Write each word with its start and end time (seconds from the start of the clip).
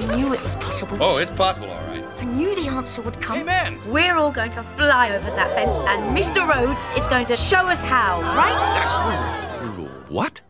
I 0.00 0.16
knew 0.16 0.32
it 0.32 0.42
was 0.42 0.56
possible. 0.56 0.96
Oh, 0.98 1.18
it's 1.18 1.30
possible, 1.30 1.68
all 1.70 1.86
right. 1.88 2.02
I 2.18 2.24
knew 2.24 2.54
the 2.54 2.68
answer 2.68 3.02
would 3.02 3.20
come. 3.20 3.38
Amen. 3.38 3.78
We're 3.86 4.16
all 4.16 4.32
going 4.32 4.50
to 4.52 4.62
fly 4.62 5.10
over 5.10 5.30
that 5.30 5.54
fence, 5.54 5.76
and 5.76 6.16
Mr. 6.16 6.48
Rhodes 6.48 6.82
is 6.96 7.06
going 7.06 7.26
to 7.26 7.36
show 7.36 7.58
us 7.68 7.84
how, 7.84 8.22
right? 8.22 8.54
That's 8.78 9.66
rule. 9.66 9.76
Rule. 9.76 10.02
What? 10.08 10.40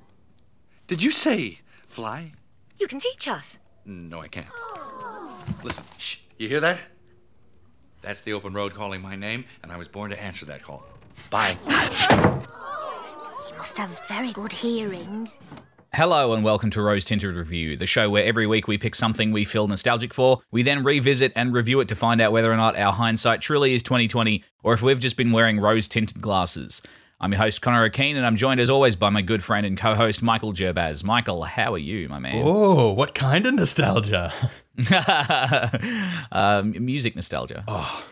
Did 0.87 1.03
you 1.03 1.11
say 1.11 1.61
fly? 1.85 2.31
You 2.79 2.87
can 2.87 3.01
teach 3.01 3.27
us. 3.27 3.59
No, 3.85 4.21
I 4.21 4.29
can't. 4.29 4.47
Listen, 5.65 5.83
shh. 5.99 6.19
You 6.39 6.49
hear 6.49 6.61
that? 6.61 6.79
That's 8.03 8.21
the 8.21 8.33
open 8.35 8.53
road 8.53 8.73
calling 8.73 9.03
my 9.03 9.17
name, 9.17 9.45
and 9.65 9.73
I 9.73 9.77
was 9.77 9.89
born 9.89 10.11
to 10.11 10.23
answer 10.23 10.47
that 10.47 10.63
call. 10.63 10.85
Bye. 11.29 11.57
You 13.49 13.57
must 13.57 13.77
have 13.79 14.07
very 14.07 14.33
good 14.33 14.53
hearing. 14.53 15.29
Hello 15.93 16.33
and 16.35 16.45
welcome 16.45 16.71
to 16.71 16.83
Rose 16.83 17.05
Tinted 17.05 17.35
Review, 17.35 17.77
the 17.77 17.85
show 17.85 18.09
where 18.09 18.25
every 18.25 18.47
week 18.47 18.69
we 18.69 18.79
pick 18.79 18.95
something 18.95 19.33
we 19.33 19.45
feel 19.45 19.67
nostalgic 19.67 20.15
for. 20.15 20.39
We 20.53 20.63
then 20.63 20.85
revisit 20.85 21.33
and 21.35 21.53
review 21.53 21.81
it 21.81 21.89
to 21.89 21.97
find 21.97 22.21
out 22.21 22.31
whether 22.31 22.53
or 22.53 22.57
not 22.57 22.79
our 22.79 22.93
hindsight 22.93 23.41
truly 23.41 23.75
is 23.75 23.83
2020 23.83 24.45
or 24.63 24.73
if 24.73 24.83
we've 24.83 25.01
just 25.01 25.17
been 25.17 25.33
wearing 25.33 25.59
rose 25.59 25.89
tinted 25.89 26.23
glasses. 26.23 26.81
I'm 27.21 27.33
your 27.33 27.41
host 27.41 27.61
Connor 27.61 27.83
O'Keen 27.83 28.17
and 28.17 28.25
I'm 28.25 28.37
joined 28.37 28.61
as 28.61 28.71
always 28.71 28.95
by 28.95 29.11
my 29.11 29.21
good 29.21 29.43
friend 29.43 29.67
and 29.67 29.77
co-host 29.77 30.23
Michael 30.23 30.53
Gerbaz. 30.53 31.03
Michael, 31.03 31.43
how 31.43 31.75
are 31.75 31.79
you, 31.79 32.09
my 32.09 32.21
man? 32.21 32.41
Oh, 32.47 32.93
what 32.93 33.13
kind 33.13 33.45
of 33.45 33.55
nostalgia? 33.55 34.33
um, 36.31 36.73
music 36.85 37.17
nostalgia. 37.17 37.65
Oh, 37.67 38.05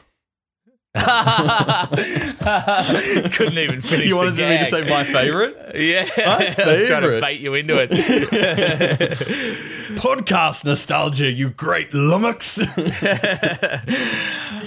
Couldn't 3.32 3.58
even 3.58 3.82
finish 3.82 4.08
you 4.08 4.16
wanted 4.16 4.36
me 4.36 4.58
to 4.58 4.64
say 4.66 4.82
my 4.88 5.04
favorite? 5.04 5.56
yeah, 5.76 6.08
My 6.16 6.54
I 6.58 6.66
was 6.70 6.86
trying 6.86 7.02
to 7.02 7.20
bait 7.20 7.40
you 7.40 7.54
into 7.54 7.78
it. 7.80 7.90
Podcast 9.98 10.64
nostalgia, 10.64 11.30
you 11.30 11.50
great 11.50 11.92
lummox. 11.94 12.60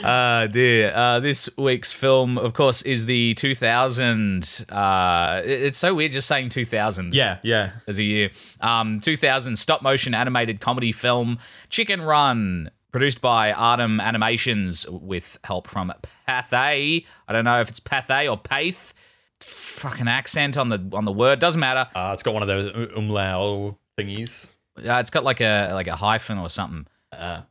Uh, 0.04 0.48
dear. 0.48 0.92
Uh, 0.94 1.20
this 1.20 1.50
week's 1.58 1.92
film, 1.92 2.38
of 2.38 2.54
course, 2.54 2.82
is 2.82 3.06
the 3.06 3.34
2000. 3.36 4.66
Uh, 4.70 5.42
it- 5.46 5.62
it's 5.62 5.78
so 5.78 5.94
weird 5.96 6.12
just 6.12 6.28
saying 6.28 6.50
2000. 6.50 7.14
yeah, 7.14 7.38
yeah. 7.44 7.72
As 7.88 8.00
a 8.00 8.04
year. 8.04 8.30
Um, 8.62 9.00
2000 9.00 9.56
stop 9.58 9.82
motion 9.82 10.14
animated 10.14 10.60
comedy 10.60 10.92
film 10.92 11.38
Chicken 11.70 12.02
Run, 12.02 12.70
produced 12.92 13.22
by 13.22 13.52
Aardman 13.54 14.02
Animations 14.02 14.88
with 14.90 15.40
help 15.44 15.68
from 15.68 15.92
Pathé. 16.28 17.06
I 17.28 17.34
don't 17.34 17.46
know 17.46 17.62
if 17.62 17.70
it's 17.70 17.80
Pathé 17.80 18.30
or 18.30 18.38
Path. 18.38 18.94
Fucking 19.40 20.08
accent 20.08 20.58
on 20.58 20.70
the 20.70 20.90
on 20.94 21.06
the 21.06 21.12
word 21.12 21.40
doesn't 21.40 21.60
matter. 21.60 21.90
Uh, 21.96 22.12
it's 22.14 22.22
got 22.22 22.34
one 22.34 22.44
of 22.44 22.48
those 22.48 22.72
umlau 22.92 23.76
thingies. 23.98 24.52
Uh, 24.78 24.94
it's 25.00 25.10
got 25.10 25.24
like 25.24 25.42
a 25.42 25.72
like 25.74 25.88
a 25.88 25.96
hyphen 25.96 26.38
or 26.38 26.50
something. 26.50 26.86
Uh, 27.12 27.42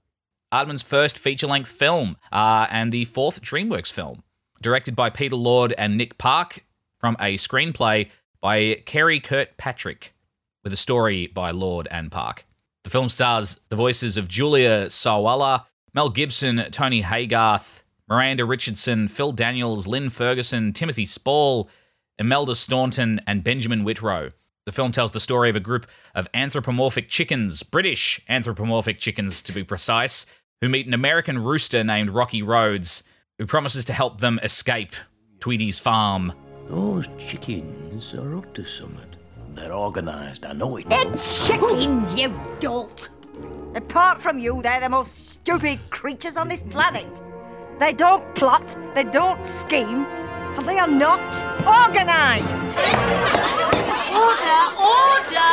Aardman's 0.52 0.83
first 0.83 1.18
feature 1.18 1.46
length 1.46 1.70
film 1.70 2.16
uh, 2.33 2.66
and 2.70 2.92
the 2.92 3.05
fourth 3.06 3.42
DreamWorks 3.42 3.92
film, 3.92 4.22
directed 4.61 4.96
by 4.96 5.11
Peter 5.11 5.36
Lord 5.36 5.72
and 5.78 5.96
Nick 5.96 6.18
Park, 6.18 6.64
from 6.98 7.16
a 7.20 7.36
screenplay 7.36 8.08
by 8.41 8.83
Karey 8.86 9.22
Kirkpatrick, 9.22 10.12
with 10.64 10.72
a 10.72 10.77
story 10.77 11.27
by 11.27 11.50
Lord 11.50 11.88
and 11.91 12.11
Park. 12.11 12.44
The 12.84 12.91
film 12.91 13.09
stars 13.09 13.61
the 13.69 13.77
voices 13.77 14.17
of 14.17 14.28
Julia 14.28 14.86
Sawalha, 14.86 15.67
Mel 15.92 16.09
Gibson, 16.09 16.70
Tony 16.70 17.03
Haygarth, 17.03 17.83
Miranda 18.09 18.45
Richardson, 18.45 19.06
Phil 19.09 19.33
Daniels, 19.33 19.86
Lynn 19.86 20.09
Ferguson, 20.09 20.73
Timothy 20.73 21.05
Spall, 21.05 21.69
Imelda 22.19 22.55
Staunton, 22.55 23.20
and 23.27 23.45
Benjamin 23.45 23.84
Whitrow. 23.84 24.33
The 24.67 24.73
film 24.73 24.92
tells 24.92 25.12
the 25.12 25.20
story 25.20 25.51
of 25.51 25.56
a 25.56 25.61
group 25.61 25.86
of 26.14 26.28
anthropomorphic 26.33 27.08
chickens, 27.08 27.62
British 27.62 28.20
anthropomorphic 28.28 28.98
chickens 28.98 29.42
to 29.42 29.53
be 29.53 29.64
precise, 29.64 30.27
who 30.61 30.69
meet 30.69 30.86
an 30.86 30.95
American 30.95 31.39
rooster 31.39 31.84
named 31.84 32.11
Rocky 32.11 32.42
Rhodes, 32.42 33.03
who 33.39 33.47
promises 33.47 33.84
to 33.86 33.92
help 33.92 34.20
them 34.20 34.39
escape 34.42 34.92
Tweedy's 35.39 35.79
farm. 35.79 36.33
Those 36.67 37.08
chickens 37.18 38.14
are 38.14 38.36
up 38.36 38.55
to 38.55 38.64
something. 38.64 39.20
They're 39.61 39.75
organized, 39.75 40.47
I 40.47 40.55
know 40.55 40.79
it. 40.79 40.87
It's 40.89 41.47
chickens, 41.47 42.19
you 42.19 42.33
dolt! 42.61 43.11
Apart 43.75 44.21
from 44.21 44.39
you, 44.39 44.63
they're 44.63 44.81
the 44.81 44.89
most 44.89 45.33
stupid 45.33 45.79
creatures 45.91 46.39
on 46.39 46.48
this 46.48 46.63
planet. 46.63 47.21
They 47.79 47.93
don't 47.93 48.35
plot, 48.35 48.75
they 48.95 49.05
don't 49.05 49.45
scheme, 49.45 50.07
and 50.07 50.67
they 50.67 50.79
are 50.79 50.89
not 50.89 51.21
organized. 51.67 52.79
Order, 54.17 54.63
order! 54.81 55.53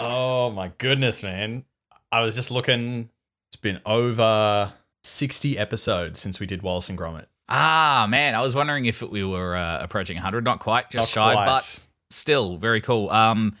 oh 0.00 0.52
my 0.54 0.70
goodness, 0.76 1.22
man. 1.22 1.64
I 2.12 2.20
was 2.20 2.34
just 2.34 2.50
looking. 2.50 3.08
It's 3.48 3.56
been 3.56 3.80
over 3.86 4.74
60 5.04 5.56
episodes 5.56 6.20
since 6.20 6.38
we 6.38 6.44
did 6.44 6.60
Wallace 6.60 6.90
and 6.90 6.98
Gromit. 6.98 7.26
Ah, 7.48 8.06
man, 8.10 8.34
I 8.34 8.42
was 8.42 8.54
wondering 8.54 8.84
if 8.84 9.00
we 9.02 9.24
were 9.24 9.56
uh, 9.56 9.82
approaching 9.82 10.16
100. 10.16 10.44
Not 10.44 10.60
quite, 10.60 10.90
just 10.90 11.16
Not 11.16 11.28
shy, 11.28 11.32
quite. 11.32 11.46
but 11.46 11.80
still 12.14 12.56
very 12.56 12.80
cool. 12.80 13.10
Um, 13.10 13.56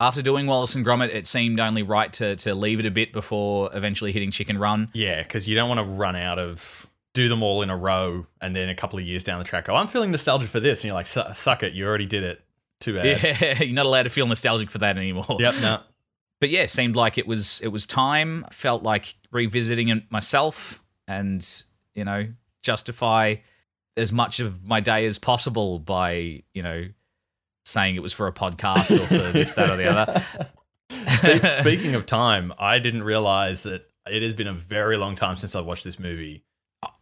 after 0.00 0.20
doing 0.20 0.46
Wallace 0.46 0.74
and 0.74 0.84
Gromit, 0.84 1.14
it 1.14 1.26
seemed 1.26 1.60
only 1.60 1.82
right 1.82 2.12
to, 2.14 2.34
to 2.36 2.54
leave 2.54 2.80
it 2.80 2.86
a 2.86 2.90
bit 2.90 3.12
before 3.12 3.70
eventually 3.72 4.10
hitting 4.10 4.30
Chicken 4.30 4.58
Run. 4.58 4.90
Yeah, 4.92 5.22
because 5.22 5.48
you 5.48 5.54
don't 5.54 5.68
want 5.68 5.78
to 5.78 5.84
run 5.84 6.16
out 6.16 6.38
of 6.38 6.88
do 7.14 7.28
them 7.28 7.42
all 7.42 7.62
in 7.62 7.70
a 7.70 7.76
row 7.76 8.26
and 8.40 8.56
then 8.56 8.68
a 8.68 8.74
couple 8.74 8.98
of 8.98 9.04
years 9.04 9.22
down 9.22 9.38
the 9.38 9.44
track 9.44 9.66
go, 9.66 9.76
I'm 9.76 9.86
feeling 9.86 10.10
nostalgia 10.10 10.46
for 10.46 10.60
this. 10.60 10.80
And 10.80 10.86
you're 10.86 10.94
like, 10.94 11.06
suck 11.06 11.62
it, 11.62 11.74
you 11.74 11.86
already 11.86 12.06
did 12.06 12.24
it. 12.24 12.42
Too 12.80 12.94
bad. 12.94 13.22
Yeah, 13.22 13.58
you're 13.62 13.74
not 13.74 13.86
allowed 13.86 14.04
to 14.04 14.10
feel 14.10 14.26
nostalgic 14.26 14.70
for 14.70 14.78
that 14.78 14.98
anymore. 14.98 15.36
Yep, 15.38 15.54
no. 15.60 15.80
but 16.40 16.50
yeah, 16.50 16.66
seemed 16.66 16.96
like 16.96 17.16
it 17.16 17.28
was 17.28 17.60
it 17.60 17.68
was 17.68 17.86
time. 17.86 18.44
Felt 18.50 18.82
like 18.82 19.14
revisiting 19.30 19.88
it 19.88 20.10
myself, 20.10 20.82
and 21.06 21.46
you 21.94 22.04
know, 22.04 22.26
justify 22.64 23.36
as 23.96 24.12
much 24.12 24.40
of 24.40 24.66
my 24.66 24.80
day 24.80 25.06
as 25.06 25.20
possible 25.20 25.78
by 25.78 26.42
you 26.54 26.62
know 26.64 26.88
saying 27.64 27.96
it 27.96 28.02
was 28.02 28.12
for 28.12 28.26
a 28.26 28.32
podcast 28.32 28.90
or 28.90 29.06
for 29.06 29.32
this, 29.32 29.54
that, 29.54 29.70
or 29.70 29.76
the 29.76 29.88
other. 29.88 31.50
Speaking 31.52 31.94
of 31.94 32.06
time, 32.06 32.52
I 32.58 32.78
didn't 32.78 33.02
realize 33.04 33.62
that 33.64 33.88
it 34.10 34.22
has 34.22 34.32
been 34.32 34.46
a 34.48 34.52
very 34.54 34.96
long 34.96 35.14
time 35.14 35.36
since 35.36 35.54
I 35.54 35.60
watched 35.60 35.84
this 35.84 35.98
movie. 35.98 36.44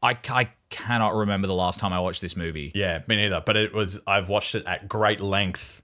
I, 0.02 0.16
I 0.28 0.50
cannot 0.68 1.14
remember 1.14 1.46
the 1.46 1.54
last 1.54 1.80
time 1.80 1.92
I 1.92 2.00
watched 2.00 2.20
this 2.20 2.36
movie. 2.36 2.72
Yeah, 2.74 3.00
me 3.06 3.16
neither. 3.16 3.42
But 3.44 3.56
it 3.56 3.72
was 3.74 3.98
I've 4.06 4.28
watched 4.28 4.54
it 4.54 4.66
at 4.66 4.88
great 4.88 5.20
length. 5.20 5.82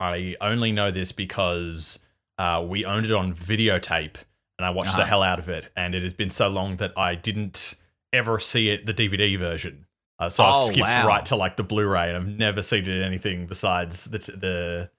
I 0.00 0.36
only 0.40 0.72
know 0.72 0.90
this 0.90 1.12
because 1.12 2.00
uh, 2.38 2.64
we 2.66 2.84
owned 2.84 3.06
it 3.06 3.12
on 3.12 3.32
videotape, 3.34 4.16
and 4.58 4.66
I 4.66 4.70
watched 4.70 4.92
the 4.94 4.98
Uh-huh. 5.02 5.06
hell 5.08 5.22
out 5.22 5.38
of 5.38 5.48
it. 5.48 5.68
And 5.76 5.94
it 5.94 6.02
has 6.02 6.12
been 6.12 6.30
so 6.30 6.48
long 6.48 6.76
that 6.78 6.92
I 6.98 7.14
didn't 7.14 7.76
ever 8.12 8.38
see 8.40 8.68
it 8.70 8.84
the 8.86 8.92
DVD 8.94 9.38
version. 9.38 9.85
Uh, 10.18 10.28
so 10.30 10.44
Oh, 10.44 10.48
I've 10.48 10.66
skipped 10.66 10.80
wow. 10.88 11.06
right 11.06 11.24
to 11.26 11.36
like 11.36 11.56
the 11.56 11.62
Blu-ray, 11.62 12.08
and 12.08 12.16
I've 12.16 12.26
never 12.38 12.62
seen 12.62 12.88
it 12.88 13.02
anything 13.02 13.46
besides 13.46 14.04
the 14.06 14.18
the 14.18 14.90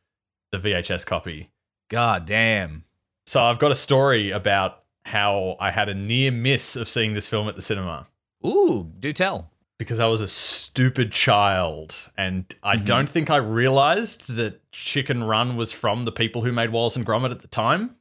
the 0.51 0.57
VHS 0.57 1.05
copy. 1.05 1.49
God 1.89 2.25
damn. 2.25 2.83
So 3.25 3.43
I've 3.43 3.59
got 3.59 3.71
a 3.71 3.75
story 3.75 4.31
about 4.31 4.83
how 5.05 5.55
I 5.59 5.71
had 5.71 5.89
a 5.89 5.93
near 5.93 6.31
miss 6.31 6.75
of 6.75 6.87
seeing 6.87 7.13
this 7.13 7.27
film 7.29 7.47
at 7.47 7.55
the 7.55 7.61
cinema 7.61 8.07
Ooh, 8.45 8.91
do 8.99 9.11
tell. 9.13 9.49
because 9.79 9.99
I 9.99 10.05
was 10.05 10.19
a 10.21 10.27
stupid 10.27 11.11
child 11.13 12.09
and 12.17 12.45
I 12.63 12.75
Mm-hmm. 12.75 12.85
don't 12.85 13.09
think 13.09 13.29
I 13.29 13.37
realized 13.37 14.35
that 14.35 14.69
Chicken 14.71 15.23
Run 15.23 15.55
was 15.57 15.71
from 15.71 16.03
the 16.05 16.11
people 16.11 16.41
who 16.43 16.51
made 16.51 16.71
Wallace 16.71 16.95
and 16.97 17.05
Gromit 17.05 17.31
at 17.31 17.39
the 17.41 17.47
time. 17.47 17.95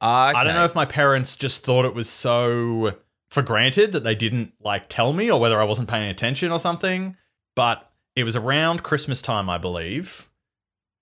I 0.00 0.44
don't 0.44 0.54
know 0.54 0.64
if 0.66 0.74
my 0.74 0.84
parents 0.84 1.36
just 1.36 1.64
thought 1.64 1.84
it 1.86 1.94
was 1.94 2.08
so 2.10 2.96
for 3.34 3.42
granted 3.42 3.90
that 3.92 4.04
they 4.04 4.14
didn't 4.14 4.52
like 4.62 4.88
tell 4.88 5.12
me 5.12 5.28
or 5.30 5.40
whether 5.40 5.60
I 5.60 5.64
wasn't 5.64 5.88
paying 5.88 6.08
attention 6.08 6.52
or 6.52 6.60
something, 6.60 7.16
but 7.56 7.90
it 8.14 8.22
was 8.22 8.36
around 8.36 8.84
Christmas 8.84 9.20
time, 9.20 9.50
I 9.50 9.58
believe. 9.58 10.28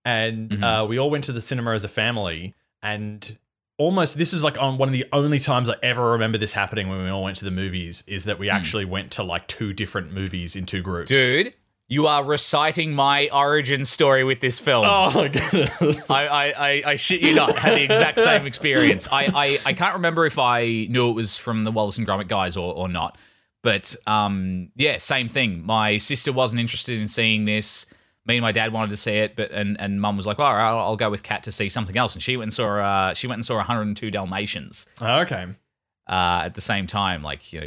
And 0.07 0.51
Mhm. 0.51 0.63
uh, 0.63 0.87
we 0.87 0.99
all 0.99 1.11
went 1.11 1.25
to 1.25 1.33
the 1.33 1.43
cinema 1.43 1.75
as 1.75 1.85
a 1.85 1.89
family 1.89 2.55
and 2.83 3.37
almost 3.79 4.17
this 4.17 4.33
is 4.33 4.43
like 4.43 4.61
on 4.61 4.79
one 4.79 4.89
of 4.89 4.93
the 4.93 5.05
only 5.13 5.39
times 5.39 5.69
I 5.69 5.75
ever 5.83 6.13
remember 6.13 6.39
this 6.39 6.53
happening 6.55 6.89
when 6.89 7.03
we 7.05 7.11
all 7.11 7.23
went 7.23 7.37
to 7.39 7.45
the 7.45 7.51
movies 7.51 8.03
is 8.07 8.25
that 8.25 8.39
we 8.39 8.49
actually 8.49 8.85
went 8.85 9.11
to 9.13 9.23
like 9.23 9.47
two 9.47 9.73
different 9.73 10.13
movies 10.13 10.57
in 10.57 10.67
two 10.67 10.83
groups. 10.83 11.11
Dude, 11.11 11.55
you 11.89 12.07
are 12.07 12.25
reciting 12.25 12.95
my 12.95 13.29
origin 13.33 13.85
story 13.85 14.25
with 14.25 14.41
this 14.41 14.59
film. 14.59 14.87
Oh 14.89 15.11
my 15.13 15.29
goodness. 15.29 16.11
I, 16.11 16.27
I, 16.27 16.45
I, 16.47 16.83
I 16.87 16.97
shit 16.97 17.21
you 17.21 17.35
not, 17.35 17.57
had 17.57 17.75
the 17.75 17.83
exact 17.83 18.19
same 18.21 18.47
experience. 18.47 19.09
I, 19.13 19.25
I, 19.35 19.59
I 19.67 19.73
can't 19.75 19.95
remember 19.95 20.25
if 20.25 20.39
I 20.39 20.87
knew 20.89 21.11
it 21.11 21.15
was 21.15 21.37
from 21.37 21.65
the 21.65 21.71
Wallace 21.71 21.99
and 21.99 22.07
Gromit 22.07 22.29
guys 22.29 22.57
or, 22.57 22.75
or 22.75 22.89
not. 22.89 23.19
But 23.63 23.95
um, 24.07 24.71
yeah, 24.75 24.99
same 24.99 25.29
thing. 25.29 25.65
My 25.65 25.99
sister 25.99 26.33
wasn't 26.33 26.61
interested 26.61 27.01
in 27.01 27.09
seeing 27.09 27.45
this. 27.45 27.87
Me 28.27 28.37
and 28.37 28.43
my 28.43 28.53
dad 28.53 28.73
wanted 28.73 28.91
to 28.91 28.97
see 28.97 29.19
it, 29.19 29.35
but 29.35 29.51
and 29.51 29.81
and 29.81 30.01
mum 30.01 30.17
was 30.17 30.27
like, 30.27 30.39
"All 30.39 30.53
right, 30.53 30.69
I'll, 30.69 30.79
I'll 30.79 30.97
go 30.97 31.11
with 31.11 31.23
Kat 31.23 31.43
to 31.45 31.53
see 31.53 31.69
something 31.69 31.97
else." 31.97 32.15
And 32.15 32.23
she 32.23 32.37
went 32.37 32.45
and 32.45 32.53
saw 32.53 32.79
uh, 32.79 33.15
she 33.15 33.27
went 33.27 33.39
and 33.39 33.45
saw 33.45 33.57
102 33.57 34.11
Dalmatians 34.11 34.89
okay. 35.01 35.47
uh, 36.09 36.43
at 36.45 36.55
the 36.55 36.61
same 36.61 36.87
time, 36.87 37.23
like 37.23 37.53
you 37.53 37.61
know, 37.61 37.67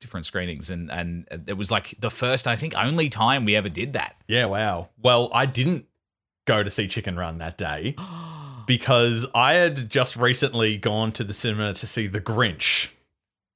different 0.00 0.26
screenings, 0.26 0.70
and 0.70 0.90
and 0.90 1.26
it 1.46 1.54
was 1.56 1.70
like 1.70 1.94
the 1.98 2.10
first, 2.10 2.46
I 2.46 2.56
think, 2.56 2.74
only 2.76 3.08
time 3.08 3.44
we 3.44 3.56
ever 3.56 3.68
did 3.68 3.92
that. 3.94 4.16
Yeah, 4.28 4.46
wow. 4.46 4.88
Well, 5.02 5.30
I 5.32 5.46
didn't 5.46 5.86
go 6.46 6.62
to 6.62 6.70
see 6.70 6.88
Chicken 6.88 7.16
Run 7.16 7.38
that 7.38 7.58
day. 7.58 7.94
because 8.66 9.26
I 9.34 9.54
had 9.54 9.88
just 9.88 10.16
recently 10.16 10.76
gone 10.76 11.12
to 11.12 11.24
the 11.24 11.32
cinema 11.32 11.72
to 11.74 11.86
see 11.86 12.06
The 12.08 12.20
Grinch 12.20 12.90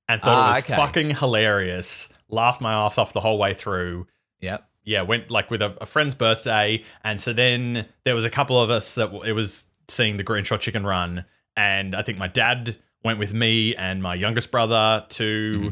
and 0.09 0.21
thought 0.23 0.39
Ah, 0.39 0.47
it 0.47 0.49
was 0.57 0.59
okay. 0.65 0.77
fucking 0.77 1.11
hilarious. 1.17 2.13
Laughed 2.29 2.61
my 2.61 2.73
ass 2.73 2.97
off 2.99 3.13
the 3.13 3.21
whole 3.21 3.39
way 3.39 3.53
through. 3.55 4.07
Yep. 4.41 4.65
Yeah, 4.85 5.03
went 5.03 5.31
like 5.31 5.51
with 5.51 5.63
a, 5.63 5.77
a 5.81 5.87
friend's 5.87 6.15
birthday, 6.15 6.85
and 7.05 7.21
so 7.21 7.33
then 7.33 7.87
there 8.05 8.15
was 8.15 8.25
a 8.25 8.31
couple 8.31 8.61
of 8.61 8.71
us 8.71 8.95
that 8.95 9.07
w- 9.13 9.23
it 9.25 9.33
was 9.33 9.65
seeing 9.89 10.17
The 10.17 10.25
Grinch 10.25 10.51
or 10.51 10.59
Chicken 10.59 10.87
Run, 10.87 11.25
and 11.57 11.95
I 11.95 12.03
think 12.03 12.17
my 12.19 12.29
dad 12.29 12.77
went 13.05 13.19
with 13.19 13.35
me 13.35 13.75
and 13.77 14.03
my 14.03 14.15
youngest 14.15 14.51
brother 14.51 15.05
to 15.11 15.53
Mm-hmm. 15.59 15.69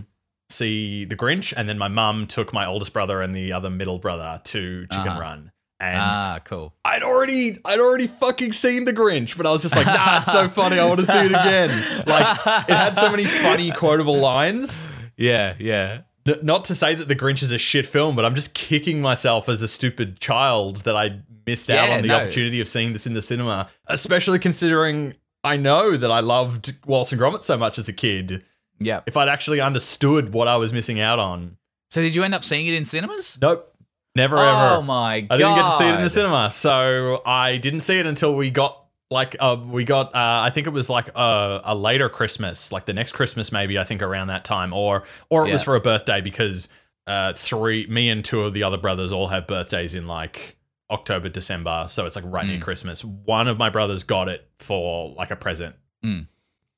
See 0.50 1.04
The 1.04 1.16
Grinch, 1.16 1.52
and 1.56 1.68
then 1.68 1.78
my 1.78 1.88
mum 1.88 2.26
took 2.26 2.52
my 2.52 2.66
oldest 2.66 2.92
brother 2.92 3.20
and 3.20 3.34
the 3.34 3.52
other 3.52 3.70
middle 3.70 3.98
brother 3.98 4.40
to 4.44 4.82
Chicken 4.86 5.08
Uh-huh. 5.08 5.20
Run. 5.20 5.52
And 5.80 5.96
Ah, 6.00 6.40
cool. 6.44 6.74
I'd 6.84 7.04
already 7.04 7.58
I'd 7.64 7.78
already 7.78 8.08
fucking 8.08 8.52
seen 8.52 8.84
The 8.84 8.92
Grinch, 8.92 9.36
but 9.36 9.46
I 9.46 9.50
was 9.50 9.62
just 9.62 9.76
like, 9.76 9.86
nah, 9.86 10.18
it's 10.18 10.32
so 10.32 10.48
funny. 10.48 10.78
I 10.78 10.86
want 10.86 10.98
to 11.00 11.06
see 11.06 11.18
it 11.18 11.26
again. 11.26 11.68
Like 12.06 12.36
it 12.68 12.74
had 12.74 12.96
so 12.96 13.10
many 13.10 13.24
funny 13.26 13.70
quotable 13.70 14.18
lines. 14.18 14.88
Yeah, 15.16 15.54
yeah. 15.58 16.00
N- 16.26 16.40
Not 16.42 16.64
to 16.66 16.74
say 16.74 16.96
that 16.96 17.06
The 17.06 17.14
Grinch 17.14 17.42
is 17.44 17.52
a 17.52 17.58
shit 17.58 17.86
film, 17.86 18.16
but 18.16 18.24
I'm 18.24 18.34
just 18.34 18.54
kicking 18.54 19.00
myself 19.00 19.48
as 19.48 19.62
a 19.62 19.68
stupid 19.68 20.18
child 20.18 20.78
that 20.78 20.96
I 20.96 21.20
missed 21.46 21.70
out 21.70 21.88
Yeah, 21.88 21.96
on 21.96 22.02
the 22.02 22.08
no. 22.08 22.16
opportunity 22.16 22.60
of 22.60 22.66
seeing 22.66 22.92
this 22.92 23.06
in 23.06 23.14
the 23.14 23.22
cinema, 23.22 23.68
especially 23.86 24.40
considering 24.40 25.14
I 25.44 25.56
know 25.56 25.96
that 25.96 26.10
I 26.10 26.18
loved 26.20 26.74
Wallace 26.86 27.12
and 27.12 27.20
Gromit 27.20 27.44
so 27.44 27.56
much 27.56 27.78
as 27.78 27.88
a 27.88 27.92
kid. 27.92 28.42
Yep. 28.80 29.04
If 29.06 29.16
I'd 29.16 29.28
actually 29.28 29.60
understood 29.60 30.32
what 30.32 30.48
I 30.48 30.56
was 30.56 30.72
missing 30.72 31.00
out 31.00 31.18
on. 31.18 31.56
So 31.90 32.00
did 32.02 32.14
you 32.14 32.22
end 32.22 32.34
up 32.34 32.44
seeing 32.44 32.66
it 32.66 32.74
in 32.74 32.84
cinemas? 32.84 33.38
Nope. 33.40 33.74
Never 34.14 34.36
Oh 34.38 34.40
ever. 34.42 34.74
Oh 34.76 34.82
my 34.82 35.20
god. 35.22 35.34
I 35.34 35.36
didn't 35.36 35.54
get 35.56 35.64
to 35.64 35.70
see 35.72 35.84
it 35.88 35.94
in 35.94 36.02
the 36.02 36.10
cinema, 36.10 36.50
so 36.50 37.22
I 37.24 37.56
didn't 37.56 37.80
see 37.82 37.98
it 37.98 38.06
until 38.06 38.34
we 38.34 38.50
got 38.50 38.84
like 39.10 39.36
uh, 39.40 39.56
we 39.64 39.84
got 39.84 40.08
uh, 40.14 40.42
I 40.44 40.50
think 40.50 40.66
it 40.66 40.70
was 40.70 40.90
like 40.90 41.08
a, 41.14 41.60
a 41.64 41.74
later 41.74 42.08
Christmas, 42.08 42.72
like 42.72 42.84
the 42.86 42.92
next 42.92 43.12
Christmas 43.12 43.52
maybe 43.52 43.78
I 43.78 43.84
think 43.84 44.02
around 44.02 44.26
that 44.28 44.44
time, 44.44 44.72
or 44.72 45.04
or 45.30 45.46
it 45.48 45.52
was 45.52 45.62
for 45.62 45.76
a 45.76 45.80
birthday 45.80 46.20
because 46.20 46.68
uh, 47.06 47.32
three 47.34 47.86
me 47.86 48.08
and 48.10 48.24
two 48.24 48.42
of 48.42 48.52
the 48.54 48.64
other 48.64 48.76
brothers 48.76 49.12
all 49.12 49.28
have 49.28 49.46
birthdays 49.46 49.94
in 49.94 50.06
like 50.06 50.56
October 50.90 51.28
December, 51.28 51.86
so 51.88 52.04
it's 52.06 52.16
like 52.16 52.24
right 52.26 52.46
near 52.46 52.58
Mm. 52.58 52.62
Christmas. 52.62 53.04
One 53.04 53.46
of 53.48 53.56
my 53.56 53.70
brothers 53.70 54.02
got 54.04 54.28
it 54.28 54.46
for 54.58 55.14
like 55.14 55.30
a 55.30 55.36
present, 55.36 55.76
Mm. 56.04 56.26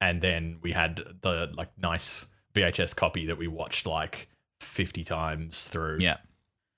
And 0.00 0.22
then 0.22 0.58
we 0.62 0.72
had 0.72 1.02
the 1.22 1.50
like 1.54 1.70
nice 1.78 2.26
VHS 2.54 2.96
copy 2.96 3.26
that 3.26 3.38
we 3.38 3.46
watched 3.46 3.86
like 3.86 4.28
fifty 4.60 5.04
times 5.04 5.64
through. 5.64 5.98
Yeah. 6.00 6.18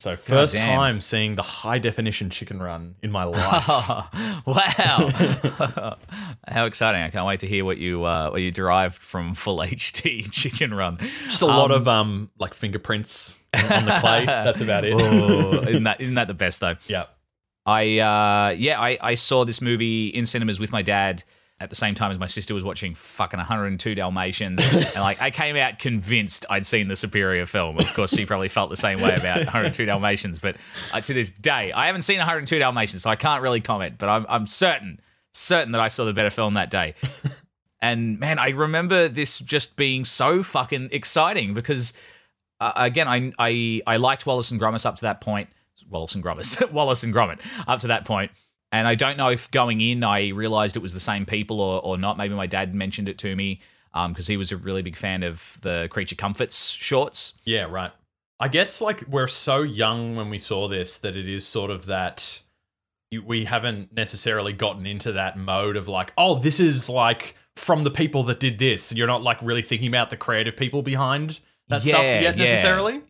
So 0.03 0.17
first 0.17 0.57
time 0.57 1.01
seeing 1.01 1.37
the 1.37 1.43
high 1.43 1.79
definition 1.79 2.29
chicken 2.29 2.61
run 2.61 2.97
in 3.05 3.13
my 3.13 3.23
life. 3.23 3.69
wow. 4.47 5.97
How 6.49 6.65
exciting. 6.65 7.03
I 7.03 7.09
can't 7.09 7.25
wait 7.25 7.39
to 7.41 7.47
hear 7.47 7.65
what 7.65 7.79
you 7.79 8.03
uh, 8.03 8.31
what 8.31 8.41
you 8.41 8.51
derived 8.51 9.01
from 9.01 9.35
full 9.35 9.59
HD 9.61 10.29
chicken 10.29 10.75
run. 10.75 10.99
Just 10.99 11.43
a 11.43 11.47
lot 11.47 11.71
of 11.71 11.87
um 11.87 12.31
like 12.37 12.53
fingerprints 12.53 13.41
on 13.55 13.85
the 13.85 13.97
clay. 14.01 14.27
That's 14.27 14.61
about 14.61 14.85
it. 14.85 14.95
Oh, 14.95 15.61
isn't 15.69 15.85
that 15.85 16.01
isn't 16.01 16.17
that 16.17 16.27
the 16.27 16.35
best 16.35 16.59
though? 16.59 16.75
yeah. 16.89 17.05
I 17.65 18.01
uh 18.01 18.55
yeah, 18.59 18.81
I, 18.81 18.99
I 19.01 19.15
saw 19.15 19.45
this 19.45 19.61
movie 19.61 20.09
in 20.09 20.27
cinemas 20.27 20.59
with 20.59 20.73
my 20.73 20.83
dad 20.83 21.23
at 21.63 21.71
the 21.71 21.77
same 21.77 21.95
time 21.95 22.11
as 22.11 22.19
my 22.19 22.27
sister 22.27 22.55
was 22.55 22.65
watching 22.65 22.95
fucking 22.95 23.39
102 23.39 23.95
Dalmatians. 23.95 24.61
and 24.73 24.97
like 24.97 25.23
I 25.23 25.31
came 25.31 25.57
out 25.57 25.79
convinced 25.79 26.45
I'd 26.51 26.67
seen 26.67 26.89
the 26.89 26.97
superior 26.97 27.47
film. 27.47 27.79
Of 27.79 27.93
course, 27.95 28.13
she 28.15 28.27
probably 28.27 28.49
felt 28.49 28.71
the 28.71 28.77
same 28.77 29.01
way 29.01 29.15
about 29.15 29.39
102 29.39 29.85
Dalmatians, 29.85 30.39
but 30.39 30.57
uh, 30.93 31.01
to 31.01 31.15
this 31.15 31.31
day, 31.31 31.73
I 31.73 31.87
haven't 31.87 32.03
seen 32.03 32.19
102 32.19 32.59
Dalmatians, 32.59 33.03
so 33.03 33.11
I 33.11 33.17
can't 33.17 33.43
really 33.43 33.61
comment, 33.61 33.97
but 33.99 34.09
I'm 34.09 34.27
I'm 34.29 34.47
certain 34.47 35.01
certain 35.33 35.73
that 35.73 35.81
I 35.81 35.89
saw 35.89 36.05
the 36.05 36.13
better 36.13 36.31
film 36.31 36.55
that 36.55 36.71
day. 36.71 36.95
And 37.83 38.21
man, 38.21 38.39
I 38.39 38.51
remember 38.51 39.09
this 39.09 39.41
just 39.41 39.77
being 39.77 40.05
so 40.05 40.45
fucking 40.45 40.91
exciting 40.93 41.53
because 41.53 41.93
uh, 42.61 42.73
again, 42.77 43.09
I, 43.09 43.33
I 43.41 43.83
I 43.89 43.97
liked 43.97 44.25
Wallace 44.25 44.53
and 44.53 44.61
Gromit 44.61 44.87
up 44.87 44.95
to 44.97 45.03
that 45.03 45.21
point. 45.21 45.49
Wallace 45.91 46.15
and 46.15 46.23
Gromit, 46.23 46.71
Wallace 46.73 47.03
and 47.03 47.13
Gromit 47.13 47.41
up 47.67 47.81
to 47.81 47.89
that 47.89 48.05
point. 48.05 48.31
And 48.73 48.89
I 48.89 48.95
don't 48.95 49.19
know 49.19 49.29
if 49.29 49.51
going 49.51 49.81
in 49.81 50.03
I 50.03 50.31
realized 50.31 50.77
it 50.77 50.83
was 50.83 50.95
the 50.95 51.01
same 51.01 51.27
people 51.27 51.61
or, 51.61 51.81
or 51.83 51.99
not. 51.99 52.17
Maybe 52.17 52.35
my 52.35 52.47
dad 52.47 52.75
mentioned 52.75 53.09
it 53.09 53.19
to 53.19 53.37
me 53.37 53.61
um, 53.95 54.13
because 54.13 54.27
he 54.27 54.37
was 54.39 54.51
a 54.51 54.57
really 54.57 54.83
big 54.83 54.97
fan 54.97 55.23
of 55.23 55.59
the 55.61 55.89
Creature 55.89 56.17
Comforts 56.17 56.71
shorts. 56.71 57.35
Yeah, 57.45 57.65
right. 57.65 57.93
I 58.41 58.49
guess 58.49 58.81
like 58.81 59.07
we're 59.07 59.29
so 59.29 59.63
young 59.63 60.17
when 60.17 60.31
we 60.31 60.39
saw 60.39 60.69
this 60.69 60.97
that 60.99 61.17
it 61.17 61.29
is 61.29 61.47
sort 61.47 61.71
of 61.71 61.87
that 61.87 62.43
we 63.25 63.45
haven't 63.45 63.93
necessarily 63.93 64.55
gotten 64.55 64.87
into 64.87 65.13
that 65.13 65.37
mode 65.39 65.77
of 65.77 65.87
like, 65.87 66.13
oh, 66.17 66.39
this 66.39 66.59
is 66.59 66.89
like 66.89 67.37
from 67.57 67.85
the 67.85 67.91
people 67.91 68.23
that 68.25 68.41
did 68.41 68.59
this. 68.59 68.91
And 68.91 68.97
you're 68.97 69.07
not 69.07 69.23
like 69.23 69.37
really 69.43 69.63
thinking 69.63 69.89
about 69.89 70.09
the 70.09 70.17
creative 70.17 70.57
people 70.57 70.83
behind 70.83 71.41
that 71.69 71.83
stuff 71.83 72.03
Yeah, 72.03 72.21
yet 72.21 72.37
yeah. 72.37 72.45
necessarily. 72.45 73.03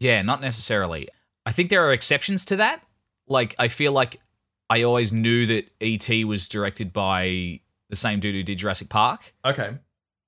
Yeah, 0.00 0.22
not 0.22 0.40
necessarily. 0.40 1.08
I 1.46 1.52
think 1.52 1.70
there 1.70 1.86
are 1.86 1.92
exceptions 1.92 2.44
to 2.46 2.56
that. 2.56 2.82
Like, 3.28 3.54
I 3.58 3.68
feel 3.68 3.92
like 3.92 4.20
I 4.70 4.82
always 4.82 5.12
knew 5.12 5.46
that 5.46 5.70
E.T. 5.80 6.24
was 6.24 6.48
directed 6.48 6.92
by 6.92 7.60
the 7.90 7.96
same 7.96 8.20
dude 8.20 8.34
who 8.34 8.42
did 8.42 8.58
Jurassic 8.58 8.88
Park. 8.88 9.34
Okay. 9.44 9.76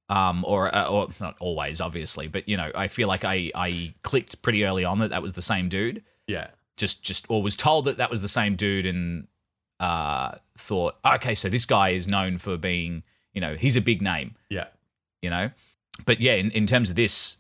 um, 0.09 0.45
or 0.47 0.73
uh, 0.75 0.87
or 0.89 1.09
not 1.21 1.37
always, 1.41 1.81
obviously, 1.81 2.29
but 2.29 2.49
you 2.49 2.57
know, 2.57 2.71
I 2.75 2.89
feel 2.89 3.09
like 3.09 3.25
I 3.25 3.51
I 3.55 3.95
clicked 4.03 4.43
pretty 4.43 4.65
early 4.65 4.85
on 4.85 4.99
that 4.99 5.11
that 5.11 5.23
was 5.23 5.33
the 5.33 5.43
same 5.43 5.69
dude. 5.69 6.03
Yeah. 6.27 6.49
Just 6.77 7.03
just 7.03 7.27
or 7.31 7.43
was 7.43 7.57
told 7.57 7.87
that 7.87 7.97
that 7.97 8.11
was 8.11 8.21
the 8.23 8.29
same 8.29 8.55
dude, 8.57 8.85
and 8.87 9.27
uh, 9.81 10.37
thought, 10.59 10.97
okay, 11.05 11.35
so 11.35 11.49
this 11.49 11.67
guy 11.67 11.91
is 11.91 12.07
known 12.07 12.39
for 12.39 12.57
being, 12.57 13.03
you 13.33 13.41
know, 13.41 13.55
he's 13.57 13.77
a 13.77 13.81
big 13.81 14.01
name, 14.01 14.35
Yeah. 14.49 14.67
you 15.23 15.29
know. 15.31 15.51
But 16.07 16.21
yeah, 16.21 16.35
in, 16.35 16.51
in 16.53 16.67
terms 16.67 16.89
of 16.91 16.97
this, 16.97 17.37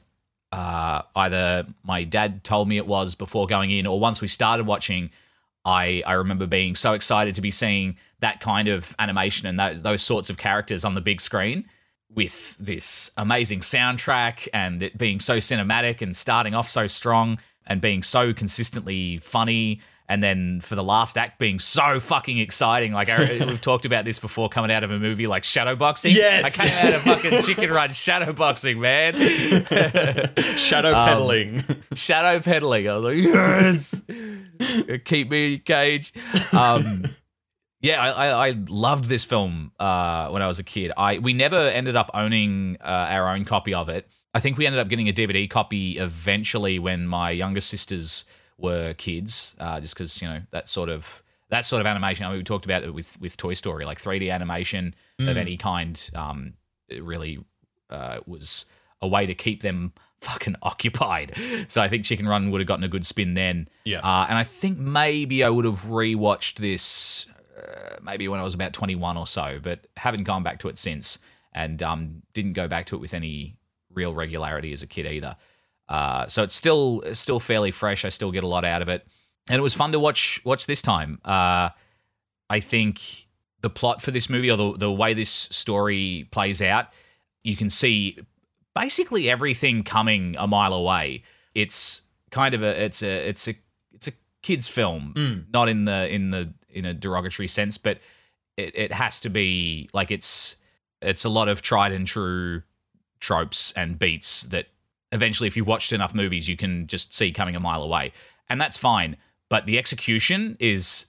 uh, 0.52 1.02
either 1.14 1.66
my 1.82 2.04
dad 2.04 2.44
told 2.44 2.68
me 2.68 2.76
it 2.78 2.86
was 2.86 3.14
before 3.14 3.46
going 3.46 3.70
in, 3.70 3.86
or 3.86 3.98
once 4.00 4.20
we 4.22 4.28
started 4.28 4.66
watching, 4.66 5.10
I 5.66 6.02
I 6.06 6.14
remember 6.14 6.46
being 6.46 6.76
so 6.76 6.94
excited 6.94 7.34
to 7.34 7.42
be 7.42 7.50
seeing 7.50 7.96
that 8.20 8.40
kind 8.40 8.68
of 8.68 8.94
animation 8.98 9.46
and 9.46 9.58
those 9.58 9.82
those 9.82 10.02
sorts 10.02 10.30
of 10.30 10.38
characters 10.38 10.84
on 10.84 10.94
the 10.94 11.00
big 11.02 11.20
screen 11.20 11.66
with 12.08 12.56
this 12.56 13.10
amazing 13.18 13.60
soundtrack 13.60 14.48
and 14.54 14.82
it 14.82 14.96
being 14.96 15.20
so 15.20 15.36
cinematic 15.38 16.00
and 16.00 16.16
starting 16.16 16.54
off 16.54 16.70
so 16.70 16.86
strong 16.86 17.38
and 17.66 17.80
being 17.80 18.02
so 18.02 18.32
consistently 18.32 19.18
funny 19.18 19.80
and 20.08 20.22
then 20.22 20.60
for 20.60 20.74
the 20.74 20.84
last 20.84 21.18
act 21.18 21.38
being 21.38 21.58
so 21.58 21.98
fucking 22.00 22.38
exciting 22.38 22.92
like 22.92 23.08
I, 23.08 23.44
we've 23.46 23.60
talked 23.60 23.84
about 23.84 24.04
this 24.04 24.18
before 24.18 24.48
coming 24.48 24.70
out 24.70 24.84
of 24.84 24.90
a 24.90 24.98
movie 24.98 25.26
like 25.26 25.42
shadowboxing 25.42 26.14
Yes. 26.14 26.58
i 26.58 26.64
came 26.66 26.88
out 26.88 26.94
of 26.94 27.02
fucking 27.02 27.40
chicken 27.42 27.70
run 27.70 27.90
shadowboxing 27.90 28.78
man 28.78 29.14
Shadow 30.58 30.94
Um, 30.94 31.64
shadow 31.94 32.40
peddling. 32.40 32.88
I 32.88 32.96
was 32.96 33.04
like, 33.04 33.16
yes, 34.18 35.00
keep 35.04 35.30
me 35.30 35.54
in 35.54 35.60
cage. 35.60 36.12
Um, 36.52 37.04
yeah, 37.80 38.02
I, 38.02 38.08
I, 38.28 38.48
I 38.48 38.54
loved 38.68 39.04
this 39.06 39.24
film 39.24 39.72
uh, 39.78 40.28
when 40.30 40.42
I 40.42 40.46
was 40.46 40.58
a 40.58 40.64
kid. 40.64 40.92
I 40.96 41.18
we 41.18 41.32
never 41.32 41.56
ended 41.56 41.96
up 41.96 42.10
owning 42.14 42.76
uh, 42.80 42.84
our 43.10 43.28
own 43.28 43.44
copy 43.44 43.74
of 43.74 43.88
it. 43.88 44.08
I 44.34 44.40
think 44.40 44.58
we 44.58 44.66
ended 44.66 44.80
up 44.80 44.88
getting 44.88 45.08
a 45.08 45.12
DVD 45.12 45.48
copy 45.48 45.98
eventually 45.98 46.78
when 46.78 47.06
my 47.06 47.30
younger 47.30 47.60
sisters 47.60 48.24
were 48.58 48.94
kids, 48.94 49.54
uh, 49.58 49.80
just 49.80 49.94
because 49.94 50.20
you 50.20 50.28
know 50.28 50.42
that 50.50 50.68
sort 50.68 50.88
of 50.88 51.22
that 51.48 51.64
sort 51.64 51.80
of 51.80 51.86
animation. 51.86 52.26
I 52.26 52.30
mean, 52.30 52.38
we 52.38 52.44
talked 52.44 52.64
about 52.64 52.82
it 52.82 52.92
with 52.92 53.20
with 53.20 53.36
Toy 53.36 53.54
Story, 53.54 53.84
like 53.84 54.00
3D 54.00 54.32
animation 54.32 54.94
of 55.18 55.36
any 55.36 55.56
kind. 55.56 56.10
Um, 56.14 56.54
really 56.90 57.44
uh, 57.90 58.18
was 58.26 58.66
a 59.00 59.08
way 59.08 59.26
to 59.26 59.34
keep 59.34 59.62
them 59.62 59.92
fucking 60.20 60.56
occupied. 60.62 61.36
So 61.68 61.82
I 61.82 61.88
think 61.88 62.04
Chicken 62.04 62.26
Run 62.26 62.50
would 62.50 62.60
have 62.60 62.68
gotten 62.68 62.84
a 62.84 62.88
good 62.88 63.04
spin 63.04 63.34
then. 63.34 63.68
Yeah. 63.84 64.00
Uh, 64.00 64.26
and 64.28 64.38
I 64.38 64.42
think 64.42 64.78
maybe 64.78 65.44
I 65.44 65.50
would 65.50 65.64
have 65.64 65.82
rewatched 65.82 66.54
this 66.54 67.28
uh, 67.56 67.96
maybe 68.02 68.28
when 68.28 68.40
I 68.40 68.42
was 68.42 68.54
about 68.54 68.72
21 68.72 69.16
or 69.16 69.26
so, 69.26 69.58
but 69.62 69.86
haven't 69.96 70.24
gone 70.24 70.42
back 70.42 70.58
to 70.60 70.68
it 70.68 70.78
since 70.78 71.18
and 71.52 71.82
um, 71.82 72.22
didn't 72.32 72.52
go 72.52 72.68
back 72.68 72.86
to 72.86 72.96
it 72.96 72.98
with 72.98 73.14
any 73.14 73.56
real 73.92 74.14
regularity 74.14 74.72
as 74.72 74.82
a 74.82 74.86
kid 74.86 75.06
either. 75.06 75.36
Uh, 75.88 76.26
so 76.26 76.42
it's 76.42 76.54
still 76.54 77.02
still 77.12 77.40
fairly 77.40 77.70
fresh. 77.70 78.04
I 78.04 78.08
still 78.08 78.32
get 78.32 78.44
a 78.44 78.48
lot 78.48 78.64
out 78.64 78.82
of 78.82 78.88
it, 78.88 79.06
and 79.48 79.58
it 79.58 79.62
was 79.62 79.74
fun 79.74 79.92
to 79.92 80.00
watch 80.00 80.40
watch 80.44 80.66
this 80.66 80.82
time. 80.82 81.20
Uh, 81.24 81.70
I 82.50 82.60
think 82.60 83.26
the 83.62 83.70
plot 83.70 84.02
for 84.02 84.10
this 84.10 84.28
movie 84.28 84.50
or 84.50 84.56
the 84.56 84.72
the 84.72 84.92
way 84.92 85.14
this 85.14 85.30
story 85.30 86.28
plays 86.30 86.60
out, 86.60 86.88
you 87.44 87.56
can 87.56 87.70
see 87.70 88.18
basically 88.74 89.30
everything 89.30 89.82
coming 89.82 90.36
a 90.38 90.46
mile 90.46 90.72
away. 90.74 91.22
It's 91.54 92.02
kind 92.30 92.54
of 92.54 92.62
a 92.62 92.82
it's 92.82 93.02
a 93.02 93.28
it's 93.28 93.48
a 93.48 93.54
it's 93.92 94.08
a 94.08 94.12
kids 94.42 94.68
film, 94.68 95.46
not 95.52 95.68
in 95.68 95.84
the 95.84 96.12
in 96.12 96.30
the 96.30 96.52
in 96.68 96.84
a 96.84 96.92
derogatory 96.92 97.48
sense, 97.48 97.78
but 97.78 97.98
it, 98.56 98.76
it 98.76 98.92
has 98.92 99.20
to 99.20 99.30
be 99.30 99.88
like 99.92 100.10
it's 100.10 100.56
it's 101.00 101.24
a 101.24 101.30
lot 101.30 101.48
of 101.48 101.62
tried 101.62 101.92
and 101.92 102.06
true 102.06 102.62
tropes 103.20 103.72
and 103.72 103.98
beats 103.98 104.42
that 104.42 104.66
eventually 105.12 105.46
if 105.46 105.56
you 105.56 105.64
watched 105.64 105.92
enough 105.92 106.14
movies 106.14 106.48
you 106.48 106.56
can 106.56 106.86
just 106.86 107.14
see 107.14 107.32
coming 107.32 107.56
a 107.56 107.60
mile 107.60 107.82
away. 107.82 108.12
And 108.48 108.60
that's 108.60 108.76
fine 108.76 109.16
but 109.48 109.66
the 109.66 109.78
execution 109.78 110.56
is 110.58 111.06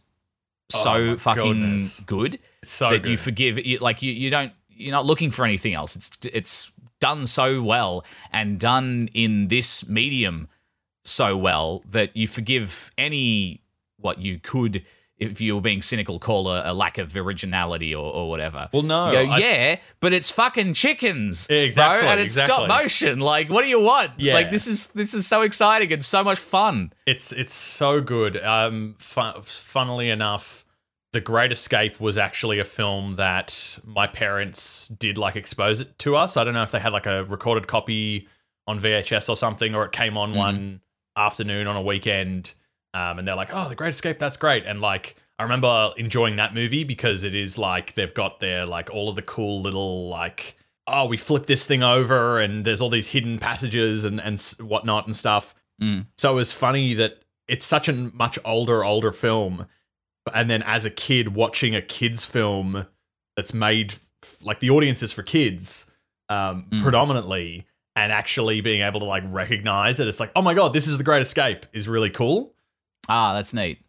so 0.70 0.94
Oh 0.94 1.18
fucking 1.18 1.44
goodness. 1.44 2.00
good 2.02 2.40
so 2.64 2.90
that 2.90 3.06
you 3.06 3.18
forgive 3.18 3.66
you, 3.66 3.80
like 3.80 4.02
you, 4.02 4.12
you 4.12 4.30
don't 4.30 4.52
you're 4.70 4.92
not 4.92 5.06
looking 5.06 5.32
for 5.32 5.46
anything 5.46 5.74
else. 5.74 5.96
It's 5.96 6.18
it's 6.34 6.72
done 7.00 7.26
so 7.26 7.62
well 7.62 8.04
and 8.32 8.60
done 8.60 9.10
in 9.14 9.48
this 9.48 9.88
medium 9.88 10.50
so 11.04 11.38
well 11.38 11.84
that 11.90 12.16
you 12.18 12.28
forgive 12.28 12.92
any 12.98 13.62
what 13.98 14.20
you 14.20 14.40
could 14.40 14.84
if 15.20 15.42
you 15.42 15.56
were 15.56 15.62
being 15.62 15.82
cynical 15.82 16.20
call 16.20 16.48
a, 16.48 16.72
a 16.72 16.74
lack 16.74 16.98
of 17.00 17.16
originality 17.18 17.94
or, 17.96 18.06
or 18.14 18.30
whatever. 18.30 18.70
Well, 18.72 18.84
no, 18.84 19.12
You 19.12 19.26
go, 19.28 19.32
I- 19.34 19.38
yeah 19.40 19.76
but 20.00 20.14
it's 20.14 20.30
fucking 20.30 20.74
chickens 20.74 21.48
bro, 21.48 21.58
Exactly, 21.58 22.08
and 22.10 22.20
it's 22.20 22.40
stop 22.40 22.68
motion. 22.68 23.20
Like 23.20 23.50
what 23.50 23.62
do 23.64 23.68
you 23.68 23.80
want? 23.82 24.12
Yeah. 24.18 24.34
like 24.36 24.52
this 24.52 24.68
is 24.68 24.88
this 24.92 25.14
is 25.14 25.26
so 25.26 25.42
exciting. 25.42 25.92
And 25.92 26.04
so 26.06 26.24
much 26.24 26.38
fun. 26.40 26.94
It's 27.06 27.32
it's 27.32 27.54
so 27.56 28.00
good. 28.02 28.38
Um, 28.44 28.96
fun, 29.00 29.42
funnily 29.42 30.10
enough, 30.10 30.64
The 31.14 31.22
Great 31.22 31.52
Escape 31.52 32.00
was 32.00 32.18
actually 32.18 32.60
a 32.60 32.66
film 32.66 33.16
that 33.16 33.80
my 33.86 34.06
parents 34.06 34.88
did 34.90 35.18
like 35.18 35.36
expose 35.36 35.82
it 35.82 35.98
to 36.00 36.16
us. 36.16 36.38
I 36.38 36.44
don't 36.44 36.54
know 36.54 36.64
if 36.64 36.72
they 36.72 36.80
had 36.80 36.94
like 36.94 37.08
a 37.08 37.24
recorded 37.24 37.68
copy 37.68 38.28
on 38.68 38.80
VHS 38.80 39.30
or 39.30 39.36
something, 39.36 39.74
or 39.74 39.86
it 39.86 39.92
came 39.94 40.18
on 40.18 40.36
one 40.36 40.82
afternoon 41.16 41.66
on 41.68 41.76
a 41.76 41.82
weekend, 41.82 42.54
um, 42.94 43.20
and 43.20 43.28
they're 43.28 43.36
like, 43.36 43.50
"Oh, 43.52 43.70
The 43.70 43.76
Great 43.76 43.92
Escape, 43.92 44.20
that's 44.20 44.38
great!" 44.38 44.66
And 44.66 44.82
like, 44.82 45.16
I 45.40 45.44
remember 45.44 45.92
enjoying 45.98 46.38
that 46.38 46.54
movie 46.54 46.84
because 46.84 47.24
it 47.24 47.36
is 47.36 47.58
like 47.58 47.94
they've 47.96 48.14
got 48.14 48.40
their 48.40 48.66
like 48.66 48.90
all 48.92 49.10
of 49.10 49.16
the 49.16 49.22
cool 49.22 49.62
little 49.62 50.10
like. 50.10 50.56
Oh, 50.90 51.06
we 51.06 51.18
flip 51.18 51.48
this 51.48 51.66
thing 51.66 51.84
over, 51.84 52.40
and 52.40 52.64
there's 52.66 52.80
all 52.80 52.90
these 52.90 53.10
hidden 53.10 53.40
passages 53.40 54.06
and 54.06 54.22
and 54.22 54.40
whatnot 54.62 55.06
and 55.06 55.16
stuff. 55.16 55.54
So 56.18 56.32
it 56.32 56.36
was 56.36 56.52
funny 56.54 56.94
that 56.96 57.20
it's 57.48 57.66
such 57.66 57.88
a 57.90 57.94
much 57.94 58.40
older, 58.46 58.84
older 58.84 59.12
film. 59.12 59.68
And 60.34 60.50
then 60.50 60.64
as 60.64 60.86
a 60.86 60.90
kid, 60.90 61.36
watching 61.36 61.76
a 61.76 61.82
kid's 61.82 62.26
film 62.26 62.88
that's 63.36 63.54
made 63.54 63.94
like 64.42 64.60
the 64.60 64.70
audience 64.70 65.04
is 65.04 65.12
for 65.14 65.24
kids 65.24 65.90
um, 66.30 66.68
predominantly, 66.82 67.66
and 67.96 68.12
actually 68.12 68.62
being 68.62 68.82
able 68.82 69.00
to 69.00 69.06
like 69.06 69.24
recognize 69.28 70.00
it, 70.00 70.08
it's 70.08 70.20
like, 70.20 70.32
oh 70.36 70.42
my 70.42 70.54
god, 70.54 70.74
this 70.74 70.88
is 70.88 70.98
the 70.98 71.04
Great 71.04 71.22
Escape 71.22 71.66
is 71.74 71.88
really 71.88 72.10
cool. 72.10 72.54
Ah 73.10 73.34
that's 73.34 73.54
neat 73.54 73.80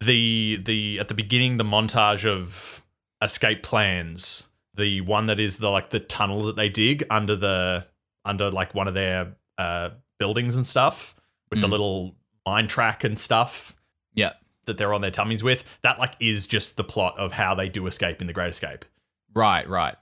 The 0.00 0.58
the 0.64 0.98
at 1.00 1.08
the 1.08 1.14
beginning, 1.14 1.56
the 1.56 1.64
montage 1.64 2.26
of 2.26 2.82
escape 3.22 3.62
plans, 3.62 4.48
the 4.74 5.00
one 5.00 5.26
that 5.26 5.40
is 5.40 5.56
the 5.56 5.70
like 5.70 5.90
the 5.90 6.00
tunnel 6.00 6.42
that 6.44 6.56
they 6.56 6.68
dig 6.68 7.04
under 7.10 7.34
the 7.36 7.86
under 8.24 8.50
like 8.50 8.74
one 8.74 8.88
of 8.88 8.94
their 8.94 9.36
uh, 9.56 9.90
buildings 10.18 10.56
and 10.56 10.66
stuff 10.66 11.14
with 11.50 11.60
the 11.60 11.66
Mm. 11.66 11.70
little 11.70 12.16
mine 12.44 12.68
track 12.68 13.04
and 13.04 13.18
stuff 13.18 13.74
yeah 14.14 14.32
that 14.66 14.76
they're 14.78 14.92
on 14.92 15.00
their 15.00 15.10
tummies 15.10 15.42
with. 15.42 15.64
That 15.82 15.98
like 15.98 16.14
is 16.20 16.46
just 16.46 16.76
the 16.76 16.84
plot 16.84 17.18
of 17.18 17.32
how 17.32 17.54
they 17.54 17.68
do 17.68 17.86
escape 17.86 18.20
in 18.20 18.26
the 18.26 18.32
Great 18.34 18.50
Escape. 18.50 18.84
right 19.34 19.66
right 19.68 19.96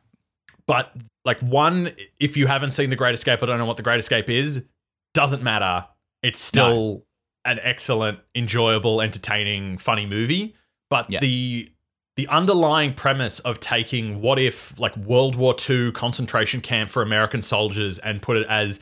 But 0.67 0.91
like 1.25 1.39
one, 1.41 1.93
if 2.19 2.37
you 2.37 2.47
haven't 2.47 2.73
seen 2.73 2.91
the 2.91 2.97
Great 2.97 3.15
Escape, 3.15 3.43
I 3.43 3.47
don't 3.47 3.59
know 3.59 3.67
what 3.67 3.77
the 3.77 3.83
Great 3.83 4.01
Escape 4.01 4.29
is. 4.31 4.65
Doesn't 5.13 5.43
matter. 5.43 5.87
It's 6.23 6.41
still 6.41 7.05
an 7.45 7.59
excellent, 7.63 8.19
enjoyable, 8.35 9.01
entertaining, 9.01 9.79
funny 9.79 10.07
movie. 10.07 10.55
But 10.91 11.11
Yeah. 11.11 11.21
the 11.21 11.71
the 12.17 12.29
underlying 12.29 12.95
premise 12.95 13.41
of 13.41 13.59
taking 13.59 14.21
what 14.21 14.39
if 14.39 14.79
like 14.79 14.97
World 14.97 15.35
War 15.35 15.57
II 15.69 15.91
concentration 15.91 16.61
camp 16.61 16.89
for 16.91 17.03
American 17.03 17.43
soldiers 17.43 17.99
and 17.99 18.23
put 18.23 18.37
it 18.37 18.47
as 18.49 18.79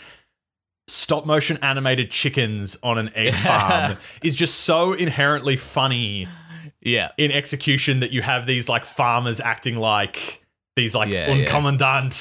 stop 0.88 1.24
motion 1.24 1.56
animated 1.62 2.10
chickens 2.10 2.76
on 2.82 2.98
an 2.98 3.10
egg 3.14 3.32
farm 3.34 3.96
is 4.22 4.36
just 4.36 4.60
so 4.60 4.92
inherently 4.92 5.56
funny 5.56 6.28
yeah 6.82 7.12
in 7.16 7.30
execution 7.30 8.00
that 8.00 8.10
you 8.12 8.20
have 8.20 8.46
these 8.46 8.68
like 8.68 8.84
farmers 8.84 9.40
acting 9.40 9.76
like 9.76 10.44
these 10.76 10.94
like 10.94 11.08
Yeah, 11.08 11.28
yeah. 11.38 11.44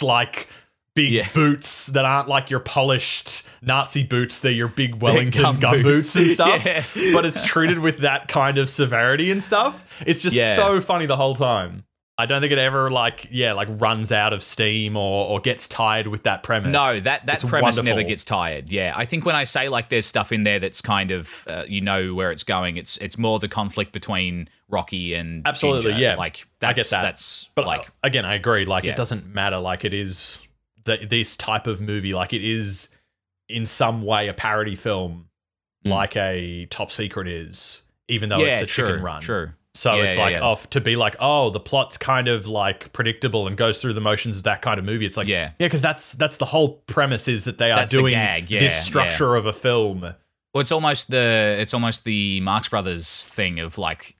like 0.01 0.47
big 0.95 1.11
Yeah. 1.13 1.27
boots 1.33 1.87
that 1.87 2.05
aren't 2.05 2.27
like 2.27 2.49
your 2.49 2.59
polished 2.59 3.47
Nazi 3.61 4.03
boots, 4.03 4.39
they're 4.39 4.51
your 4.51 4.67
big 4.67 4.95
Wellington 5.01 5.41
gum 5.41 5.59
gum, 5.59 5.81
boots. 5.81 6.13
boots. 6.13 6.15
and 6.15 6.27
stuff. 6.31 6.65
Yeah. 6.65 6.83
But 7.13 7.25
it's 7.25 7.41
treated 7.41 7.79
with 7.79 7.99
that 7.99 8.27
kind 8.27 8.57
of 8.57 8.69
severity 8.69 9.31
and 9.31 9.41
stuff. 9.43 10.03
It's 10.05 10.21
just 10.21 10.35
Yeah. 10.35 10.55
so 10.55 10.81
funny 10.81 11.05
the 11.05 11.17
whole 11.17 11.35
time. 11.35 11.83
I 12.17 12.27
don't 12.27 12.39
think 12.41 12.51
it 12.51 12.59
ever 12.59 12.91
like 12.91 13.25
yeah 13.31 13.53
like 13.53 13.67
runs 13.71 14.11
out 14.11 14.31
of 14.31 14.43
steam 14.43 14.95
or 14.95 15.27
or 15.27 15.39
gets 15.39 15.67
tired 15.67 16.05
with 16.07 16.23
that 16.23 16.43
premise. 16.43 16.71
No, 16.71 16.93
that 16.99 17.25
that 17.25 17.41
It's 17.41 17.49
premise 17.49 17.81
never 17.81 18.03
gets 18.03 18.23
tired. 18.23 18.69
Yeah, 18.69 18.93
I 18.95 19.05
think 19.05 19.25
when 19.25 19.35
I 19.35 19.43
say 19.45 19.69
like 19.69 19.89
there's 19.89 20.05
stuff 20.05 20.31
in 20.31 20.43
there 20.43 20.59
that's 20.59 20.81
kind 20.83 21.09
of 21.09 21.47
uh, 21.49 21.63
you 21.67 21.81
know 21.81 22.13
where 22.13 22.31
it's 22.31 22.43
going. 22.43 22.77
It's 22.77 22.97
it's 22.97 23.17
more 23.17 23.39
the 23.39 23.47
conflict 23.47 23.91
between 23.91 24.49
Rocky 24.69 25.15
and 25.15 25.47
Absolutely, 25.47 25.93
Ginger. 25.93 25.99
yeah. 26.03 26.15
Like 26.15 26.45
I 26.61 26.73
get 26.73 26.87
that. 26.91 27.01
that's 27.01 27.49
But 27.55 27.65
like 27.65 27.79
like 27.79 27.89
again, 28.03 28.25
I 28.25 28.35
agree. 28.35 28.65
Like 28.65 28.83
Yeah. 28.83 28.91
it 28.91 28.97
doesn't 28.97 29.33
matter. 29.33 29.57
Like 29.57 29.83
it 29.83 29.93
is 29.93 30.37
th- 30.85 31.09
this 31.09 31.35
type 31.37 31.67
of 31.67 31.81
movie. 31.81 32.13
Like 32.13 32.33
it 32.33 32.43
is 32.43 32.89
in 33.49 33.65
some 33.65 34.01
way 34.03 34.27
a 34.27 34.33
parody 34.33 34.75
film, 34.75 35.27
Mm. 35.85 35.89
like 35.89 36.15
a 36.15 36.67
Top 36.67 36.91
Secret 36.91 37.27
is, 37.27 37.83
even 38.07 38.29
though 38.29 38.37
yeah, 38.37 38.53
it's 38.53 38.61
a 38.61 38.65
true, 38.67 38.87
chicken 38.87 39.01
run. 39.01 39.19
True. 39.21 39.49
So 39.73 39.95
Yeah, 39.95 40.03
it's 40.03 40.17
yeah, 40.17 40.23
like 40.23 40.35
yeah. 40.35 40.41
off 40.41 40.69
to 40.71 40.81
be 40.81 40.95
like, 40.95 41.15
oh, 41.19 41.49
the 41.49 41.59
plot's 41.59 41.97
kind 41.97 42.27
of 42.27 42.45
like 42.47 42.93
predictable 42.93 43.47
and 43.47 43.57
goes 43.57 43.81
through 43.81 43.93
the 43.93 44.01
motions 44.01 44.37
of 44.37 44.43
that 44.43 44.61
kind 44.61 44.77
of 44.77 44.85
movie. 44.85 45.05
It's 45.07 45.17
like, 45.17 45.27
Yeah. 45.27 45.51
yeah, 45.59 45.67
because 45.67 45.81
that's 45.81 46.11
that's 46.13 46.37
the 46.37 46.45
whole 46.45 46.83
premise 46.87 47.27
is 47.27 47.45
that 47.45 47.57
they 47.57 47.71
are 47.71 47.77
That's 47.77 47.91
the 47.91 47.97
doing 47.97 48.11
gag, 48.11 48.51
yeah, 48.51 48.59
this 48.59 48.85
structure 48.85 49.35
of 49.35 49.45
a 49.47 49.53
film. 49.53 50.01
Well, 50.01 50.61
it's 50.61 50.71
almost 50.71 51.09
the 51.09 51.55
it's 51.59 51.73
almost 51.73 52.03
the 52.03 52.41
Marx 52.41 52.69
Brothers 52.69 53.27
thing 53.29 53.59
of 53.59 53.77
like 53.77 54.17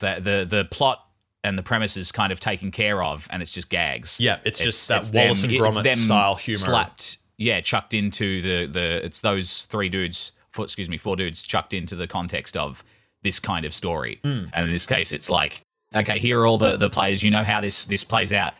the 0.00 0.16
the 0.20 0.46
the 0.48 0.64
plot 0.64 1.04
and 1.48 1.58
the 1.58 1.62
premise 1.62 1.96
is 1.96 2.12
kind 2.12 2.30
of 2.32 2.38
taken 2.40 2.70
care 2.70 3.02
of, 3.02 3.26
and 3.30 3.42
it's 3.42 3.50
just 3.52 3.68
gags. 3.70 4.20
Yeah, 4.20 4.38
it's 4.44 4.60
just 4.60 4.86
that 4.88 5.10
Wallace 5.12 5.42
and 5.42 5.52
it's 5.52 5.60
Gromit 5.62 5.82
them 5.82 5.96
style 5.96 6.34
humor. 6.36 6.58
slapped, 6.58 7.16
yeah, 7.36 7.60
chucked 7.60 7.94
into 7.94 8.42
the 8.42 8.66
the 8.66 9.04
it's 9.04 9.20
those 9.20 9.64
three 9.64 9.88
dudes, 9.88 10.32
four, 10.52 10.64
excuse 10.64 10.88
me, 10.88 10.98
four 10.98 11.16
dudes 11.16 11.42
chucked 11.44 11.74
into 11.74 11.96
the 11.96 12.06
context 12.06 12.56
of 12.56 12.84
this 13.22 13.40
kind 13.40 13.64
of 13.64 13.74
story, 13.74 14.20
Hmm. 14.22 14.44
and 14.52 14.66
in 14.66 14.72
this 14.72 14.86
case, 14.86 15.10
it's 15.12 15.28
like, 15.30 15.62
okay, 15.94 16.18
here 16.18 16.40
are 16.40 16.46
all 16.46 16.58
the 16.58 16.76
the 16.76 16.90
players, 16.90 17.22
you 17.22 17.30
know 17.30 17.42
how 17.44 17.60
this 17.60 17.84
this 17.86 18.04
plays 18.04 18.32
out, 18.32 18.54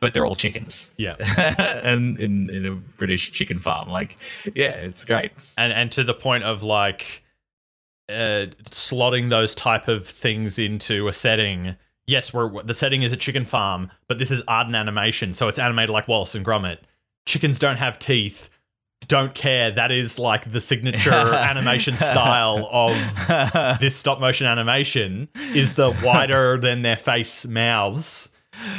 but 0.00 0.14
they're 0.14 0.26
all 0.26 0.36
chickens, 0.36 0.92
Yeah. 0.96 1.16
and 1.82 2.18
in 2.20 2.48
in 2.50 2.66
a 2.66 2.72
British 2.72 3.32
chicken 3.32 3.58
farm, 3.58 3.88
like, 3.88 4.16
yeah, 4.54 4.70
it's 4.72 5.04
great. 5.04 5.32
and 5.56 5.72
and 5.72 5.90
to 5.92 6.04
the 6.04 6.14
point 6.14 6.44
of 6.44 6.62
like 6.62 7.22
uh, 8.08 8.46
slotting 8.70 9.30
those 9.30 9.54
type 9.54 9.88
of 9.88 10.06
things 10.06 10.58
into 10.58 11.08
a 11.08 11.12
setting. 11.12 11.76
Yes, 12.06 12.34
we're 12.34 12.62
the 12.62 12.74
setting 12.74 13.02
is 13.02 13.12
a 13.12 13.16
chicken 13.16 13.44
farm, 13.44 13.90
but 14.08 14.18
this 14.18 14.30
is 14.30 14.42
Aardman 14.42 14.76
animation, 14.76 15.32
so 15.32 15.48
it's 15.48 15.58
animated 15.58 15.90
like 15.90 16.06
Wallace 16.06 16.34
and 16.34 16.44
Gromit. 16.44 16.78
Chickens 17.26 17.58
don't 17.58 17.76
have 17.76 17.98
teeth. 17.98 18.50
Don't 19.06 19.34
care. 19.34 19.70
That 19.70 19.90
is 19.90 20.18
like 20.18 20.50
the 20.50 20.60
signature 20.60 21.10
animation 21.12 21.96
style 21.96 22.68
of 22.70 23.78
this 23.80 23.96
stop 23.96 24.20
motion 24.20 24.46
animation. 24.46 25.28
Is 25.54 25.74
the 25.74 25.90
wider 26.02 26.58
than 26.58 26.82
their 26.82 26.96
face 26.96 27.46
mouths 27.46 28.33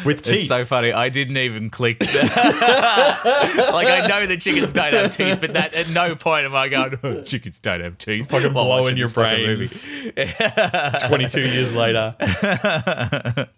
with 0.05 0.22
teeth. 0.22 0.36
It's 0.36 0.48
so 0.48 0.65
funny. 0.65 0.91
I 0.91 1.10
didn't 1.10 1.38
even 1.38 1.70
click. 1.70 2.00
like 2.01 2.12
I 2.34 4.05
know 4.08 4.25
that 4.25 4.39
chickens 4.39 4.74
don't 4.74 4.94
have 4.94 5.12
teeth, 5.12 5.41
but 5.41 5.53
that 5.53 5.74
at 5.74 5.89
no 5.91 6.15
point 6.15 6.46
am 6.46 6.55
I 6.55 6.67
going. 6.67 7.00
Oh, 7.03 7.22
chickens 7.22 7.60
don't 7.60 7.82
have 7.82 7.98
teeth. 7.98 8.29
Fucking 8.29 8.53
while 8.53 8.65
blow 8.65 8.77
in 8.77 8.84
watching 8.84 8.98
your 8.98 9.08
this 9.08 9.88
fucking 9.88 10.15
brains. 10.15 11.03
Twenty 11.08 11.27
two 11.27 11.41
years 11.41 11.74
later. 11.74 12.15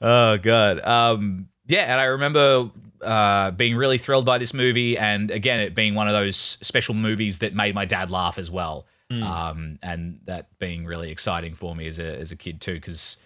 oh 0.00 0.38
god. 0.38 0.80
Um. 0.80 1.48
Yeah, 1.66 1.82
and 1.82 2.00
I 2.00 2.04
remember 2.04 2.70
uh, 3.02 3.52
being 3.52 3.76
really 3.76 3.98
thrilled 3.98 4.26
by 4.26 4.38
this 4.38 4.52
movie, 4.52 4.98
and 4.98 5.30
again, 5.30 5.60
it 5.60 5.74
being 5.74 5.94
one 5.94 6.08
of 6.08 6.14
those 6.14 6.36
special 6.36 6.94
movies 6.94 7.38
that 7.38 7.54
made 7.54 7.74
my 7.74 7.84
dad 7.84 8.10
laugh 8.10 8.38
as 8.38 8.50
well. 8.50 8.86
Hmm. 9.08 9.22
Um, 9.22 9.78
and 9.82 10.20
that 10.24 10.56
being 10.58 10.84
really 10.84 11.10
exciting 11.10 11.54
for 11.54 11.74
me 11.74 11.86
as 11.86 11.98
a 11.98 12.18
as 12.18 12.32
a 12.32 12.36
kid 12.36 12.60
too, 12.60 12.74
because. 12.74 13.18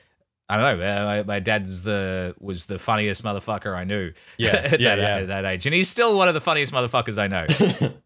I 0.49 0.57
don't 0.59 0.79
know. 0.79 0.87
uh, 0.87 1.05
My, 1.05 1.23
my 1.23 1.41
dad's 1.41 1.83
the 1.83 2.35
was 2.39 2.67
the 2.67 2.79
funniest 2.79 3.25
motherfucker 3.25 3.75
I 3.75 3.85
knew. 3.85 4.13
Yeah, 4.37 4.49
at, 4.51 4.81
yeah, 4.81 4.97
that, 4.97 4.99
yeah. 4.99 5.17
at 5.19 5.27
that 5.29 5.45
age, 5.45 5.67
and 5.67 5.75
he's 5.75 5.89
still 5.89 6.17
one 6.17 6.29
of 6.29 6.35
the 6.35 6.41
funniest 6.41 6.73
motherfuckers 6.73 7.19
I 7.19 7.27
know. 7.29 7.47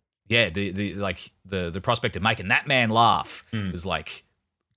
yeah, 0.28 0.48
the 0.48 0.70
the 0.70 0.94
like 0.94 1.32
the 1.44 1.70
the 1.70 1.80
prospect 1.80 2.16
of 2.16 2.22
making 2.22 2.48
that 2.48 2.66
man 2.66 2.90
laugh 2.90 3.44
was 3.52 3.84
like 3.84 4.24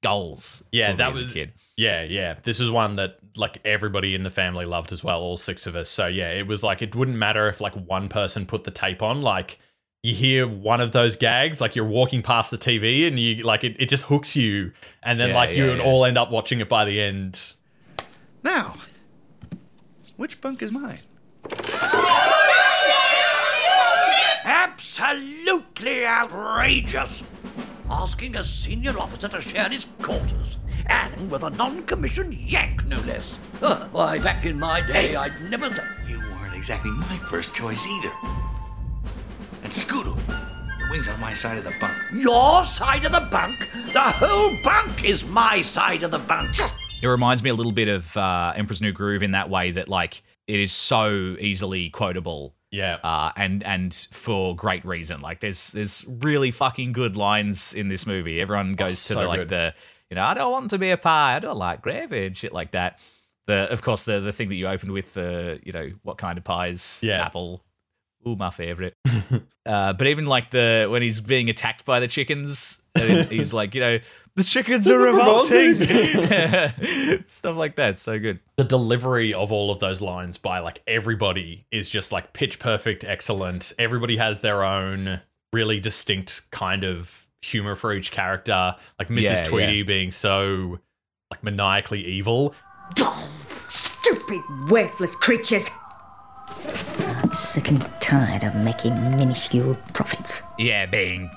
goals. 0.02 0.64
Yeah, 0.72 0.94
that 0.94 1.12
as 1.12 1.22
was 1.22 1.32
a 1.32 1.34
kid. 1.34 1.54
Yeah, 1.78 2.04
yeah. 2.04 2.36
This 2.44 2.60
was 2.60 2.70
one 2.70 2.96
that 2.98 3.18
like 3.36 3.60
everybody 3.64 4.16
in 4.16 4.24
the 4.24 4.30
family 4.30 4.66
loved 4.66 4.92
as 4.92 5.04
well, 5.04 5.22
all 5.22 5.38
six 5.38 5.68
of 5.68 5.76
us. 5.76 5.90
So 5.90 6.08
yeah, 6.08 6.32
it 6.32 6.48
was 6.48 6.64
like 6.64 6.82
it 6.82 6.96
wouldn't 6.96 7.18
matter 7.18 7.48
if 7.48 7.62
like 7.62 7.74
one 7.76 8.10
person 8.10 8.46
put 8.46 8.64
the 8.64 8.72
tape 8.72 9.02
on, 9.02 9.22
like 9.22 9.60
you 10.04 10.16
hear 10.16 10.48
one 10.48 10.82
of 10.82 10.92
those 10.94 11.16
gags, 11.16 11.62
like 11.62 11.76
you're 11.76 11.86
walking 11.86 12.24
past 12.24 12.50
the 12.50 12.58
TV 12.58 13.08
and 13.08 13.20
you 13.20 13.44
like 13.44 13.64
it, 13.64 13.76
it 13.80 13.88
just 13.88 14.06
hooks 14.06 14.36
you 14.36 14.72
and 15.04 15.20
then 15.20 15.30
Yeah, 15.30 15.36
like 15.36 15.56
you 15.56 15.66
yeah, 15.66 15.70
would 15.70 15.78
yeah. 15.78 15.84
all 15.86 16.06
end 16.06 16.18
up 16.18 16.32
watching 16.32 16.60
it 16.60 16.68
by 16.68 16.86
the 16.86 17.00
end. 17.00 17.54
Now, 18.44 18.74
which 20.18 20.42
bunk 20.42 20.64
is 20.64 20.72
mine? 20.72 20.98
Absolutely 24.44 26.04
outrageous! 26.06 27.22
Asking 27.90 28.38
a 28.38 28.44
senior 28.44 28.98
officer 28.98 29.28
to 29.28 29.40
share 29.40 29.70
his 29.70 29.86
quarters. 30.02 30.58
and 30.88 31.30
with 31.30 31.44
a 31.44 31.50
non-commissioned 31.52 32.34
yank, 32.34 32.84
no 32.88 33.00
less. 33.02 33.38
Uh, 33.62 33.86
why, 33.92 34.18
back 34.18 34.46
in 34.48 34.58
my 34.58 34.82
day, 34.82 35.16
I'd 35.16 35.40
never 35.52 35.70
done. 35.70 35.88
You 36.08 36.20
weren't 36.20 36.56
exactly 36.56 36.90
my 36.90 37.18
first 37.18 37.54
choice 37.54 37.86
either. 37.86 38.12
And 39.72 39.78
Scooter, 39.78 40.14
your 40.80 40.90
wing's 40.90 41.08
on 41.08 41.18
my 41.22 41.34
side 41.34 41.58
of 41.58 41.64
the 41.64 41.74
bunk. 41.80 41.98
Your 42.12 42.66
side 42.66 43.06
of 43.06 43.14
the 43.14 43.22
bunk? 43.22 43.70
The 43.94 44.02
whole 44.02 44.58
bunk 44.62 45.06
is 45.06 45.26
my 45.26 45.62
side 45.62 46.04
of 46.04 46.12
the 46.12 46.20
bunk. 46.20 46.52
Just 46.52 46.76
It 47.02 47.08
reminds 47.08 47.42
me 47.42 47.52
a 47.52 47.54
little 47.54 47.72
bit 47.72 47.88
of 47.88 48.18
uh, 48.18 48.52
Emperor's 48.54 48.82
New 48.82 48.92
Groove 48.92 49.24
in 49.24 49.32
that 49.32 49.50
way 49.50 49.72
that 49.72 49.88
like 49.88 50.24
it 50.46 50.60
is 50.60 50.74
so 50.74 51.38
easily 51.40 51.90
quotable. 51.90 52.54
Yeah. 52.70 52.98
Uh, 53.02 53.32
and 53.38 53.64
and 53.64 53.94
for 54.12 54.58
great 54.58 54.84
reason. 54.84 55.22
Like 55.22 55.40
there's 55.40 55.72
there's 55.72 56.06
really 56.06 56.52
fucking 56.52 56.92
good 56.92 57.16
lines 57.16 57.74
in 57.74 57.88
this 57.88 58.06
movie. 58.06 58.42
Everyone 58.42 58.74
goes 58.74 59.06
to 59.06 59.14
so 59.14 59.22
the 59.22 59.26
like 59.26 59.40
good. 59.40 59.50
the 59.50 59.74
you 60.10 60.16
know 60.16 60.26
I 60.26 60.34
don't 60.34 60.52
want 60.52 60.72
to 60.72 60.78
be 60.78 60.90
a 60.90 60.98
pie. 60.98 61.38
I 61.38 61.40
don't 61.40 61.56
like 61.56 61.82
gravy 61.82 62.26
and 62.26 62.36
shit 62.36 62.52
like 62.52 62.72
that. 62.72 63.00
The 63.48 63.72
of 63.72 63.82
course 63.84 64.04
the 64.04 64.20
the 64.20 64.34
thing 64.34 64.50
that 64.50 64.56
you 64.56 64.68
opened 64.68 64.92
with 64.92 65.14
the 65.14 65.62
you 65.64 65.72
know 65.72 65.92
what 66.04 66.18
kind 66.18 66.38
of 66.38 66.44
pies? 66.44 67.00
Yeah. 67.02 67.26
Apple. 67.26 67.64
Ooh, 68.28 68.36
my 68.36 68.50
favorite. 68.50 68.96
uh, 69.66 69.94
but 69.94 70.08
even 70.08 70.26
like 70.26 70.52
the 70.52 70.88
when 70.90 71.02
he's 71.02 71.20
being 71.20 71.50
attacked 71.50 71.86
by 71.86 72.00
the 72.00 72.08
chickens, 72.08 72.82
and 72.96 73.28
he's 73.28 73.54
like, 73.54 73.74
you 73.74 73.82
know, 73.82 74.00
the 74.36 74.44
chickens 74.44 74.90
are 74.90 75.00
revolting. 75.00 75.76
Stuff 77.28 77.58
like 77.58 77.76
that. 77.76 78.00
So 78.00 78.20
good. 78.20 78.40
the 78.58 78.64
delivery 78.64 79.34
of 79.34 79.52
all 79.52 79.72
of 79.72 79.80
those 79.80 80.02
lines 80.02 80.38
by 80.38 80.60
like 80.60 80.82
everybody 80.88 81.66
is 81.72 81.90
just 81.90 82.12
like 82.12 82.34
pitch 82.34 82.60
perfect, 82.60 83.04
excellent. 83.04 83.74
Everybody 83.80 84.18
has 84.18 84.42
their 84.42 84.64
own 84.64 85.22
really 85.52 85.80
distinct 85.80 86.50
kind 86.52 86.84
of 86.84 87.28
humor 87.42 87.76
for 87.76 87.94
each 87.94 88.12
character. 88.12 88.76
Like 89.00 89.10
Mrs. 89.10 89.24
Yeah, 89.24 89.44
Tweedy 89.46 89.74
yeah. 89.78 89.84
being 89.84 90.12
so 90.12 90.80
like 91.30 91.44
maniacally 91.44 92.02
evil. 92.06 92.54
Oh, 93.00 93.30
stupid, 93.70 94.42
worthless 94.70 95.16
creatures. 95.16 95.70
I'm 97.52 97.56
sick 97.56 97.70
and 97.70 97.86
tired 98.00 98.44
of 98.44 98.56
making 98.56 98.96
minuscule 99.18 99.76
profits. 99.92 100.42
Yeah, 100.58 100.86
being 100.86 101.30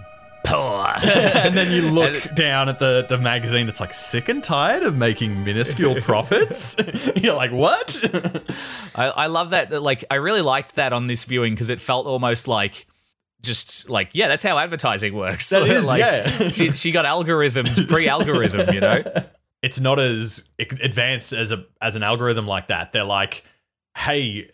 poor. 0.44 0.86
And 1.34 1.56
then 1.56 1.72
you 1.72 1.90
look 1.90 2.36
down 2.36 2.68
at 2.68 2.78
the, 2.78 3.04
the 3.08 3.18
magazine 3.18 3.66
that's 3.66 3.80
like 3.80 3.92
sick 3.92 4.28
and 4.28 4.42
tired 4.42 4.84
of 4.84 4.96
making 4.96 5.42
minuscule 5.42 5.96
profits. 6.02 6.76
You're 7.16 7.34
like, 7.34 7.50
what? 7.50 8.00
I, 8.94 9.06
I 9.06 9.26
love 9.26 9.50
that, 9.50 9.70
that. 9.70 9.82
Like, 9.82 10.04
I 10.08 10.14
really 10.16 10.40
liked 10.40 10.76
that 10.76 10.92
on 10.92 11.08
this 11.08 11.24
viewing 11.24 11.52
because 11.54 11.68
it 11.68 11.80
felt 11.80 12.06
almost 12.06 12.46
like 12.46 12.86
just 13.42 13.90
like 13.90 14.10
yeah, 14.12 14.28
that's 14.28 14.44
how 14.44 14.56
advertising 14.56 15.14
works. 15.14 15.50
That 15.50 15.68
is, 15.68 15.84
like, 15.84 15.98
yeah. 15.98 16.48
she 16.48 16.70
she 16.70 16.92
got 16.92 17.06
algorithms 17.06 17.88
pre-algorithm, 17.88 18.72
you 18.72 18.80
know. 18.80 19.02
it's 19.62 19.80
not 19.80 19.98
as 19.98 20.48
advanced 20.60 21.32
as 21.32 21.50
a 21.50 21.64
as 21.82 21.96
an 21.96 22.04
algorithm 22.04 22.46
like 22.46 22.68
that. 22.68 22.92
They're 22.92 23.02
like, 23.02 23.42
hey, 23.96 24.48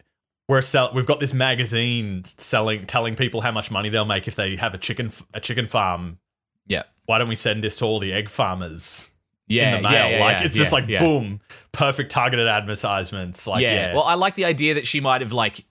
we're 0.50 0.62
sell- 0.62 0.90
we've 0.92 1.06
got 1.06 1.20
this 1.20 1.32
magazine 1.32 2.24
selling 2.24 2.84
telling 2.84 3.14
people 3.14 3.40
how 3.40 3.52
much 3.52 3.70
money 3.70 3.88
they'll 3.88 4.04
make 4.04 4.26
if 4.26 4.34
they 4.34 4.56
have 4.56 4.74
a 4.74 4.78
chicken 4.78 5.06
f- 5.06 5.24
a 5.32 5.40
chicken 5.40 5.68
farm. 5.68 6.18
Yeah, 6.66 6.82
Why 7.06 7.18
don't 7.18 7.28
we 7.28 7.36
send 7.36 7.62
this 7.62 7.76
to 7.76 7.84
all 7.84 8.00
the 8.00 8.12
egg 8.12 8.28
farmers 8.28 9.12
yeah, 9.46 9.76
in 9.76 9.82
the 9.82 9.88
mail? 9.88 9.92
yeah, 9.92 10.16
yeah, 10.16 10.24
like 10.24 10.38
yeah, 10.38 10.46
it's 10.46 10.56
just 10.56 10.72
like 10.72 10.88
boom, 10.88 11.40
perfect 11.70 12.10
targeted 12.10 12.48
advertisements. 12.48 13.46
Like 13.46 13.62
yeah. 13.62 13.94
Well, 13.94 14.02
I 14.02 14.14
like 14.14 14.34
the 14.34 14.44
idea 14.44 14.74
that 14.74 14.88
she 14.88 14.98
might 14.98 15.20
have 15.20 15.32
like 15.32 15.64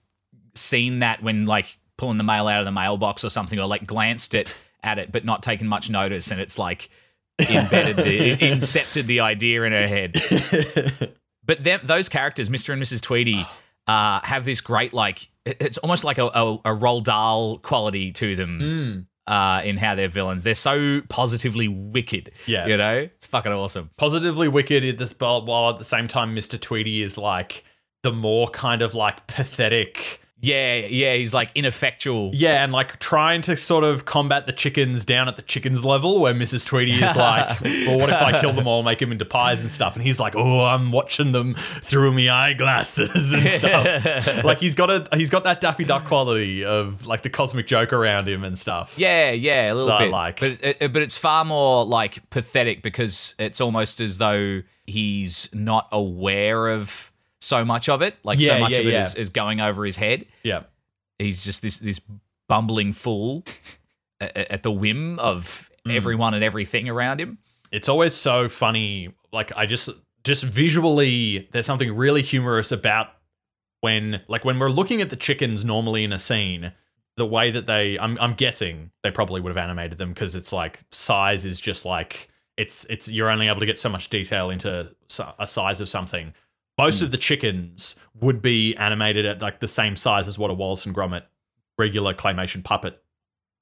seen 0.54 1.00
that 1.00 1.22
when 1.22 1.44
like 1.44 1.78
pulling 1.98 2.16
the 2.16 2.24
mail 2.24 2.48
out 2.48 2.60
of 2.60 2.64
the 2.64 2.72
mailbox 2.72 3.22
or 3.22 3.28
something, 3.28 3.58
or 3.58 3.66
like 3.66 3.86
glanced 3.86 4.34
it 4.34 4.54
at 4.82 4.98
it, 4.98 5.12
but 5.12 5.26
not 5.26 5.42
taken 5.42 5.68
much 5.68 5.90
notice, 5.90 6.30
and 6.30 6.40
it's 6.40 6.58
like 6.58 6.88
embedded 7.38 7.96
the 7.96 8.36
incepted 8.36 9.02
the 9.04 9.20
idea 9.20 9.62
in 9.62 9.72
her 9.72 9.86
head. 9.86 11.12
But 11.42 11.64
them, 11.64 11.80
those 11.82 12.08
characters, 12.08 12.48
Mr. 12.48 12.72
and 12.72 12.80
Mrs. 12.80 13.00
Tweedy, 13.00 13.44
oh. 13.44 13.50
Uh, 13.90 14.20
have 14.22 14.44
this 14.44 14.60
great 14.60 14.92
like 14.92 15.28
it's 15.44 15.78
almost 15.78 16.04
like 16.04 16.18
a, 16.18 16.26
a, 16.26 16.54
a 16.54 16.76
Roald 16.76 17.04
Dahl 17.04 17.58
quality 17.58 18.12
to 18.12 18.36
them. 18.36 18.58
Hmm. 18.60 19.00
Uh, 19.26 19.62
in 19.62 19.76
how 19.76 19.94
they're 19.94 20.08
villains, 20.08 20.42
they're 20.42 20.56
so 20.56 21.02
positively 21.08 21.68
wicked. 21.68 22.32
Yeah. 22.46 22.66
you 22.66 22.76
know, 22.76 22.96
it's 22.96 23.26
fucking 23.26 23.52
awesome. 23.52 23.90
positively 23.96 24.48
wicked 24.48 24.84
at 24.84 24.98
this 24.98 25.14
while 25.16 25.44
while 25.44 25.70
at 25.70 25.78
the 25.78 25.84
same 25.84 26.08
time 26.08 26.34
Mr. 26.34 26.60
Tweedy 26.60 27.00
is 27.00 27.16
like 27.16 27.62
the 28.02 28.10
more 28.10 28.48
kind 28.48 28.82
of 28.82 28.96
like 28.96 29.28
pathetic 29.28 30.20
Yeah, 30.42 30.76
yeah, 30.86 31.14
he's 31.14 31.34
like 31.34 31.50
ineffectual. 31.54 32.30
Yeah, 32.32 32.64
and 32.64 32.72
like 32.72 32.98
trying 32.98 33.42
to 33.42 33.56
sort 33.56 33.84
of 33.84 34.06
combat 34.06 34.46
the 34.46 34.52
chickens 34.52 35.04
down 35.04 35.28
at 35.28 35.36
the 35.36 35.42
chickens 35.42 35.84
level, 35.84 36.18
where 36.18 36.32
Mrs. 36.32 36.64
Tweedy 36.64 36.92
is 36.92 37.14
like, 37.14 37.60
"Well, 37.86 37.98
what 37.98 38.08
if 38.08 38.14
I 38.14 38.40
kill 38.40 38.54
them 38.54 38.66
all, 38.66 38.82
make 38.82 39.00
them 39.00 39.12
into 39.12 39.26
pies 39.26 39.60
and 39.62 39.70
stuff?" 39.70 39.96
And 39.96 40.04
he's 40.04 40.18
like, 40.18 40.34
"Oh, 40.34 40.64
I'm 40.64 40.92
watching 40.92 41.32
them 41.32 41.54
through 41.82 42.12
me 42.14 42.30
eyeglasses 42.30 43.32
and 43.34 43.42
stuff." 43.48 44.42
like 44.44 44.60
he's 44.60 44.74
got 44.74 44.88
a 44.90 45.06
he's 45.14 45.28
got 45.28 45.44
that 45.44 45.60
Daffy 45.60 45.84
Duck 45.84 46.06
quality 46.06 46.64
of 46.64 47.06
like 47.06 47.22
the 47.22 47.30
cosmic 47.30 47.66
joke 47.66 47.92
around 47.92 48.26
him 48.26 48.42
and 48.42 48.58
stuff. 48.58 48.98
Yeah, 48.98 49.32
yeah, 49.32 49.72
a 49.72 49.74
little 49.74 49.88
that 49.88 50.00
I 50.00 50.04
bit. 50.04 50.10
like. 50.10 50.40
But 50.40 50.58
it, 50.62 50.92
but 50.92 51.02
it's 51.02 51.18
far 51.18 51.44
more 51.44 51.84
like 51.84 52.30
pathetic 52.30 52.82
because 52.82 53.34
it's 53.38 53.60
almost 53.60 54.00
as 54.00 54.16
though 54.16 54.62
he's 54.86 55.50
not 55.54 55.86
aware 55.92 56.68
of 56.68 57.09
so 57.40 57.64
much 57.64 57.88
of 57.88 58.02
it. 58.02 58.16
Like 58.24 58.40
so 58.40 58.58
much 58.60 58.72
yeah, 58.72 58.78
of 58.78 58.86
it 58.86 58.92
yeah. 58.92 59.00
is, 59.02 59.14
is 59.16 59.28
going 59.30 59.60
over 59.60 59.84
his 59.84 59.96
head. 59.96 60.26
yeah. 60.42 60.62
He's 61.18 61.44
just 61.44 61.60
this 61.62 61.78
this 61.78 62.00
bumbling 62.48 62.92
fool 62.92 63.44
at, 64.20 64.36
at 64.36 64.62
the 64.62 64.70
whim 64.72 65.18
of 65.18 65.66
Mm. 65.86 65.96
everyone 65.96 66.34
and 66.34 66.44
everything 66.44 66.90
around 66.90 67.22
him. 67.22 67.38
it's 67.72 67.88
always 67.88 68.14
so 68.14 68.48
funny. 68.50 69.14
Like 69.32 69.50
I 69.56 69.64
just 69.64 69.88
just 70.24 70.44
visually, 70.44 71.48
there's 71.52 71.64
something 71.64 71.96
really 71.96 72.20
humorous 72.20 72.70
about 72.70 73.08
when 73.80 74.20
like 74.28 74.44
when 74.44 74.58
we're 74.58 74.68
looking 74.70 75.00
at 75.00 75.08
the 75.08 75.16
chickens 75.16 75.64
normally 75.64 76.04
in 76.04 76.12
a 76.12 76.18
scene. 76.18 76.72
The 77.16 77.24
way 77.26 77.50
that 77.50 77.64
they, 77.66 77.98
I'm, 77.98 78.18
I'm 78.20 78.34
guessing 78.34 78.90
they 79.02 79.10
probably 79.10 79.40
would 79.40 79.50
have 79.50 79.56
animated 79.62 79.96
them 79.98 80.10
because 80.10 80.34
it's 80.36 80.52
like 80.52 80.80
size 80.90 81.44
is 81.46 81.60
just 81.60 81.84
like 81.86 82.28
it's 82.58 82.84
it's 82.90 83.08
you're 83.10 83.30
only 83.30 83.48
able 83.48 83.60
to 83.60 83.66
get 83.66 83.78
so 83.78 83.88
much 83.88 84.10
detail 84.10 84.50
into 84.50 84.90
a 85.38 85.46
size 85.46 85.80
of 85.80 85.88
something. 85.88 86.34
Most 86.84 87.02
of 87.02 87.10
the 87.10 87.16
chickens 87.18 87.98
would 88.20 88.40
be 88.42 88.76
animated 88.76 89.24
at 89.26 89.40
like 89.42 89.60
the 89.60 89.68
same 89.68 89.96
size 89.96 90.28
as 90.28 90.38
what 90.38 90.50
a 90.50 90.54
Wallace 90.54 90.86
and 90.86 90.94
Gromit 90.94 91.22
regular 91.78 92.14
claymation 92.14 92.62
puppet 92.62 93.02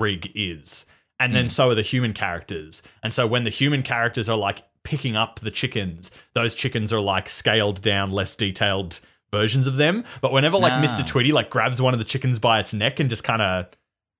rig 0.00 0.30
is. 0.34 0.86
And 1.20 1.34
then 1.34 1.48
so 1.48 1.70
are 1.70 1.74
the 1.74 1.82
human 1.82 2.12
characters. 2.12 2.82
And 3.02 3.12
so 3.12 3.26
when 3.26 3.42
the 3.44 3.50
human 3.50 3.82
characters 3.82 4.28
are 4.28 4.36
like 4.36 4.62
picking 4.84 5.16
up 5.16 5.40
the 5.40 5.50
chickens, 5.50 6.10
those 6.34 6.54
chickens 6.54 6.92
are 6.92 7.00
like 7.00 7.28
scaled 7.28 7.82
down, 7.82 8.10
less 8.10 8.36
detailed 8.36 9.00
versions 9.32 9.66
of 9.66 9.74
them. 9.76 10.04
But 10.20 10.32
whenever 10.32 10.56
like 10.56 10.72
Ah. 10.74 10.80
Mr. 10.80 11.04
Tweedy 11.06 11.32
like 11.32 11.50
grabs 11.50 11.82
one 11.82 11.92
of 11.92 11.98
the 11.98 12.04
chickens 12.04 12.38
by 12.38 12.60
its 12.60 12.72
neck 12.72 13.00
and 13.00 13.10
just 13.10 13.24
kind 13.24 13.42
of 13.42 13.66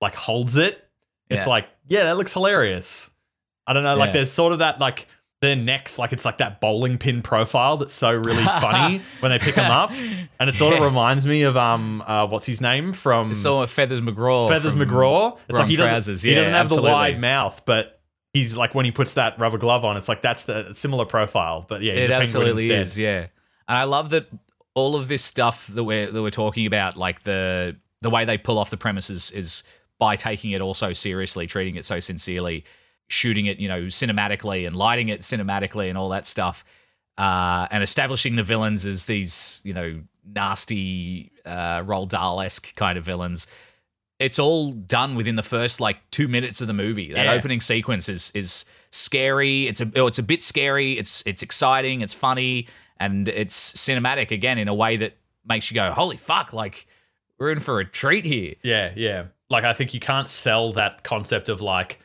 like 0.01 0.13
holds 0.15 0.57
it, 0.57 0.85
it's 1.29 1.45
Yeah. 1.45 1.49
like, 1.49 1.69
yeah, 1.87 2.03
that 2.03 2.17
looks 2.17 2.33
hilarious. 2.33 3.09
I 3.65 3.73
don't 3.73 3.83
know, 3.83 3.95
like 3.95 4.13
there's 4.13 4.31
sort 4.31 4.51
of 4.51 4.59
that 4.59 4.79
like 4.81 5.07
their 5.41 5.55
necks, 5.55 5.97
like 5.97 6.11
it's 6.11 6.25
like 6.25 6.39
that 6.39 6.59
bowling 6.59 6.97
pin 6.97 7.21
profile 7.21 7.77
that's 7.77 7.93
so 7.93 8.11
really 8.13 8.43
funny 8.43 8.97
when 9.21 9.31
they 9.31 9.39
pick 9.39 9.55
them 9.55 9.71
up. 9.71 9.91
And 10.39 10.49
it 10.49 10.55
sort 10.55 10.75
of 10.75 10.83
reminds 10.83 11.25
me 11.25 11.43
of 11.43 11.55
um 11.55 12.03
uh, 12.05 12.27
what's 12.27 12.45
his 12.45 12.61
name 12.61 12.93
from 12.93 13.35
So 13.35 13.65
Feathers 13.65 14.01
McGraw. 14.01 14.49
Feathers 14.49 14.73
McGraw. 14.73 15.37
It's 15.47 15.57
like 15.57 15.69
he 15.69 15.75
doesn't, 15.75 15.91
Trousers. 15.91 16.21
he 16.21 16.35
doesn't 16.35 16.53
have 16.53 16.65
absolutely. 16.65 16.89
the 16.89 16.93
wide 16.93 17.19
mouth, 17.21 17.61
but 17.65 18.01
he's 18.33 18.57
like 18.57 18.75
when 18.75 18.85
he 18.85 18.91
puts 18.91 19.13
that 19.13 19.39
rubber 19.39 19.57
glove 19.57 19.85
on, 19.85 19.97
it's 19.97 20.09
like 20.09 20.21
that's 20.21 20.43
the 20.43 20.73
similar 20.73 21.05
profile. 21.05 21.65
But 21.67 21.81
yeah, 21.81 21.93
he's 21.93 22.05
it 22.05 22.11
absolutely 22.11 22.71
is 22.71 22.97
yeah 22.97 23.27
and 23.69 23.77
i 23.77 23.85
love 23.85 24.09
that 24.09 24.27
all 24.73 24.97
of 24.97 25.07
this 25.07 25.23
stuff 25.23 25.67
that 25.67 25.83
we're 25.83 26.11
that 26.11 26.21
we're 26.21 26.29
talking 26.29 26.65
about 26.65 26.97
like 26.97 27.23
the 27.23 27.77
the 28.01 28.09
way 28.09 28.25
they 28.25 28.37
pull 28.37 28.57
off 28.57 28.69
the 28.69 28.77
premises 28.77 29.31
is 29.31 29.63
by 29.99 30.15
taking 30.15 30.51
it 30.51 30.61
all 30.61 30.73
so 30.73 30.91
seriously 30.91 31.47
treating 31.47 31.75
it 31.75 31.85
so 31.85 31.99
sincerely 32.01 32.65
shooting 33.09 33.45
it 33.47 33.59
you 33.59 33.67
know 33.67 33.81
cinematically 33.83 34.65
and 34.65 34.75
lighting 34.75 35.09
it 35.09 35.21
cinematically 35.21 35.89
and 35.89 35.97
all 35.97 36.09
that 36.09 36.25
stuff 36.25 36.63
uh, 37.17 37.67
and 37.71 37.83
establishing 37.83 38.35
the 38.37 38.43
villains 38.43 38.85
as 38.85 39.05
these 39.05 39.59
you 39.65 39.73
know 39.73 40.01
nasty 40.53 41.31
uh 41.45 41.81
Roald 41.83 42.09
Dahl-esque 42.09 42.75
kind 42.75 42.97
of 42.97 43.03
villains 43.05 43.47
it's 44.19 44.37
all 44.37 44.71
done 44.73 45.15
within 45.15 45.37
the 45.37 45.43
first 45.43 45.79
like 45.79 45.97
two 46.11 46.27
minutes 46.27 46.59
of 46.59 46.67
the 46.67 46.73
movie. 46.73 47.13
That 47.13 47.23
Yeah. 47.25 47.31
opening 47.31 47.61
sequence 47.61 48.09
is 48.09 48.31
is 48.35 48.65
scary. 48.91 49.65
It's 49.67 49.79
a 49.79 49.89
oh, 49.95 50.07
it's 50.07 50.19
a 50.19 50.23
bit 50.23 50.41
scary. 50.41 50.93
It's 50.99 51.23
it's 51.25 51.41
exciting. 51.41 52.01
It's 52.01 52.13
funny, 52.13 52.67
and 52.99 53.29
it's 53.29 53.71
cinematic 53.71 54.31
again 54.31 54.57
in 54.57 54.67
a 54.67 54.75
way 54.75 54.97
that 54.97 55.13
makes 55.47 55.71
you 55.71 55.75
go, 55.75 55.93
"Holy 55.93 56.17
fuck!" 56.17 56.51
Like 56.51 56.85
we're 57.37 57.53
in 57.53 57.61
for 57.61 57.79
a 57.79 57.85
treat 57.85 58.25
here. 58.25 58.55
Yeah, 58.61 58.91
yeah. 58.93 59.27
Like 59.49 59.63
I 59.63 59.71
think 59.71 59.93
you 59.93 60.01
can't 60.01 60.27
sell 60.27 60.73
that 60.73 61.05
concept 61.05 61.47
of 61.47 61.61
like 61.61 61.97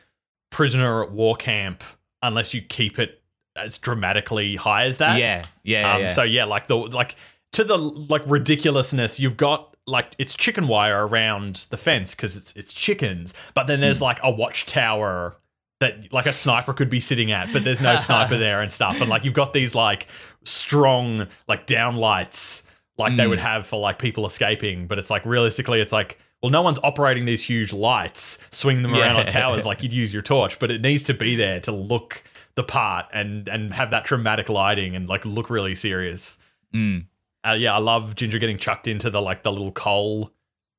prisoner 0.55 1.03
at 1.03 1.11
war 1.11 1.35
camp 1.35 1.83
unless 2.21 2.53
you 2.53 2.61
keep 2.61 2.97
it 2.97 3.21
as 3.57 3.77
dramatically 3.77 4.55
high 4.55 4.85
as 4.85 4.99
that. 4.99 5.19
Yeah, 5.19 5.43
yeah, 5.63 5.95
Um, 5.95 6.01
yeah. 6.03 6.07
So 6.07 6.23
yeah, 6.23 6.45
like 6.45 6.67
the 6.67 6.77
like 6.77 7.17
to 7.51 7.65
the 7.65 7.77
like 7.77 8.21
ridiculousness, 8.25 9.19
you've 9.19 9.35
got 9.35 9.75
like 9.85 10.13
it's 10.17 10.33
chicken 10.33 10.69
wire 10.69 11.05
around 11.05 11.67
the 11.71 11.77
fence 11.77 12.15
because 12.15 12.37
it's 12.37 12.55
it's 12.55 12.73
chickens, 12.73 13.33
but 13.53 13.67
then 13.67 13.79
Hmm. 13.79 13.81
there's 13.81 14.01
like 14.01 14.19
a 14.23 14.31
watchtower 14.31 15.35
that 15.81 16.13
like 16.13 16.25
a 16.25 16.31
sniper 16.31 16.71
could 16.71 16.89
be 16.89 17.01
sitting 17.01 17.33
at, 17.33 17.51
but 17.51 17.65
there's 17.65 17.81
no 17.81 17.97
sniper 18.07 18.37
there 18.37 18.61
and 18.61 18.71
stuff. 18.71 19.01
And 19.01 19.09
like 19.09 19.25
you've 19.25 19.33
got 19.33 19.51
these 19.51 19.75
like 19.75 20.07
strong 20.45 21.27
like 21.49 21.65
down 21.65 21.97
lights 21.97 22.65
like 22.97 23.11
mm. 23.11 23.17
they 23.17 23.27
would 23.27 23.39
have 23.39 23.67
for 23.67 23.77
like 23.77 23.99
people 23.99 24.25
escaping, 24.25 24.87
but 24.87 24.99
it's 24.99 25.09
like 25.09 25.25
realistically 25.25 25.81
it's 25.81 25.91
like 25.91 26.17
well, 26.45 26.51
no 26.51 26.61
one's 26.61 26.77
operating 26.83 27.25
these 27.25 27.41
huge 27.41 27.73
lights, 27.73 28.37
swinging 28.51 28.83
them 28.83 28.93
around 28.93 29.15
yeah. 29.15 29.21
on 29.21 29.25
towers 29.25 29.65
like 29.65 29.81
you'd 29.81 29.91
use 29.91 30.13
your 30.13 30.21
torch, 30.21 30.59
but 30.59 30.69
it 30.69 30.79
needs 30.79 31.01
to 31.01 31.13
be 31.15 31.35
there 31.35 31.59
to 31.61 31.71
look 31.71 32.23
the 32.53 32.61
part 32.61 33.07
and 33.11 33.49
and 33.49 33.73
have 33.73 33.89
that 33.89 34.03
dramatic 34.03 34.47
lighting 34.47 34.95
and 34.95 35.09
like 35.09 35.25
look 35.25 35.49
really 35.49 35.73
serious. 35.73 36.37
Mm. 36.71 37.05
Uh, 37.43 37.53
yeah, 37.53 37.73
I 37.73 37.79
love 37.79 38.13
Ginger 38.13 38.37
getting 38.37 38.59
chucked 38.59 38.87
into 38.87 39.09
the 39.09 39.23
like 39.23 39.41
the 39.41 39.51
little 39.51 39.71
coal 39.71 40.29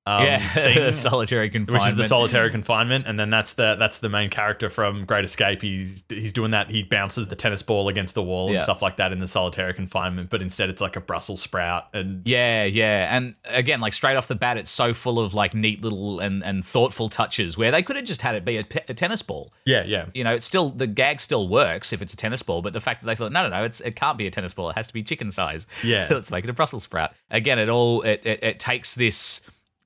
um, 0.06 0.22
yeah, 0.22 0.38
thing, 0.54 0.92
solitary 0.92 1.50
confinement, 1.50 1.82
which 1.82 1.90
is 1.90 1.96
the 1.96 2.04
solitary 2.04 2.50
confinement, 2.50 3.06
and 3.08 3.18
then 3.18 3.28
that's 3.28 3.54
the 3.54 3.74
that's 3.74 3.98
the 3.98 4.08
main 4.08 4.30
character 4.30 4.70
from 4.70 5.04
Great 5.04 5.24
Escape. 5.24 5.60
He's 5.60 6.04
he's 6.08 6.32
doing 6.32 6.52
that. 6.52 6.70
He 6.70 6.84
bounces 6.84 7.26
the 7.26 7.34
tennis 7.34 7.62
ball 7.62 7.88
against 7.88 8.14
the 8.14 8.22
wall 8.22 8.48
yeah. 8.48 8.54
and 8.54 8.62
stuff 8.62 8.82
like 8.82 8.96
that 8.96 9.10
in 9.10 9.18
the 9.18 9.26
solitary 9.26 9.74
confinement, 9.74 10.30
but 10.30 10.42
instead 10.42 10.70
it's 10.70 10.80
like 10.80 10.94
a 10.94 11.00
Brussels 11.00 11.42
sprout. 11.42 11.88
And 11.92 12.26
yeah, 12.28 12.62
yeah, 12.62 13.16
and 13.16 13.34
again, 13.46 13.80
like 13.80 13.94
straight 13.94 14.16
off 14.16 14.28
the 14.28 14.36
bat, 14.36 14.56
it's 14.56 14.70
so 14.70 14.94
full 14.94 15.18
of 15.18 15.34
like 15.34 15.54
neat 15.54 15.82
little 15.82 16.20
and 16.20 16.44
and 16.44 16.64
thoughtful 16.64 17.08
touches 17.08 17.58
where 17.58 17.72
they 17.72 17.82
could 17.82 17.96
have 17.96 18.04
just 18.04 18.22
had 18.22 18.36
it 18.36 18.44
be 18.44 18.58
a, 18.58 18.64
a 18.88 18.94
tennis 18.94 19.22
ball. 19.22 19.52
Yeah, 19.64 19.82
yeah. 19.84 20.06
You 20.14 20.22
know, 20.22 20.34
it's 20.34 20.46
still 20.46 20.70
the 20.70 20.86
gag 20.86 21.20
still 21.20 21.48
works 21.48 21.92
if 21.92 22.00
it's 22.00 22.14
a 22.14 22.16
tennis 22.16 22.44
ball, 22.44 22.62
but 22.62 22.72
the 22.72 22.80
fact 22.80 23.00
that 23.00 23.06
they 23.08 23.16
thought 23.16 23.32
no, 23.32 23.42
no, 23.42 23.48
no, 23.48 23.64
it's 23.64 23.80
it 23.80 23.96
can't 23.96 24.16
be 24.16 24.28
a 24.28 24.30
tennis 24.30 24.54
ball. 24.54 24.70
It 24.70 24.76
has 24.76 24.86
to 24.86 24.94
be 24.94 25.02
chicken 25.02 25.32
size. 25.32 25.66
Yeah, 25.82 26.06
let's 26.12 26.30
make 26.30 26.44
it 26.44 26.50
a 26.50 26.52
Brussels 26.52 26.84
sprout. 26.84 27.10
Again, 27.28 27.58
it 27.58 27.68
all 27.68 28.02
it, 28.02 28.24
it, 28.24 28.44
it 28.44 28.60
takes 28.60 28.94
this 28.94 29.40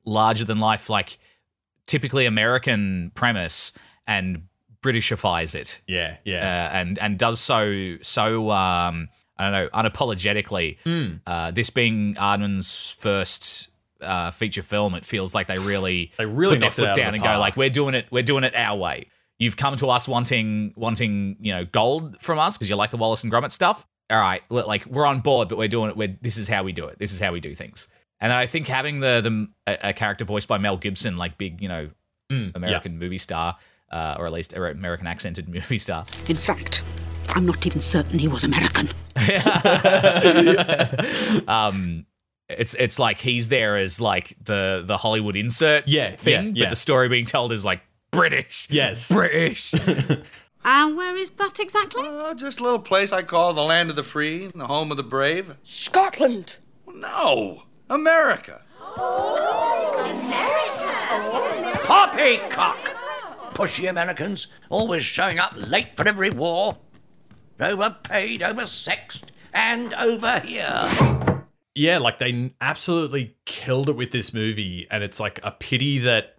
larger 0.05 0.45
than 0.45 0.59
life, 0.59 0.91
like 0.91 1.19
typically 1.87 2.27
American 2.27 3.13
premise 3.15 3.73
and 4.07 4.43
Britishifies 4.83 5.55
it. 5.55 5.83
Yeah, 5.87 6.17
yeah, 6.25 6.39
uh, 6.39 6.75
and 6.75 6.99
and 6.99 7.19
does 7.19 7.39
so 7.39 7.97
so 8.01 8.51
um, 8.51 9.11
I 9.37 9.51
don't 9.51 9.53
know 9.53 9.69
unapologetically. 9.75 10.79
Mm. 10.87 11.21
Uh, 11.27 11.51
this 11.51 11.69
being 11.69 12.15
Aardman's 12.15 12.93
first 12.93 13.69
uh, 14.01 14.31
feature 14.31 14.63
film, 14.63 14.95
it 14.95 15.05
feels 15.05 15.35
like 15.35 15.49
they 15.49 15.59
really 15.59 16.13
they 16.19 16.25
really 16.25 16.55
put 16.55 16.61
their 16.61 16.71
foot 16.71 16.95
down 16.95 17.13
and 17.13 17.23
go 17.23 17.39
like 17.39 17.59
we're 17.59 17.69
doing 17.69 17.95
it 17.95 18.07
we're 18.11 18.23
doing 18.23 18.43
it 18.43 18.55
our 18.55 18.79
way. 18.79 19.09
You've 19.39 19.59
come 19.59 19.77
to 19.77 19.89
us 19.89 20.09
wanting 20.09 20.73
wanting 20.77 21.37
you 21.41 21.53
know 21.53 21.67
gold 21.67 22.17
from 22.23 22.39
us 22.39 22.57
because 22.57 22.71
you 22.71 22.77
like 22.77 22.91
the 22.91 22.97
Wallace 22.97 23.23
and 23.23 23.31
Gromit 23.31 23.53
stuff. 23.53 23.87
All 24.09 24.19
right, 24.19 24.43
like 24.51 24.87
we're 24.87 25.05
on 25.05 25.21
board, 25.21 25.51
but 25.51 25.59
we're 25.59 25.69
doing 25.69 25.91
it. 25.91 25.97
We're, 25.99 26.17
this 26.23 26.39
is 26.39 26.49
how 26.49 26.63
we 26.63 26.73
do 26.73 26.87
it. 26.87 26.99
This 26.99 27.13
is 27.13 27.21
how 27.21 27.33
we 27.33 27.41
do 27.41 27.55
things. 27.55 27.89
And 28.21 28.33
I 28.33 28.47
think 28.47 28.67
having 28.67 29.01
the 29.01 29.21
the 29.23 29.49
a, 29.67 29.91
a 29.91 29.93
character 29.93 30.25
voiced 30.25 30.49
by 30.49 30.59
Mel 30.59 30.77
Gibson, 30.77 31.17
like 31.17 31.39
big, 31.39 31.63
you 31.63 31.69
know, 31.69 31.91
mm, 32.31 32.55
American 32.55 32.93
yeah. 32.93 32.99
movie 32.99 33.19
star, 33.19 33.57
uh, 33.91 34.17
or 34.19 34.27
at 34.27 34.33
least 34.33 34.53
American 34.53 35.07
accented 35.07 35.49
movie 35.49 35.79
star. 35.79 36.05
In 36.29 36.37
fact, 36.37 36.83
I'm 37.29 37.47
not 37.47 37.67
even 37.67 37.81
certain 37.81 38.19
he 38.19 38.29
was 38.29 38.45
American. 38.45 38.91
um, 41.49 42.07
it's 42.49 42.75
it's 42.75 42.99
like 42.99 43.19
he's 43.19 43.49
there 43.49 43.77
as 43.77 44.01
like 44.01 44.37
the 44.43 44.83
the 44.85 44.99
Hollywood 44.99 45.37
insert 45.37 45.89
yeah, 45.89 46.17
thing, 46.17 46.49
yeah, 46.49 46.53
yeah. 46.55 46.65
but 46.65 46.71
the 46.71 46.77
story 46.77 47.09
being 47.09 47.27
told 47.27 47.53
is 47.53 47.65
like 47.65 47.81
British. 48.11 48.69
Yes, 48.71 49.11
British. 49.11 49.73
And 50.63 50.97
where 50.97 51.17
is 51.17 51.31
that 51.33 51.59
exactly? 51.59 52.07
Uh, 52.07 52.35
just 52.35 52.61
a 52.61 52.63
little 52.63 52.79
place 52.79 53.13
I 53.13 53.23
call 53.23 53.55
the 53.55 53.63
land 53.63 53.89
of 53.89 53.97
the 53.97 54.03
free, 54.03 54.49
the 54.49 54.67
home 54.67 54.91
of 54.91 54.99
the 54.99 55.03
brave. 55.03 55.57
Scotland. 55.63 56.59
No. 56.87 57.63
America. 57.91 58.63
Oh, 58.81 59.99
America. 59.99 61.87
Poppycock. 61.87 62.97
Pushy 63.53 63.91
Americans, 63.91 64.47
always 64.69 65.05
showing 65.05 65.41
up 65.41 65.55
late 65.57 65.97
for 65.97 66.07
every 66.07 66.31
war. 66.31 66.79
Overpaid, 67.59 68.43
oversexed, 68.43 69.25
and 69.53 69.93
over 69.95 70.39
here. 70.39 70.89
Yeah, 71.75 71.99
like 71.99 72.21
they 72.21 72.55
absolutely 72.61 73.37
killed 73.45 73.89
it 73.89 73.97
with 73.97 74.13
this 74.13 74.33
movie, 74.33 74.87
and 74.91 75.03
it's 75.03 75.19
like 75.19 75.41
a 75.43 75.51
pity 75.51 75.99
that 75.99 76.39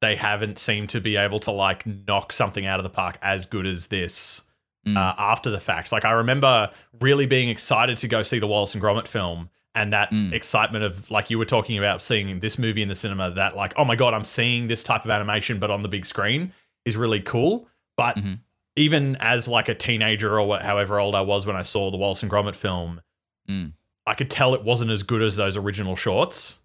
they 0.00 0.16
haven't 0.16 0.58
seemed 0.58 0.90
to 0.90 1.00
be 1.00 1.16
able 1.16 1.38
to 1.40 1.52
like 1.52 1.86
knock 1.86 2.32
something 2.32 2.66
out 2.66 2.80
of 2.80 2.84
the 2.84 2.90
park 2.90 3.18
as 3.22 3.46
good 3.46 3.66
as 3.68 3.86
this 3.86 4.42
mm. 4.86 4.96
uh, 4.96 5.14
after 5.16 5.48
the 5.48 5.60
fact. 5.60 5.92
Like 5.92 6.04
I 6.04 6.10
remember 6.10 6.70
really 7.00 7.26
being 7.26 7.48
excited 7.50 7.98
to 7.98 8.08
go 8.08 8.24
see 8.24 8.40
the 8.40 8.48
Wallace 8.48 8.74
and 8.74 8.82
Gromit 8.82 9.06
film 9.06 9.50
and 9.78 9.92
that 9.92 10.10
mm. 10.10 10.32
excitement 10.32 10.84
of 10.84 11.08
like 11.10 11.30
you 11.30 11.38
were 11.38 11.44
talking 11.44 11.78
about 11.78 12.02
seeing 12.02 12.40
this 12.40 12.58
movie 12.58 12.82
in 12.82 12.88
the 12.88 12.94
cinema 12.96 13.30
that 13.30 13.56
like 13.56 13.72
oh 13.76 13.84
my 13.84 13.94
god 13.94 14.12
i'm 14.12 14.24
seeing 14.24 14.66
this 14.66 14.82
type 14.82 15.04
of 15.04 15.10
animation 15.10 15.60
but 15.60 15.70
on 15.70 15.82
the 15.82 15.88
big 15.88 16.04
screen 16.04 16.52
is 16.84 16.96
really 16.96 17.20
cool 17.20 17.68
but 17.96 18.16
mm-hmm. 18.16 18.34
even 18.74 19.16
as 19.20 19.46
like 19.46 19.68
a 19.68 19.74
teenager 19.74 20.38
or 20.38 20.58
however 20.58 20.98
old 20.98 21.14
i 21.14 21.20
was 21.20 21.46
when 21.46 21.54
i 21.54 21.62
saw 21.62 21.90
the 21.90 21.96
wallace 21.96 22.22
and 22.22 22.30
gromit 22.30 22.56
film 22.56 23.00
mm. 23.48 23.72
i 24.04 24.14
could 24.14 24.28
tell 24.28 24.52
it 24.52 24.64
wasn't 24.64 24.90
as 24.90 25.04
good 25.04 25.22
as 25.22 25.36
those 25.36 25.56
original 25.56 25.94
shorts 25.94 26.58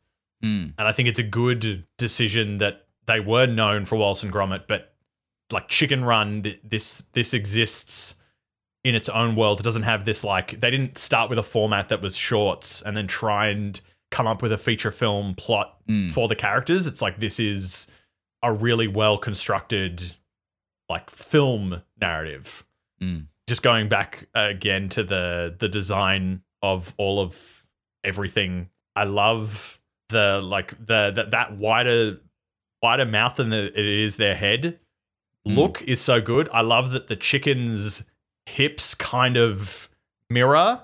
mm. 0.43 0.73
and 0.75 0.87
i 0.87 0.91
think 0.91 1.07
it's 1.07 1.19
a 1.19 1.23
good 1.23 1.85
decision 1.99 2.57
that 2.57 2.87
they 3.05 3.19
were 3.19 3.45
known 3.45 3.85
for 3.85 3.95
wallace 3.95 4.23
and 4.23 4.33
gromit 4.33 4.63
but 4.67 4.95
like 5.51 5.67
chicken 5.67 6.03
run 6.03 6.43
this 6.63 7.03
this 7.13 7.33
exists 7.35 8.15
in 8.83 8.95
its 8.95 9.09
own 9.09 9.35
world. 9.35 9.59
It 9.59 9.63
doesn't 9.63 9.83
have 9.83 10.05
this 10.05 10.23
like 10.23 10.59
they 10.59 10.71
didn't 10.71 10.97
start 10.97 11.29
with 11.29 11.39
a 11.39 11.43
format 11.43 11.89
that 11.89 12.01
was 12.01 12.15
shorts 12.15 12.81
and 12.81 12.95
then 12.95 13.07
try 13.07 13.47
and 13.47 13.79
come 14.11 14.27
up 14.27 14.41
with 14.41 14.51
a 14.51 14.57
feature 14.57 14.91
film 14.91 15.33
plot 15.35 15.77
mm. 15.89 16.11
for 16.11 16.27
the 16.27 16.35
characters. 16.35 16.85
It's 16.85 17.01
like 17.01 17.19
this 17.19 17.39
is 17.39 17.89
a 18.43 18.51
really 18.51 18.87
well 18.87 19.17
constructed 19.17 20.13
like 20.89 21.09
film 21.09 21.81
narrative. 21.99 22.65
Mm. 23.01 23.27
Just 23.47 23.63
going 23.63 23.89
back 23.89 24.27
again 24.35 24.89
to 24.89 25.03
the 25.03 25.55
the 25.57 25.69
design 25.69 26.43
of 26.61 26.93
all 26.97 27.19
of 27.19 27.65
everything. 28.03 28.69
I 28.95 29.05
love 29.05 29.79
the 30.09 30.41
like 30.43 30.71
the 30.85 31.11
that 31.15 31.31
that 31.31 31.57
wider 31.57 32.19
wider 32.81 33.05
mouth 33.05 33.37
than 33.37 33.49
the, 33.49 33.67
it 33.67 33.85
is 33.85 34.17
their 34.17 34.35
head 34.35 34.79
mm. 35.47 35.55
look 35.55 35.81
is 35.81 36.01
so 36.01 36.21
good. 36.21 36.49
I 36.53 36.61
love 36.61 36.91
that 36.91 37.07
the 37.07 37.15
chickens 37.15 38.09
hips 38.45 38.95
kind 38.95 39.37
of 39.37 39.89
mirror 40.29 40.81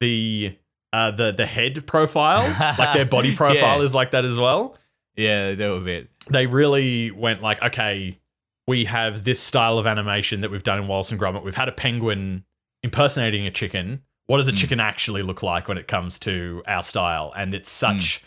the 0.00 0.56
uh, 0.92 1.10
the 1.10 1.32
the 1.32 1.46
head 1.46 1.86
profile. 1.86 2.42
like 2.78 2.94
their 2.94 3.04
body 3.04 3.34
profile 3.36 3.78
yeah. 3.78 3.84
is 3.84 3.94
like 3.94 4.12
that 4.12 4.24
as 4.24 4.38
well. 4.38 4.76
Yeah, 5.16 5.50
they 5.50 5.56
do 5.56 5.74
a 5.74 5.80
bit. 5.80 6.10
They 6.30 6.46
really 6.46 7.10
went 7.10 7.42
like, 7.42 7.60
okay, 7.62 8.18
we 8.66 8.84
have 8.84 9.24
this 9.24 9.40
style 9.40 9.78
of 9.78 9.86
animation 9.86 10.42
that 10.42 10.50
we've 10.50 10.62
done 10.62 10.78
in 10.78 10.86
Wallace 10.86 11.10
and 11.10 11.20
Gromit. 11.20 11.42
We've 11.42 11.54
had 11.54 11.68
a 11.68 11.72
penguin 11.72 12.44
impersonating 12.82 13.46
a 13.46 13.50
chicken. 13.50 14.02
What 14.26 14.36
does 14.36 14.48
a 14.48 14.52
mm. 14.52 14.58
chicken 14.58 14.78
actually 14.78 15.22
look 15.22 15.42
like 15.42 15.68
when 15.68 15.78
it 15.78 15.88
comes 15.88 16.18
to 16.20 16.62
our 16.66 16.82
style? 16.82 17.32
And 17.36 17.54
it's 17.54 17.70
such 17.70 18.20
mm. 18.20 18.24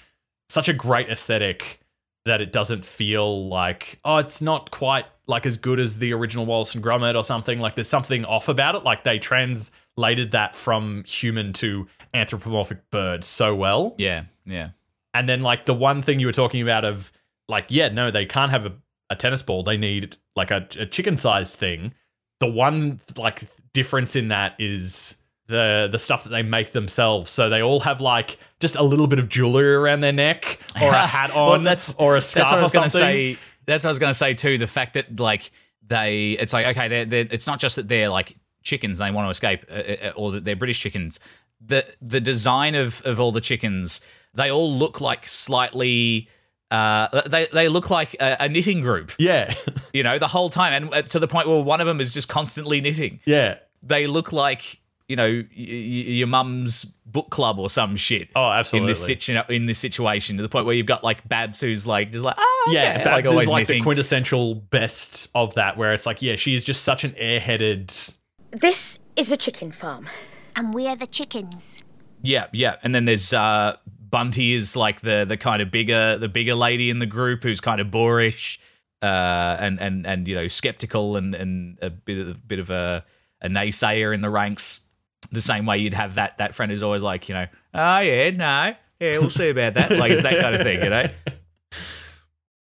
such 0.49 0.67
a 0.67 0.73
great 0.73 1.09
aesthetic 1.09 1.79
that 2.25 2.41
it 2.41 2.51
doesn't 2.51 2.85
feel 2.85 3.47
like 3.47 3.99
oh 4.05 4.17
it's 4.17 4.41
not 4.41 4.69
quite 4.71 5.05
like 5.31 5.47
as 5.47 5.57
good 5.57 5.79
as 5.79 5.97
the 5.97 6.13
original 6.13 6.45
Wallace 6.45 6.75
and 6.75 6.83
Gromit 6.83 7.15
or 7.15 7.23
something 7.23 7.57
like 7.57 7.73
there's 7.73 7.87
something 7.87 8.23
off 8.25 8.47
about 8.47 8.75
it. 8.75 8.83
Like 8.83 9.03
they 9.03 9.17
translated 9.17 10.31
that 10.31 10.55
from 10.55 11.03
human 11.05 11.53
to 11.53 11.87
anthropomorphic 12.13 12.91
bird 12.91 13.23
so 13.23 13.55
well. 13.55 13.95
Yeah 13.97 14.25
yeah. 14.45 14.69
And 15.13 15.27
then 15.27 15.41
like 15.41 15.65
the 15.65 15.73
one 15.73 16.01
thing 16.01 16.19
you 16.19 16.27
were 16.27 16.31
talking 16.31 16.61
about 16.61 16.85
of 16.85 17.11
like 17.47 17.65
yeah 17.69 17.89
no 17.89 18.11
they 18.11 18.25
can't 18.25 18.51
have 18.51 18.65
a, 18.65 18.73
a 19.09 19.15
tennis 19.15 19.41
ball. 19.41 19.63
They 19.63 19.77
need 19.77 20.17
like 20.35 20.51
a, 20.51 20.67
a 20.79 20.85
chicken 20.85 21.17
sized 21.17 21.55
thing. 21.55 21.93
The 22.39 22.47
one 22.47 22.99
like 23.17 23.43
difference 23.73 24.15
in 24.15 24.29
that 24.29 24.55
is 24.59 25.17
the 25.47 25.89
the 25.91 25.99
stuff 25.99 26.23
that 26.23 26.29
they 26.29 26.43
make 26.43 26.71
themselves. 26.71 27.29
So 27.29 27.49
they 27.49 27.61
all 27.61 27.81
have 27.81 28.01
like 28.01 28.37
just 28.59 28.75
a 28.75 28.83
little 28.83 29.07
bit 29.07 29.19
of 29.19 29.29
jewelry 29.29 29.73
around 29.73 30.01
their 30.01 30.13
neck 30.13 30.59
or 30.81 30.89
a 30.89 30.97
hat 31.05 31.35
on 31.35 31.47
well, 31.47 31.59
that's, 31.59 31.93
or 31.95 32.15
a 32.15 32.21
scarf 32.21 32.45
that's 32.45 32.51
what 32.51 32.59
I 32.59 32.61
was 32.61 32.71
going 32.71 32.83
to 32.85 32.89
say. 32.89 33.37
That's 33.65 33.83
what 33.83 33.89
I 33.89 33.91
was 33.91 33.99
going 33.99 34.11
to 34.11 34.17
say 34.17 34.33
too. 34.33 34.57
The 34.57 34.67
fact 34.67 34.93
that 34.95 35.19
like 35.19 35.51
they, 35.85 36.31
it's 36.31 36.53
like 36.53 36.65
okay, 36.67 36.87
they're, 36.87 37.05
they're, 37.05 37.27
it's 37.29 37.47
not 37.47 37.59
just 37.59 37.75
that 37.75 37.87
they're 37.87 38.09
like 38.09 38.35
chickens 38.63 38.99
and 38.99 39.07
they 39.07 39.15
want 39.15 39.25
to 39.25 39.29
escape, 39.29 39.65
uh, 39.69 39.73
uh, 39.73 40.07
uh, 40.09 40.13
or 40.15 40.31
that 40.31 40.45
they're 40.45 40.55
British 40.55 40.79
chickens. 40.79 41.19
The 41.63 41.85
the 42.01 42.19
design 42.19 42.75
of 42.75 43.01
of 43.05 43.19
all 43.19 43.31
the 43.31 43.41
chickens, 43.41 44.01
they 44.33 44.51
all 44.51 44.71
look 44.73 44.99
like 45.01 45.27
slightly. 45.27 46.29
Uh, 46.69 47.21
they 47.27 47.47
they 47.53 47.67
look 47.69 47.89
like 47.89 48.15
a, 48.19 48.37
a 48.41 48.49
knitting 48.49 48.81
group. 48.81 49.11
Yeah, 49.19 49.53
you 49.93 50.03
know 50.03 50.17
the 50.17 50.27
whole 50.27 50.49
time, 50.49 50.89
and 50.91 51.05
to 51.07 51.19
the 51.19 51.27
point 51.27 51.47
where 51.47 51.61
one 51.63 51.81
of 51.81 51.87
them 51.87 52.01
is 52.01 52.13
just 52.13 52.29
constantly 52.29 52.81
knitting. 52.81 53.19
Yeah, 53.25 53.59
they 53.83 54.07
look 54.07 54.31
like 54.31 54.80
you 55.11 55.15
know 55.15 55.29
y- 55.29 55.45
y- 55.57 56.15
your 56.21 56.27
mum's 56.27 56.85
book 57.05 57.29
club 57.29 57.59
or 57.59 57.69
some 57.69 57.95
shit. 57.95 58.29
Oh, 58.35 58.49
absolutely. 58.49 58.85
In 58.85 58.91
this 58.91 59.05
situ- 59.05 59.41
in 59.49 59.65
this 59.65 59.79
situation, 59.79 60.37
to 60.37 60.43
the 60.43 60.49
point 60.49 60.65
where 60.65 60.75
you've 60.75 60.85
got 60.95 61.03
like 61.03 61.27
Babs, 61.27 61.59
who's 61.61 61.85
like 61.85 62.11
just 62.11 62.23
like 62.23 62.35
ah, 62.37 62.71
yeah, 62.71 62.83
yeah 62.99 63.03
Babs 63.03 63.29
like 63.29 63.41
is 63.41 63.47
like 63.47 63.61
knitting. 63.67 63.81
the 63.81 63.83
quintessential 63.83 64.55
best 64.55 65.29
of 65.35 65.53
that, 65.55 65.77
where 65.77 65.93
it's 65.93 66.05
like 66.05 66.21
yeah, 66.21 66.35
she 66.37 66.55
is 66.55 66.63
just 66.63 66.83
such 66.83 67.03
an 67.03 67.11
airheaded. 67.11 68.13
This 68.51 68.99
is 69.15 69.31
a 69.31 69.37
chicken 69.37 69.71
farm, 69.71 70.07
and 70.55 70.73
we're 70.73 70.95
the 70.95 71.07
chickens. 71.07 71.77
Yeah, 72.21 72.47
yeah, 72.53 72.75
and 72.83 72.93
then 72.95 73.05
there's 73.05 73.33
uh, 73.33 73.77
Bunty 74.09 74.53
is 74.53 74.75
like 74.75 75.01
the 75.01 75.25
the 75.27 75.37
kind 75.37 75.61
of 75.61 75.71
bigger 75.71 76.17
the 76.17 76.29
bigger 76.29 76.55
lady 76.55 76.89
in 76.89 76.99
the 76.99 77.05
group 77.05 77.43
who's 77.43 77.61
kind 77.61 77.81
of 77.81 77.89
boorish. 77.91 78.59
uh, 79.01 79.57
and 79.59 79.81
and 79.81 80.05
and 80.05 80.27
you 80.27 80.35
know 80.35 80.47
skeptical 80.47 81.17
and 81.17 81.33
and 81.33 81.77
a 81.81 81.89
bit 81.89 82.17
of 82.19 82.27
a 82.29 82.33
bit 82.35 82.59
of 82.59 82.69
a, 82.69 83.03
a 83.41 83.49
naysayer 83.49 84.13
in 84.13 84.21
the 84.21 84.29
ranks. 84.29 84.85
The 85.31 85.41
same 85.41 85.65
way 85.65 85.77
you'd 85.77 85.93
have 85.93 86.15
that 86.15 86.37
that 86.39 86.55
friend 86.55 86.71
who's 86.71 86.83
always 86.83 87.03
like, 87.03 87.29
you 87.29 87.35
know, 87.35 87.47
oh 87.73 87.99
yeah, 87.99 88.29
no, 88.31 88.73
yeah, 88.99 89.17
we'll 89.19 89.29
see 89.29 89.49
about 89.49 89.75
that. 89.75 89.91
Like 89.91 90.11
it's 90.11 90.23
that 90.23 90.39
kind 90.41 90.55
of 90.55 90.61
thing, 90.61 90.81
you 90.83 90.89
know. 90.89 91.03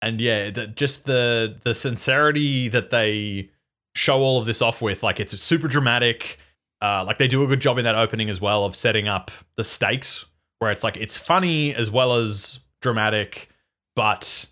And 0.01 0.21
yeah, 0.21 0.51
the, 0.51 0.67
just 0.67 1.05
the 1.05 1.57
the 1.63 1.73
sincerity 1.73 2.69
that 2.69 2.91
they 2.91 3.49
show 3.95 4.19
all 4.19 4.39
of 4.39 4.45
this 4.45 4.61
off 4.61 4.79
with, 4.81 5.01
like 5.01 5.19
it's 5.19 5.37
super 5.41 5.67
dramatic. 5.67 6.37
Uh, 6.81 7.03
like 7.03 7.17
they 7.17 7.27
do 7.27 7.43
a 7.43 7.47
good 7.47 7.59
job 7.59 7.79
in 7.79 7.83
that 7.83 7.95
opening 7.95 8.29
as 8.29 8.39
well 8.39 8.63
of 8.63 8.75
setting 8.75 9.07
up 9.07 9.31
the 9.55 9.63
stakes, 9.63 10.25
where 10.59 10.71
it's 10.71 10.83
like 10.83 10.97
it's 10.97 11.17
funny 11.17 11.73
as 11.73 11.89
well 11.89 12.13
as 12.15 12.59
dramatic, 12.83 13.49
but 13.95 14.45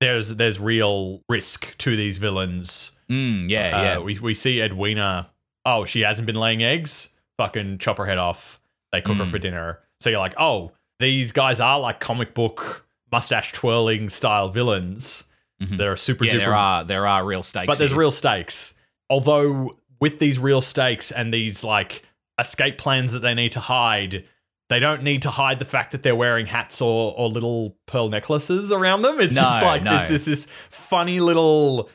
there's 0.00 0.34
there's 0.36 0.60
real 0.60 1.22
risk 1.30 1.76
to 1.78 1.96
these 1.96 2.18
villains. 2.18 2.92
Mm, 3.10 3.48
yeah, 3.48 3.78
Uh, 3.78 3.82
yeah. 3.82 3.98
We 4.00 4.18
we 4.18 4.34
see 4.34 4.60
Edwina. 4.60 5.30
Oh, 5.64 5.86
she 5.86 6.02
hasn't 6.02 6.26
been 6.26 6.36
laying 6.36 6.62
eggs. 6.62 7.14
Fucking 7.40 7.78
chop 7.78 7.96
her 7.98 8.06
head 8.06 8.18
off. 8.18 8.60
They 8.92 9.00
cook 9.00 9.16
her 9.16 9.24
Mm. 9.24 9.30
for 9.30 9.38
dinner. 9.38 9.78
So 10.00 10.10
you're 10.10 10.18
like, 10.20 10.34
oh, 10.38 10.72
these 10.98 11.32
guys 11.32 11.58
are 11.60 11.80
like 11.80 12.00
comic 12.00 12.34
book 12.34 12.86
mustache 13.10 13.52
twirling 13.52 14.10
style 14.10 14.48
villains. 14.50 15.24
There 15.58 15.90
are 15.92 15.96
super 15.96 16.24
Mm-hmm. 16.24 16.34
yeah, 16.36 16.40
duper. 16.40 16.44
there 16.46 16.54
are 16.54 16.84
there 16.84 17.06
are 17.06 17.24
real 17.24 17.42
stakes, 17.42 17.66
but 17.66 17.78
there's 17.78 17.90
here. 17.92 18.00
real 18.00 18.10
stakes. 18.10 18.74
Although 19.08 19.76
with 20.00 20.18
these 20.18 20.38
real 20.38 20.60
stakes 20.60 21.10
and 21.10 21.32
these 21.34 21.62
like 21.64 22.02
escape 22.38 22.78
plans 22.78 23.12
that 23.12 23.20
they 23.20 23.34
need 23.34 23.52
to 23.52 23.60
hide, 23.60 24.24
they 24.70 24.78
don't 24.80 25.02
need 25.02 25.22
to 25.22 25.30
hide 25.30 25.58
the 25.58 25.64
fact 25.66 25.92
that 25.92 26.02
they're 26.02 26.14
wearing 26.16 26.46
hats 26.46 26.80
or, 26.80 27.14
or 27.16 27.28
little 27.28 27.76
pearl 27.86 28.08
necklaces 28.08 28.70
around 28.72 29.02
them. 29.02 29.18
It's 29.20 29.34
No, 29.34 29.42
just 29.42 29.62
like 29.62 29.82
no. 29.82 29.98
this 29.98 30.08
this 30.08 30.24
this 30.26 30.46
funny 30.70 31.20
little 31.20 31.90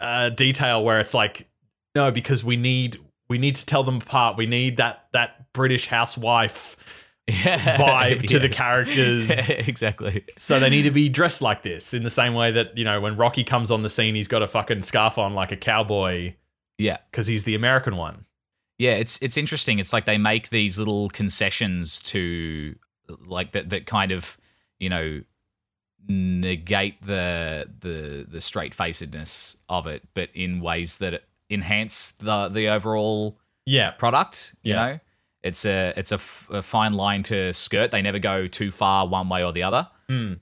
uh, 0.00 0.28
detail 0.30 0.82
where 0.84 1.00
it's 1.00 1.14
like, 1.14 1.48
no, 1.94 2.10
because 2.10 2.42
we 2.44 2.56
need 2.56 2.98
we 3.30 3.38
need 3.38 3.56
to 3.56 3.64
tell 3.64 3.82
them 3.84 3.96
apart. 3.96 4.36
We 4.36 4.44
need 4.44 4.76
that 4.76 5.06
that 5.14 5.50
British 5.54 5.86
housewife 5.86 6.76
vibe 7.30 8.26
to 8.28 8.38
the 8.38 8.48
Yeah. 8.48 8.52
characters. 8.52 9.50
exactly. 9.68 10.24
So 10.36 10.58
they 10.60 10.68
need 10.68 10.82
to 10.82 10.90
be 10.90 11.08
dressed 11.08 11.40
like 11.40 11.62
this 11.62 11.94
in 11.94 12.02
the 12.02 12.10
same 12.10 12.34
way 12.34 12.50
that, 12.50 12.76
you 12.76 12.84
know, 12.84 13.00
when 13.00 13.16
Rocky 13.16 13.44
comes 13.44 13.70
on 13.70 13.82
the 13.82 13.88
scene, 13.88 14.14
he's 14.16 14.28
got 14.28 14.42
a 14.42 14.48
fucking 14.48 14.82
scarf 14.82 15.16
on 15.16 15.34
like 15.34 15.52
a 15.52 15.56
cowboy 15.56 16.34
Yeah. 16.76 16.98
because 17.10 17.28
he's 17.28 17.44
the 17.44 17.54
American 17.54 17.96
one. 17.96 18.26
Yeah, 18.78 18.92
it's 18.92 19.20
it's 19.22 19.36
interesting. 19.36 19.78
It's 19.78 19.92
like 19.92 20.06
they 20.06 20.18
make 20.18 20.48
these 20.48 20.78
little 20.78 21.08
concessions 21.10 22.00
to 22.04 22.74
like 23.26 23.52
that 23.52 23.68
that 23.70 23.86
kind 23.86 24.10
of, 24.10 24.38
you 24.78 24.88
know, 24.88 25.20
negate 26.08 27.02
the 27.02 27.68
the 27.80 28.26
the 28.28 28.40
straight 28.40 28.74
facedness 28.74 29.56
of 29.68 29.86
it, 29.86 30.02
but 30.14 30.30
in 30.34 30.60
ways 30.60 30.98
that 30.98 31.24
enhance 31.50 32.12
the 32.12 32.48
the 32.48 32.68
overall 32.68 33.38
Yeah. 33.66 33.90
product. 33.92 34.54
You 34.62 34.74
Yeah. 34.74 34.86
know, 34.86 35.00
it's 35.42 35.64
a 35.64 35.92
it's 35.96 36.12
a, 36.12 36.16
f- 36.16 36.48
a 36.50 36.62
fine 36.62 36.92
line 36.92 37.22
to 37.24 37.52
skirt. 37.52 37.90
They 37.90 38.02
never 38.02 38.18
go 38.18 38.46
too 38.46 38.70
far 38.70 39.06
one 39.08 39.28
way 39.28 39.42
or 39.44 39.52
the 39.52 39.62
other. 39.62 39.88
Hmm. 40.08 40.34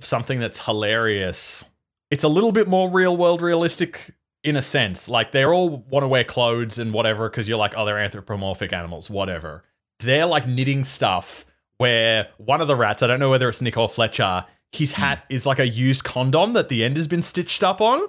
Something 0.00 0.38
that's 0.40 0.64
hilarious. 0.66 1.64
It's 2.10 2.24
a 2.24 2.28
little 2.28 2.52
bit 2.52 2.68
more 2.68 2.90
real 2.90 3.16
world 3.16 3.42
realistic 3.42 4.10
in 4.42 4.56
a 4.56 4.62
sense. 4.62 5.08
Like 5.08 5.32
they 5.32 5.44
all 5.44 5.68
want 5.90 6.02
to 6.04 6.08
wear 6.08 6.24
clothes 6.24 6.78
and 6.78 6.92
whatever 6.92 7.28
because 7.28 7.48
you're 7.48 7.58
like, 7.58 7.74
oh, 7.76 7.84
they're 7.84 7.98
anthropomorphic 7.98 8.72
animals, 8.72 9.08
whatever. 9.10 9.64
They're 10.00 10.26
like 10.26 10.46
knitting 10.48 10.84
stuff 10.84 11.44
where 11.78 12.28
one 12.38 12.60
of 12.60 12.68
the 12.68 12.76
rats, 12.76 13.02
I 13.02 13.06
don't 13.06 13.20
know 13.20 13.30
whether 13.30 13.48
it's 13.48 13.60
Nick 13.62 13.76
or 13.76 13.88
Fletcher, 13.88 14.44
his 14.72 14.92
hat 14.92 15.24
is 15.28 15.46
like 15.46 15.58
a 15.58 15.66
used 15.68 16.04
condom 16.04 16.52
that 16.54 16.68
the 16.68 16.84
end 16.84 16.96
has 16.96 17.06
been 17.06 17.22
stitched 17.22 17.62
up 17.62 17.80
on. 17.80 18.00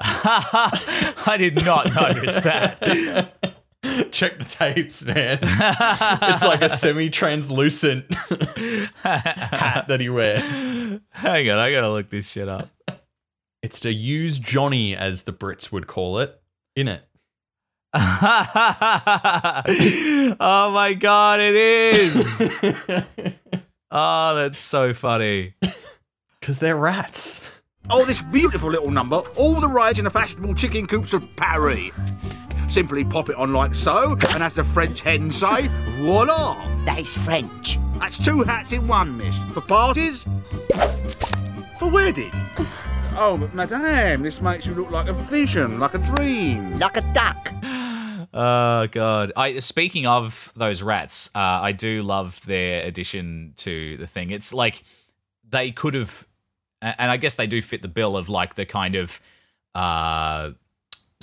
I 0.00 1.34
did 1.38 1.64
not 1.64 1.92
notice 1.94 2.36
that. 2.40 3.32
Check 4.12 4.38
the 4.38 4.44
tapes, 4.44 5.04
man. 5.04 5.38
it's 5.42 6.44
like 6.44 6.62
a 6.62 6.68
semi-translucent 6.68 8.14
hat 9.02 9.86
that 9.88 10.00
he 10.00 10.08
wears. 10.08 10.66
Hang 11.10 11.50
on, 11.50 11.58
I 11.58 11.72
gotta 11.72 11.90
look 11.90 12.10
this 12.10 12.30
shit 12.30 12.48
up. 12.48 12.70
It's 13.62 13.80
to 13.80 13.92
use 13.92 14.38
Johnny, 14.38 14.94
as 14.94 15.22
the 15.22 15.32
Brits 15.32 15.72
would 15.72 15.88
call 15.88 16.20
it, 16.20 16.40
in 16.76 16.86
it. 16.86 17.02
oh 17.94 18.00
my 20.72 20.94
god, 20.94 21.40
it 21.40 21.56
is. 21.56 22.42
oh, 23.90 24.34
that's 24.36 24.58
so 24.58 24.94
funny. 24.94 25.54
Because 26.40 26.60
they're 26.60 26.76
rats. 26.76 27.50
Oh, 27.90 28.04
this 28.04 28.20
beautiful 28.20 28.70
little 28.70 28.90
number, 28.90 29.16
all 29.36 29.60
the 29.60 29.68
rage 29.68 29.98
in 29.98 30.04
the 30.04 30.10
fashionable 30.10 30.54
chicken 30.54 30.86
coops 30.86 31.14
of 31.14 31.24
Paris. 31.36 31.90
Simply 32.68 33.02
pop 33.02 33.30
it 33.30 33.36
on 33.36 33.54
like 33.54 33.74
so, 33.74 34.14
and 34.28 34.42
as 34.42 34.52
the 34.52 34.62
French 34.62 35.00
hen 35.00 35.32
say, 35.32 35.68
voila! 35.96 36.54
That 36.84 36.98
is 36.98 37.16
French. 37.16 37.78
That's 37.98 38.18
two 38.22 38.42
hats 38.42 38.72
in 38.72 38.86
one, 38.86 39.16
miss. 39.16 39.38
For 39.54 39.62
parties? 39.62 40.26
For 41.78 41.90
weddings. 41.90 42.34
Oh, 43.16 43.38
but 43.40 43.54
madame, 43.54 44.22
this 44.22 44.42
makes 44.42 44.66
you 44.66 44.74
look 44.74 44.90
like 44.90 45.08
a 45.08 45.14
vision, 45.14 45.80
like 45.80 45.94
a 45.94 45.98
dream. 45.98 46.78
Like 46.78 46.96
a 46.96 47.12
duck. 47.12 47.52
Oh 48.34 48.86
god. 48.88 49.32
I 49.36 49.58
speaking 49.60 50.06
of 50.06 50.52
those 50.54 50.82
rats, 50.82 51.30
uh, 51.34 51.38
I 51.38 51.72
do 51.72 52.02
love 52.02 52.44
their 52.44 52.84
addition 52.84 53.54
to 53.56 53.96
the 53.96 54.06
thing. 54.06 54.30
It's 54.30 54.52
like 54.52 54.84
they 55.48 55.70
could 55.70 55.94
have, 55.94 56.26
and 56.80 57.10
I 57.10 57.16
guess 57.16 57.34
they 57.36 57.46
do 57.46 57.60
fit 57.62 57.82
the 57.82 57.88
bill 57.88 58.16
of 58.16 58.28
like 58.28 58.54
the 58.54 58.64
kind 58.66 58.94
of 58.94 59.20
uh, 59.74 60.50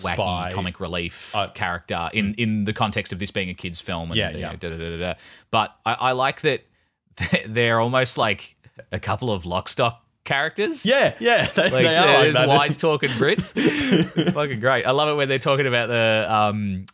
wacky 0.02 0.14
Spy. 0.16 0.52
comic 0.54 0.80
relief 0.80 1.34
Uh, 1.36 1.48
character 1.50 2.10
in 2.14 2.34
in 2.36 2.64
the 2.66 2.74
context 2.74 3.14
of 3.14 3.20
this 3.20 3.32
being 3.32 3.50
a 3.50 3.54
kids' 3.54 3.80
film. 3.82 4.10
And, 4.12 4.18
Yeah, 4.18 4.32
yeah. 4.32 4.52
know, 4.52 4.56
da, 4.58 4.70
da, 4.78 4.98
da. 4.98 5.14
But 5.52 5.76
I, 5.86 5.94
I 5.94 6.12
like 6.14 6.42
that 6.42 6.66
they're 7.48 7.80
almost 7.80 8.18
like 8.18 8.56
a 8.92 9.00
couple 9.00 9.32
of 9.32 9.46
Lock 9.46 9.70
Stock 9.70 10.02
characters. 10.26 10.86
Yeah, 10.86 11.14
yeah, 11.20 11.46
they, 11.56 11.62
Like 11.64 11.72
they 11.86 11.96
are 11.98 12.24
there's 12.24 12.36
that. 12.36 12.48
wise 12.48 12.78
talking 12.78 13.10
Brits. 13.12 13.54
it's 14.18 14.32
fucking 14.32 14.60
great. 14.60 14.86
I 14.86 14.92
love 14.92 15.08
it 15.10 15.16
when 15.16 15.30
they're 15.30 15.40
talking 15.40 15.68
about 15.68 15.88
the 15.88 16.28
um 16.30 16.86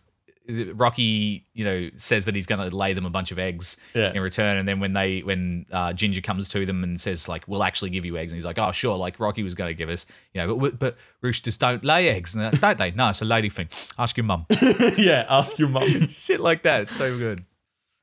Rocky, 0.73 1.45
you 1.53 1.63
know, 1.63 1.89
says 1.95 2.25
that 2.25 2.35
he's 2.35 2.47
going 2.47 2.67
to 2.69 2.75
lay 2.75 2.93
them 2.93 3.05
a 3.05 3.09
bunch 3.09 3.31
of 3.31 3.39
eggs 3.39 3.77
Yeah. 3.93 4.11
in 4.13 4.21
return, 4.21 4.57
and 4.57 4.67
then 4.67 4.79
when 4.79 4.93
they 4.93 5.19
when 5.21 5.65
uh, 5.71 5.93
Ginger 5.93 6.21
comes 6.21 6.49
to 6.49 6.65
them 6.65 6.83
and 6.83 6.99
says 6.99 7.29
like, 7.29 7.47
"We'll 7.47 7.63
actually 7.63 7.91
give 7.91 8.05
you 8.05 8.17
eggs," 8.17 8.31
and 8.31 8.37
he's 8.37 8.45
like, 8.45 8.57
"Oh, 8.57 8.71
sure," 8.71 8.97
like 8.97 9.19
Rocky 9.19 9.43
was 9.43 9.55
going 9.55 9.69
to 9.69 9.73
give 9.73 9.89
us, 9.89 10.05
you 10.33 10.41
know, 10.45 10.55
but 10.57 10.79
but 10.79 10.97
roosters 11.21 11.57
don't 11.57 11.83
lay 11.85 12.09
eggs, 12.09 12.35
like, 12.35 12.59
don't 12.59 12.77
they? 12.77 12.91
No, 12.91 13.09
it's 13.09 13.21
a 13.21 13.25
lady 13.25 13.49
thing. 13.49 13.69
Ask 13.97 14.17
your 14.17 14.25
mum. 14.25 14.45
yeah, 14.97 15.25
ask 15.29 15.57
your 15.59 15.69
mum. 15.69 16.07
Shit 16.07 16.39
like 16.41 16.63
that. 16.63 16.81
It's 16.83 16.95
so 16.95 17.17
good. 17.17 17.45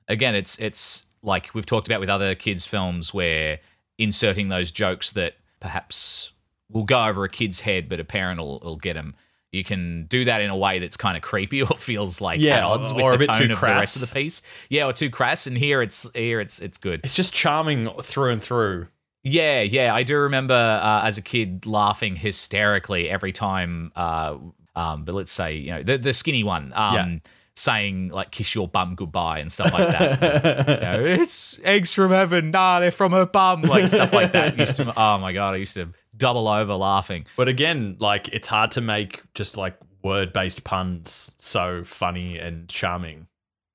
Again, 0.07 0.35
it's 0.35 0.59
it's 0.59 1.07
like 1.23 1.51
we've 1.55 1.67
talked 1.67 1.89
about 1.89 2.01
with 2.01 2.09
other 2.09 2.35
kids' 2.35 2.65
films 2.67 3.13
where 3.13 3.59
inserting 3.99 4.49
those 4.49 4.71
jokes 4.71 5.11
that 5.13 5.35
perhaps 5.61 6.33
will 6.71 6.85
go 6.85 7.05
over 7.07 7.25
a 7.25 7.29
kid's 7.29 7.61
head, 7.61 7.89
but 7.89 7.99
a 7.99 8.05
parent 8.05 8.39
will, 8.41 8.61
will 8.63 8.77
get 8.77 8.95
them. 8.95 9.15
You 9.53 9.65
can 9.65 10.05
do 10.07 10.27
that 10.27 10.43
in 10.43 10.51
a 10.51 10.57
way 10.57 10.79
that's 10.79 10.97
kind 10.99 11.17
of 11.17 11.23
creepy 11.23 11.63
or 11.63 11.69
feels 11.77 12.21
like 12.21 12.39
Yeah, 12.39 12.59
at 12.59 12.63
odds 12.65 12.93
with 12.93 13.21
the 13.21 13.27
tone 13.27 13.51
of 13.51 13.61
the 13.61 13.67
rest 13.67 13.97
of 13.97 14.09
the 14.09 14.13
piece. 14.15 14.43
Yeah, 14.69 14.85
or 14.87 14.93
too 14.93 15.09
crass. 15.11 15.47
And 15.47 15.57
here 15.57 15.81
it's 15.83 16.11
here 16.15 16.41
it's 16.41 16.61
it's 16.61 16.77
good. 16.79 17.01
It's 17.05 17.15
just 17.15 17.33
charming 17.33 17.89
through 18.03 18.33
and 18.33 18.43
through. 18.43 18.89
Yeah, 19.25 19.63
yeah. 19.63 19.95
I 19.95 20.03
do 20.05 20.17
remember 20.19 20.55
uh, 20.55 21.03
as 21.05 21.19
a 21.19 21.23
kid 21.23 21.67
laughing 21.67 22.15
hysterically 22.17 23.09
every 23.11 23.33
time. 23.33 23.93
Uh, 23.97 24.37
um, 24.77 25.05
but 25.05 25.15
let's 25.15 25.33
say 25.33 25.57
you 25.57 25.71
know 25.71 25.83
the 25.83 25.99
the 25.99 26.13
skinny 26.13 26.45
one. 26.45 26.73
Um, 26.75 26.95
Yeah. 26.95 27.19
Saying 27.57 28.11
like 28.11 28.31
"kiss 28.31 28.55
your 28.55 28.69
bum 28.69 28.95
goodbye" 28.95 29.41
and 29.41 29.51
stuff 29.51 29.73
like 29.73 29.89
that. 29.89 30.69
You 30.69 30.75
know, 30.81 31.05
it's 31.23 31.59
eggs 31.65 31.93
from 31.93 32.13
heaven. 32.13 32.53
Nah, 32.53 32.79
they're 32.79 32.93
from 32.93 33.11
her 33.11 33.27
bum. 33.27 33.63
Like 33.63 33.89
stuff 33.89 34.13
like 34.13 34.31
that. 34.31 34.57
Used 34.57 34.77
to. 34.77 34.93
Oh 34.97 35.19
my 35.19 35.33
god, 35.33 35.55
I 35.55 35.57
used 35.57 35.75
to 35.75 35.89
double 36.19 36.49
over 36.49 36.75
laughing. 36.75 37.27
But 37.37 37.49
again, 37.49 37.97
like 37.99 38.29
it's 38.29 38.49
hard 38.49 38.73
to 38.73 38.81
make 38.81 39.23
just 39.35 39.57
like 39.57 39.79
word 40.03 40.33
based 40.33 40.65
puns 40.65 41.33
so 41.39 41.85
funny 41.85 42.39
and 42.39 42.69
charming. 42.69 43.27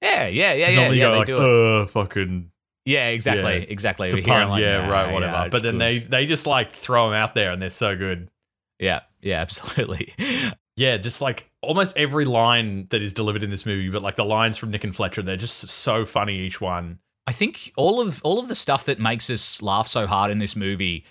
Yeah, 0.01 0.27
yeah, 0.27 0.53
yeah, 0.53 0.69
yeah. 0.69 0.75
normally 0.75 0.99
yeah 0.99 1.06
you 1.06 1.10
go 1.10 1.12
they 1.12 1.17
like, 1.17 1.27
do 1.27 1.38
it. 1.38 1.82
uh, 1.82 1.86
fucking. 1.88 2.51
Yeah, 2.86 3.08
exactly, 3.08 3.53
yeah, 3.60 3.65
exactly. 3.69 4.10
to 4.10 4.17
Over 4.17 4.23
here, 4.23 4.34
I'm 4.34 4.41
pun, 4.41 4.49
like, 4.49 4.62
yeah, 4.62 4.88
right, 4.89 5.08
yeah, 5.08 5.13
whatever. 5.13 5.49
but 5.49 5.63
then 5.63 5.75
good. 5.75 5.82
they 5.82 5.99
they 5.99 6.25
just 6.25 6.45
like 6.45 6.73
throw 6.73 7.06
them 7.10 7.15
out 7.15 7.34
there 7.34 7.51
and 7.51 7.62
they're 7.62 7.69
so 7.69 7.95
good. 7.95 8.29
Yeah, 8.79 9.01
yeah, 9.21 9.36
absolutely. 9.41 10.13
Yeah, 10.75 10.97
just 10.97 11.21
like 11.21 11.49
almost 11.62 11.95
every 11.95 12.25
line 12.25 12.88
that 12.89 13.01
is 13.01 13.13
delivered 13.13 13.43
in 13.43 13.49
this 13.51 13.65
movie, 13.65 13.89
but 13.89 14.01
like 14.01 14.15
the 14.15 14.25
lines 14.25 14.58
from 14.58 14.71
Nick 14.71 14.84
and 14.84 14.93
Fletcher, 14.93 15.21
they're 15.21 15.38
just 15.38 15.60
so 15.60 16.03
funny 16.03 16.39
each 16.39 16.60
one. 16.60 16.99
I 17.25 17.32
think 17.32 17.71
all 17.77 18.01
of 18.01 18.21
all 18.23 18.39
of 18.39 18.49
the 18.49 18.56
stuff 18.56 18.86
that 18.86 18.99
makes 18.99 19.29
us 19.29 19.62
laugh 19.62 19.88
so 19.88 20.08
hard 20.08 20.32
in 20.32 20.39
this 20.39 20.56
movie 20.56 21.06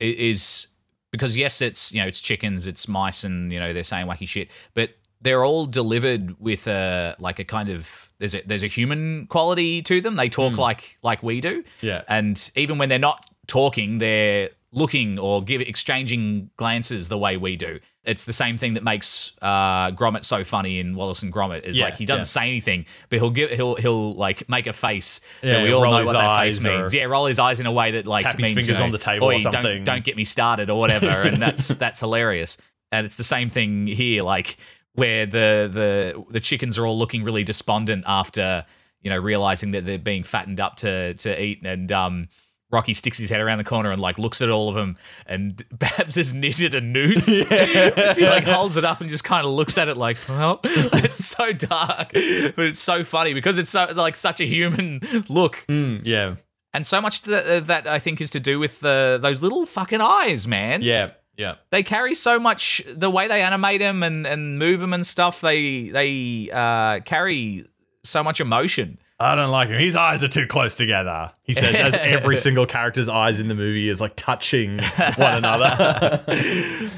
is 0.00 0.68
because 1.12 1.36
yes, 1.36 1.60
it's 1.60 1.92
you 1.92 2.00
know 2.00 2.08
it's 2.08 2.20
chickens, 2.20 2.66
it's 2.66 2.88
mice, 2.88 3.24
and 3.24 3.52
you 3.52 3.60
know 3.60 3.72
they're 3.72 3.82
saying 3.82 4.06
wacky 4.06 4.28
shit, 4.28 4.50
but 4.74 4.90
they're 5.20 5.44
all 5.44 5.66
delivered 5.66 6.36
with 6.38 6.66
a 6.66 7.16
like 7.18 7.38
a 7.38 7.44
kind 7.44 7.68
of 7.68 8.10
there's 8.18 8.34
a 8.34 8.42
there's 8.46 8.62
a 8.62 8.68
human 8.68 9.26
quality 9.26 9.82
to 9.82 10.00
them. 10.00 10.16
They 10.16 10.28
talk 10.28 10.54
hmm. 10.54 10.60
like 10.60 10.98
like 11.02 11.22
we 11.22 11.40
do, 11.40 11.64
Yeah. 11.80 12.02
and 12.08 12.50
even 12.54 12.78
when 12.78 12.88
they're 12.88 12.98
not 12.98 13.28
talking, 13.46 13.98
they're 13.98 14.50
looking 14.72 15.18
or 15.18 15.42
give 15.42 15.60
exchanging 15.60 16.50
glances 16.56 17.08
the 17.08 17.18
way 17.18 17.36
we 17.36 17.56
do. 17.56 17.80
It's 18.04 18.24
the 18.24 18.32
same 18.32 18.56
thing 18.56 18.74
that 18.74 18.84
makes 18.84 19.34
uh, 19.42 19.90
Gromit 19.90 20.22
so 20.22 20.44
funny 20.44 20.78
in 20.78 20.94
Wallace 20.94 21.22
and 21.22 21.32
Gromit. 21.32 21.62
Is 21.62 21.76
Yeah, 21.76 21.86
like 21.86 21.96
he 21.96 22.04
doesn't 22.04 22.20
yeah. 22.20 22.24
say 22.24 22.46
anything, 22.46 22.86
but 23.08 23.18
he'll 23.18 23.30
give 23.30 23.50
he'll 23.50 23.74
he'll 23.74 24.14
like 24.14 24.48
make 24.48 24.68
a 24.68 24.72
face 24.72 25.20
Yeah, 25.42 25.54
that 25.54 25.62
we 25.64 25.72
all 25.72 25.82
know 25.82 26.04
what 26.04 26.12
that 26.12 26.38
face 26.40 26.62
means. 26.62 26.94
Yeah, 26.94 27.04
roll 27.04 27.26
his 27.26 27.40
eyes 27.40 27.58
in 27.58 27.66
a 27.66 27.72
way 27.72 27.92
that 27.92 28.06
like 28.06 28.22
tap 28.22 28.36
his 28.36 28.42
means 28.42 28.56
you 28.56 28.62
fingers 28.62 28.78
know, 28.78 28.84
on 28.84 28.92
the 28.92 28.98
table 28.98 29.26
or 29.26 29.32
"Oi, 29.32 29.38
something." 29.38 29.62
Don't, 29.62 29.84
don't 29.84 30.04
get 30.04 30.16
me 30.16 30.24
started 30.24 30.70
or 30.70 30.78
whatever, 30.78 31.06
and 31.22 31.38
that's 31.42 31.68
that's 31.68 31.98
hilarious. 31.98 32.58
And 32.92 33.04
it's 33.04 33.16
the 33.16 33.24
same 33.24 33.48
thing 33.48 33.88
here, 33.88 34.22
like 34.22 34.56
where 34.92 35.26
the 35.26 35.68
the 35.72 36.24
the 36.30 36.40
chickens 36.40 36.78
are 36.78 36.86
all 36.86 36.96
looking 36.96 37.24
really 37.24 37.42
despondent 37.42 38.04
after 38.06 38.64
you 39.02 39.10
know 39.10 39.18
realizing 39.18 39.72
that 39.72 39.84
they're 39.84 39.98
being 39.98 40.22
fattened 40.22 40.60
up 40.60 40.76
to 40.76 41.14
to 41.14 41.42
eat, 41.42 41.64
and 41.64 41.90
um. 41.90 42.28
Rocky 42.70 42.94
sticks 42.94 43.18
his 43.18 43.30
head 43.30 43.40
around 43.40 43.58
the 43.58 43.64
corner 43.64 43.90
and 43.90 44.00
like 44.00 44.18
looks 44.18 44.42
at 44.42 44.50
all 44.50 44.68
of 44.68 44.74
them, 44.74 44.96
and 45.26 45.62
Babs 45.72 46.16
has 46.16 46.34
knitted 46.34 46.74
a 46.74 46.80
noose. 46.80 47.26
she 48.14 48.26
like 48.26 48.44
holds 48.44 48.76
it 48.76 48.84
up 48.84 49.00
and 49.00 49.08
just 49.08 49.24
kind 49.24 49.46
of 49.46 49.52
looks 49.52 49.78
at 49.78 49.88
it 49.88 49.96
like, 49.96 50.16
well, 50.28 50.60
it's 50.64 51.24
so 51.24 51.52
dark, 51.52 52.12
but 52.12 52.64
it's 52.64 52.80
so 52.80 53.04
funny 53.04 53.34
because 53.34 53.58
it's 53.58 53.70
so 53.70 53.86
like 53.94 54.16
such 54.16 54.40
a 54.40 54.44
human 54.44 55.00
look. 55.28 55.64
Mm, 55.68 56.02
yeah. 56.04 56.36
And 56.74 56.86
so 56.86 57.00
much 57.00 57.22
to 57.22 57.30
the, 57.30 57.62
that 57.66 57.86
I 57.86 57.98
think 57.98 58.20
is 58.20 58.30
to 58.32 58.40
do 58.40 58.58
with 58.58 58.80
the 58.80 59.18
those 59.20 59.42
little 59.42 59.64
fucking 59.64 60.00
eyes, 60.00 60.46
man. 60.46 60.82
Yeah. 60.82 61.12
Yeah. 61.36 61.56
They 61.70 61.82
carry 61.82 62.14
so 62.14 62.38
much 62.38 62.82
the 62.86 63.10
way 63.10 63.28
they 63.28 63.42
animate 63.42 63.80
them 63.80 64.02
and, 64.02 64.26
and 64.26 64.58
move 64.58 64.80
them 64.80 64.92
and 64.92 65.06
stuff. 65.06 65.40
They 65.40 65.88
they 65.88 66.50
uh, 66.52 67.00
carry 67.00 67.66
so 68.02 68.22
much 68.22 68.40
emotion. 68.40 68.98
I 69.18 69.34
don't 69.34 69.50
like 69.50 69.68
him. 69.68 69.80
His 69.80 69.96
eyes 69.96 70.22
are 70.22 70.28
too 70.28 70.46
close 70.46 70.74
together. 70.74 71.32
He 71.42 71.54
says, 71.54 71.74
as 71.74 71.94
every 71.94 72.36
single 72.36 72.66
character's 72.66 73.08
eyes 73.08 73.40
in 73.40 73.48
the 73.48 73.54
movie 73.54 73.88
is 73.88 74.00
like 74.00 74.14
touching 74.14 74.78
one 75.16 75.34
another. 75.34 76.22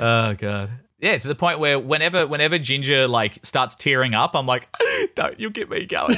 oh 0.01 0.35
god. 0.35 0.71
Yeah, 1.01 1.17
to 1.17 1.29
the 1.29 1.37
point 1.37 1.61
where 1.61 1.79
whenever 1.79 2.27
whenever 2.27 2.59
Ginger 2.59 3.07
like 3.07 3.39
starts 3.45 3.77
tearing 3.77 4.15
up, 4.15 4.35
I'm 4.35 4.47
like, 4.47 4.69
don't 5.15 5.39
you 5.39 5.49
get 5.51 5.71
me 5.71 5.87
going. 5.87 6.17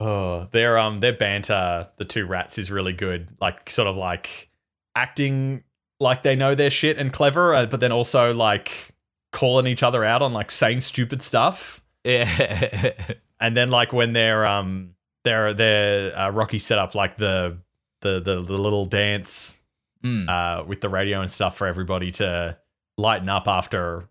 oh, 0.00 0.48
their 0.52 0.78
um, 0.78 1.00
their 1.00 1.12
banter, 1.12 1.88
the 1.98 2.06
two 2.06 2.24
rats, 2.24 2.56
is 2.56 2.70
really 2.70 2.94
good. 2.94 3.28
Like, 3.42 3.68
sort 3.68 3.88
of 3.88 3.96
like 3.96 4.48
acting 4.94 5.64
like 6.00 6.22
they 6.22 6.34
know 6.34 6.54
their 6.54 6.70
shit 6.70 6.96
and 6.96 7.12
clever, 7.12 7.54
uh, 7.54 7.66
but 7.66 7.80
then 7.80 7.92
also 7.92 8.32
like 8.32 8.94
calling 9.32 9.66
each 9.66 9.82
other 9.82 10.02
out 10.02 10.22
on 10.22 10.32
like 10.32 10.50
saying 10.50 10.80
stupid 10.80 11.20
stuff. 11.20 11.82
Yeah. 12.04 12.94
And 13.40 13.56
then 13.56 13.70
like 13.70 13.92
when 13.92 14.12
they're 14.12 14.46
um 14.46 14.94
they're 15.24 15.52
they're 15.54 16.16
uh, 16.18 16.30
Rocky 16.30 16.58
set 16.58 16.78
up 16.78 16.94
like 16.94 17.16
the 17.16 17.58
the 18.02 18.20
the, 18.20 18.36
the 18.42 18.58
little 18.58 18.84
dance 18.86 19.56
Mm. 20.02 20.26
uh 20.30 20.64
with 20.64 20.80
the 20.80 20.88
radio 20.88 21.20
and 21.20 21.30
stuff 21.30 21.54
for 21.58 21.66
everybody 21.66 22.10
to 22.12 22.56
lighten 22.96 23.28
up 23.28 23.46
after 23.46 24.08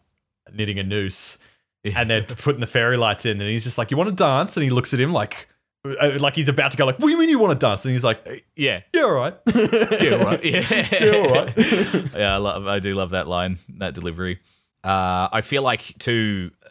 knitting 0.53 0.77
a 0.77 0.83
noose 0.83 1.39
and 1.83 2.07
they're 2.07 2.21
putting 2.27 2.59
the 2.61 2.67
fairy 2.67 2.95
lights 2.95 3.25
in 3.25 3.41
and 3.41 3.49
he's 3.49 3.63
just 3.63 3.79
like 3.79 3.89
you 3.89 3.97
want 3.97 4.07
to 4.07 4.15
dance 4.15 4.55
and 4.55 4.63
he 4.63 4.69
looks 4.69 4.93
at 4.93 4.99
him 4.99 5.11
like 5.11 5.47
uh, 5.85 6.11
like 6.19 6.35
he's 6.35 6.47
about 6.47 6.69
to 6.69 6.77
go 6.77 6.85
like 6.85 6.99
what 6.99 7.07
do 7.07 7.11
you 7.11 7.17
mean 7.17 7.27
you 7.27 7.39
want 7.39 7.59
to 7.59 7.65
dance 7.65 7.83
and 7.85 7.91
he's 7.91 8.03
like 8.03 8.45
yeah 8.55 8.81
yeah 8.93 9.01
all 9.01 9.13
right 9.13 9.35
yeah, 9.55 10.15
all 10.19 10.25
right. 10.25 10.45
Yeah, 10.45 10.87
yeah 10.91 11.15
all 11.15 11.33
right 11.33 12.13
yeah, 12.15 12.33
I 12.35 12.37
love. 12.37 12.67
I 12.67 12.77
do 12.77 12.93
love 12.93 13.09
that 13.09 13.27
line, 13.27 13.57
that 13.79 13.95
delivery. 13.95 14.39
Uh, 14.83 15.27
I 15.31 15.41
feel 15.41 15.63
like 15.63 15.97
to 15.99 16.51
uh, 16.65 16.69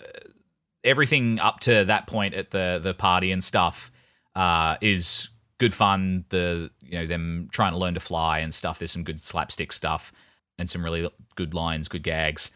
everything 0.88 1.38
up 1.40 1.60
to 1.60 1.84
that 1.84 2.06
point 2.06 2.34
at 2.34 2.50
the 2.50 2.80
the 2.82 2.94
party 2.94 3.30
and 3.32 3.42
stuff 3.44 3.90
uh, 4.34 4.76
is 4.80 5.28
good 5.58 5.74
fun. 5.74 6.24
The 6.30 6.70
you 6.82 6.98
know 6.98 7.06
them 7.06 7.48
trying 7.52 7.72
to 7.72 7.78
learn 7.78 7.94
to 7.94 8.00
fly 8.00 8.38
and 8.38 8.52
stuff. 8.54 8.78
There's 8.78 8.90
some 8.92 9.04
good 9.04 9.20
slapstick 9.20 9.72
stuff 9.72 10.12
and 10.58 10.68
some 10.68 10.82
really 10.84 11.08
good 11.36 11.54
lines, 11.54 11.88
good 11.88 12.02
gags. 12.02 12.50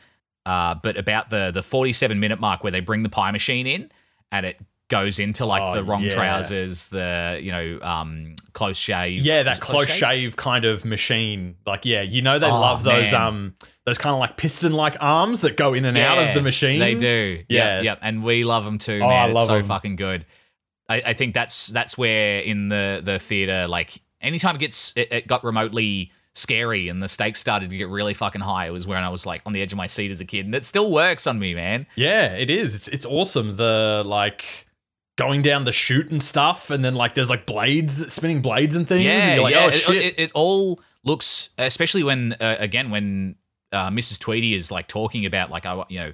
Uh, 0.45 0.75
but 0.75 0.97
about 0.97 1.31
the 1.31 1.51
the 1.53 1.63
47 1.63 2.19
minute 2.19 2.41
mark 2.41 2.65
where 2.65 2.73
they 2.73 2.81
bring 2.81 3.03
the 3.05 3.09
pie 3.09 3.31
machine 3.31 3.67
in 3.67 3.91
and 4.33 4.45
it 4.45 4.59
goes 4.89 5.19
into 5.21 5.47
like 5.47 5.63
Oh, 5.63 5.75
the 5.75 5.85
wrong 5.85 6.03
yeah. 6.03 6.11
trousers, 6.11 6.89
the 6.89 7.39
you 7.41 7.53
know 7.53 7.79
um, 7.81 8.35
close 8.53 8.77
shave. 8.77 9.23
yeah 9.23 9.45
that 9.45 9.59
it 9.59 9.61
close 9.61 9.89
shave 9.89 10.37
kind 10.37 10.65
of 10.65 10.85
machine 10.85 11.55
like 11.65 11.85
yeah 11.85 12.03
you 12.03 12.23
know 12.23 12.39
they 12.41 12.51
Oh, 12.51 12.61
love 12.61 12.83
those 12.83 13.13
man. 13.13 13.23
um 13.23 13.55
those 13.87 13.99
kind 13.99 14.15
of 14.15 14.21
like 14.21 14.37
piston 14.37 14.73
like 14.73 14.97
arms 15.01 15.41
that 15.41 15.57
go 15.57 15.75
in 15.75 15.85
and 15.85 15.97
out 15.99 16.19
of 16.19 16.35
the 16.35 16.41
machine 16.41 16.79
They 16.79 16.95
do. 16.95 17.43
Yeah. 17.49 17.77
Yep, 17.79 17.85
yep. 17.85 17.99
And 18.03 18.23
we 18.23 18.45
love 18.45 18.65
them 18.65 18.79
too, 18.79 19.01
Oh, 19.03 19.09
man. 19.09 19.31
I 19.31 19.33
it's 19.33 19.41
so 19.43 19.47
so 19.47 19.55
'em. 19.57 19.65
fucking 19.65 19.97
good. 19.97 20.25
I, 20.89 21.03
I 21.07 21.13
think 21.15 21.35
that's 21.35 21.69
that's 21.69 21.97
where 21.99 22.41
in 22.41 22.69
the 22.69 23.01
the 23.05 23.19
theater, 23.19 23.67
like 23.67 24.01
anytime 24.21 24.55
it 24.57 24.59
gets 24.61 24.93
it, 24.97 25.13
it 25.13 25.27
got 25.27 25.43
remotely 25.45 26.13
scary 26.35 26.89
and 26.89 27.03
the 27.03 27.09
stakes 27.09 27.41
started 27.41 27.71
to 27.71 27.77
get 27.77 27.89
really 27.89 28.15
fucking 28.15 28.41
high, 28.41 28.67
it 28.67 28.71
was 28.71 28.87
when 28.87 29.03
I 29.03 29.09
was 29.09 29.27
like 29.27 29.43
on 29.47 29.53
the 29.53 29.61
edge 29.63 29.73
of 29.73 29.77
my 29.79 29.87
seat 29.87 30.11
as 30.11 30.21
a 30.21 30.25
kid, 30.25 30.47
and 30.47 30.55
it 30.55 30.65
still 30.65 30.91
works 30.91 31.27
on 31.27 31.39
me, 31.39 31.55
man. 31.55 31.87
Yeah, 31.95 32.35
it 32.35 32.51
is. 32.51 32.75
It's 32.75 32.89
it's 32.89 33.07
awesome. 33.07 33.57
The 33.57 34.03
like 34.05 34.67
going 35.19 35.43
down 35.43 35.65
the 35.65 35.73
chute 35.73 36.11
and 36.11 36.23
stuff, 36.23 36.71
and 36.71 36.85
then 36.85 36.95
like 36.95 37.15
there's 37.15 37.31
like 37.31 37.47
blades, 37.47 38.13
spinning 38.13 38.43
blades 38.43 38.75
and 38.77 38.87
things. 38.87 39.05
Yeah, 39.05 39.13
and 39.25 39.35
you're 39.35 39.43
like, 39.45 39.55
yeah. 39.55 39.65
oh 39.65 39.69
It- 39.69 39.75
shit. 39.75 40.05
It, 40.05 40.19
it 40.19 40.31
all 40.35 40.81
looks, 41.05 41.51
especially 41.59 42.03
when 42.03 42.35
uh, 42.41 42.57
again 42.59 42.91
when 42.91 43.37
uh, 43.73 43.91
Mrs. 43.91 44.19
Tweedy 44.21 44.55
is 44.55 44.71
like 44.71 44.87
talking 44.89 45.27
about 45.27 45.51
like 45.51 45.67
I, 45.67 45.85
you 45.89 45.99
know. 46.01 46.13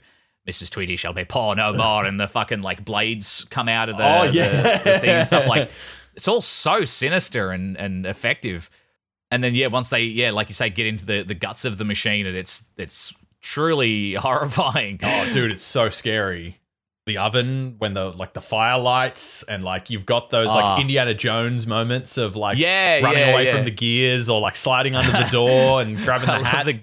Mrs. 0.48 0.70
Tweedy 0.70 0.96
shall 0.96 1.12
be 1.12 1.26
poor 1.26 1.54
no 1.54 1.74
more, 1.74 2.06
and 2.06 2.18
the 2.18 2.26
fucking 2.26 2.62
like 2.62 2.82
blades 2.82 3.44
come 3.50 3.68
out 3.68 3.90
of 3.90 3.98
the, 3.98 4.02
Oh, 4.20 4.26
the- 4.28 4.32
yeah. 4.32 4.78
the 4.78 4.98
thing 4.98 5.10
and 5.10 5.26
stuff. 5.26 5.46
Like 5.46 5.70
it's 6.16 6.26
all 6.26 6.40
so 6.40 6.86
sinister 6.86 7.50
and 7.50 7.76
and 7.76 8.06
effective. 8.06 8.70
And 9.30 9.44
then 9.44 9.54
yeah, 9.54 9.66
once 9.66 9.90
they 9.90 10.04
yeah, 10.04 10.30
like 10.30 10.48
you 10.48 10.54
say, 10.54 10.70
get 10.70 10.86
into 10.86 11.04
the 11.04 11.22
the 11.22 11.34
guts 11.34 11.66
of 11.66 11.76
the 11.76 11.84
machine, 11.84 12.26
and 12.26 12.34
it's 12.34 12.70
it's 12.78 13.14
truly 13.42 14.14
horrifying. 14.14 14.98
oh, 15.02 15.30
dude, 15.34 15.52
it's 15.52 15.62
so 15.62 15.90
scary. 15.90 16.57
The 17.08 17.18
oven 17.18 17.76
when 17.78 17.94
the 17.94 18.10
like 18.10 18.34
the 18.34 18.40
fire 18.40 18.78
lights 18.78 19.42
and 19.42 19.64
like 19.64 19.88
you've 19.90 20.04
got 20.06 20.28
those 20.30 20.48
like 20.48 20.62
Ah. 20.64 20.78
Indiana 20.80 21.14
Jones 21.14 21.66
moments 21.66 22.18
of 22.18 22.36
like 22.36 22.58
Yeah, 22.58 23.00
running 23.00 23.18
yeah, 23.18 23.32
away 23.32 23.46
yeah. 23.46 23.54
from 23.56 23.64
the 23.64 23.70
gears 23.70 24.28
or 24.28 24.40
like 24.40 24.54
sliding 24.56 24.94
under 24.94 25.10
the 25.10 25.28
door 25.32 25.80
and 25.82 25.96
grabbing 25.96 26.26
the 26.26 26.44
hat. 26.44 26.66
the, 26.66 26.80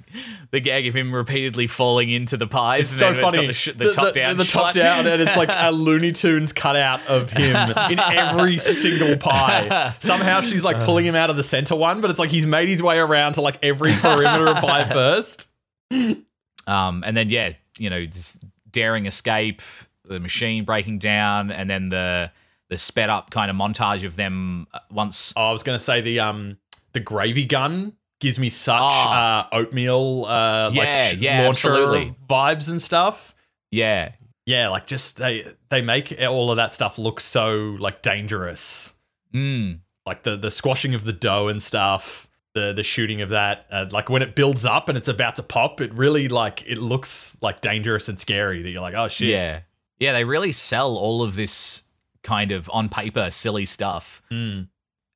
the 0.51 0.59
gag 0.59 0.87
of 0.87 0.95
him 0.95 1.13
repeatedly 1.13 1.67
falling 1.67 2.09
into 2.09 2.37
the 2.37 2.47
pies. 2.47 2.81
It's 2.81 2.89
so 2.91 3.13
funny. 3.13 3.45
the, 3.47 3.53
sh- 3.53 3.73
the 3.75 3.91
top 3.91 4.13
down, 4.15 4.37
the, 4.37 4.43
top 4.45 4.73
down, 4.73 5.05
and 5.05 5.21
it's 5.21 5.35
like 5.37 5.49
a 5.51 5.71
Looney 5.73 6.11
Tunes 6.11 6.51
cutout 6.53 7.05
of 7.07 7.29
him 7.31 7.55
in 7.91 7.99
every 7.99 8.57
single 8.57 9.17
pie. 9.17 9.93
Somehow 9.99 10.41
she's 10.41 10.63
like 10.63 10.79
pulling 10.85 11.05
him 11.05 11.13
out 11.15 11.29
of 11.29 11.35
the 11.37 11.43
center 11.43 11.75
one, 11.75 12.01
but 12.01 12.09
it's 12.09 12.19
like 12.19 12.29
he's 12.31 12.45
made 12.47 12.67
his 12.69 12.81
way 12.81 12.97
around 12.97 13.33
to 13.33 13.41
like 13.41 13.57
every 13.63 13.91
perimeter 13.93 14.47
of 14.47 14.57
pie 14.57 14.85
first. 14.91 15.47
Um, 15.91 17.03
and 17.05 17.15
then 17.15 17.29
yeah, 17.29 17.53
you 17.77 17.89
know, 17.89 18.05
this 18.05 18.39
daring 18.71 19.05
escape, 19.05 19.61
the 20.07 20.19
machine 20.19 20.65
breaking 20.65 20.99
down, 20.99 21.51
and 21.51 21.69
then 21.69 21.89
the 21.89 22.31
the 22.69 22.77
sped 22.77 23.09
up 23.09 23.29
kind 23.29 23.51
of 23.51 23.55
montage 23.57 24.03
of 24.05 24.15
them 24.15 24.67
uh, 24.73 24.79
once. 24.91 25.33
Oh, 25.37 25.49
I 25.49 25.51
was 25.51 25.63
gonna 25.63 25.79
say 25.79 26.01
the 26.01 26.19
um 26.19 26.57
the 26.93 26.99
gravy 26.99 27.45
gun 27.45 27.93
gives 28.21 28.39
me 28.39 28.49
such 28.49 28.81
Oh. 28.81 28.85
uh, 29.11 29.47
oatmeal 29.51 30.25
uh 30.25 30.71
Yeah, 30.71 31.09
like 31.11 31.21
yeah, 31.21 31.41
absolutely. 31.49 32.15
vibes 32.29 32.69
and 32.69 32.81
stuff. 32.81 33.35
Yeah, 33.71 34.13
Yeah, 34.45 34.69
like 34.69 34.87
just 34.87 35.17
they 35.17 35.43
they 35.69 35.81
make 35.81 36.15
all 36.21 36.49
of 36.49 36.55
that 36.55 36.71
stuff 36.71 36.97
look 36.97 37.19
so 37.19 37.75
like 37.79 38.01
dangerous. 38.01 38.93
mm, 39.33 39.79
like 40.05 40.23
the 40.23 40.37
the 40.37 40.49
squashing 40.51 40.95
of 40.95 41.03
the 41.05 41.13
dough 41.13 41.47
and 41.49 41.61
stuff 41.61 42.27
the 42.53 42.71
the 42.71 42.83
shooting 42.83 43.19
of 43.21 43.29
that 43.29 43.65
uh, 43.69 43.85
like 43.91 44.09
when 44.09 44.21
it 44.21 44.33
builds 44.33 44.63
up 44.65 44.87
and 44.87 44.97
it's 44.97 45.09
about 45.09 45.35
to 45.35 45.43
pop 45.43 45.81
it 45.81 45.93
really 45.93 46.29
like 46.29 46.63
it 46.65 46.77
looks 46.77 47.37
like 47.41 47.59
dangerous 47.59 48.07
and 48.07 48.17
scary 48.17 48.61
that 48.61 48.69
you're 48.69 48.81
like 48.81 48.93
oh 48.93 49.09
shit 49.09 49.27
yeah, 49.27 49.59
yeah. 49.99 50.13
They 50.13 50.23
really 50.23 50.51
sell 50.51 50.95
all 50.95 51.21
of 51.23 51.35
this 51.35 51.83
kind 52.23 52.51
of 52.51 52.69
on 52.73 52.89
paper 52.89 53.29
silly 53.31 53.65
stuff, 53.65 54.21
Mm. 54.31 54.67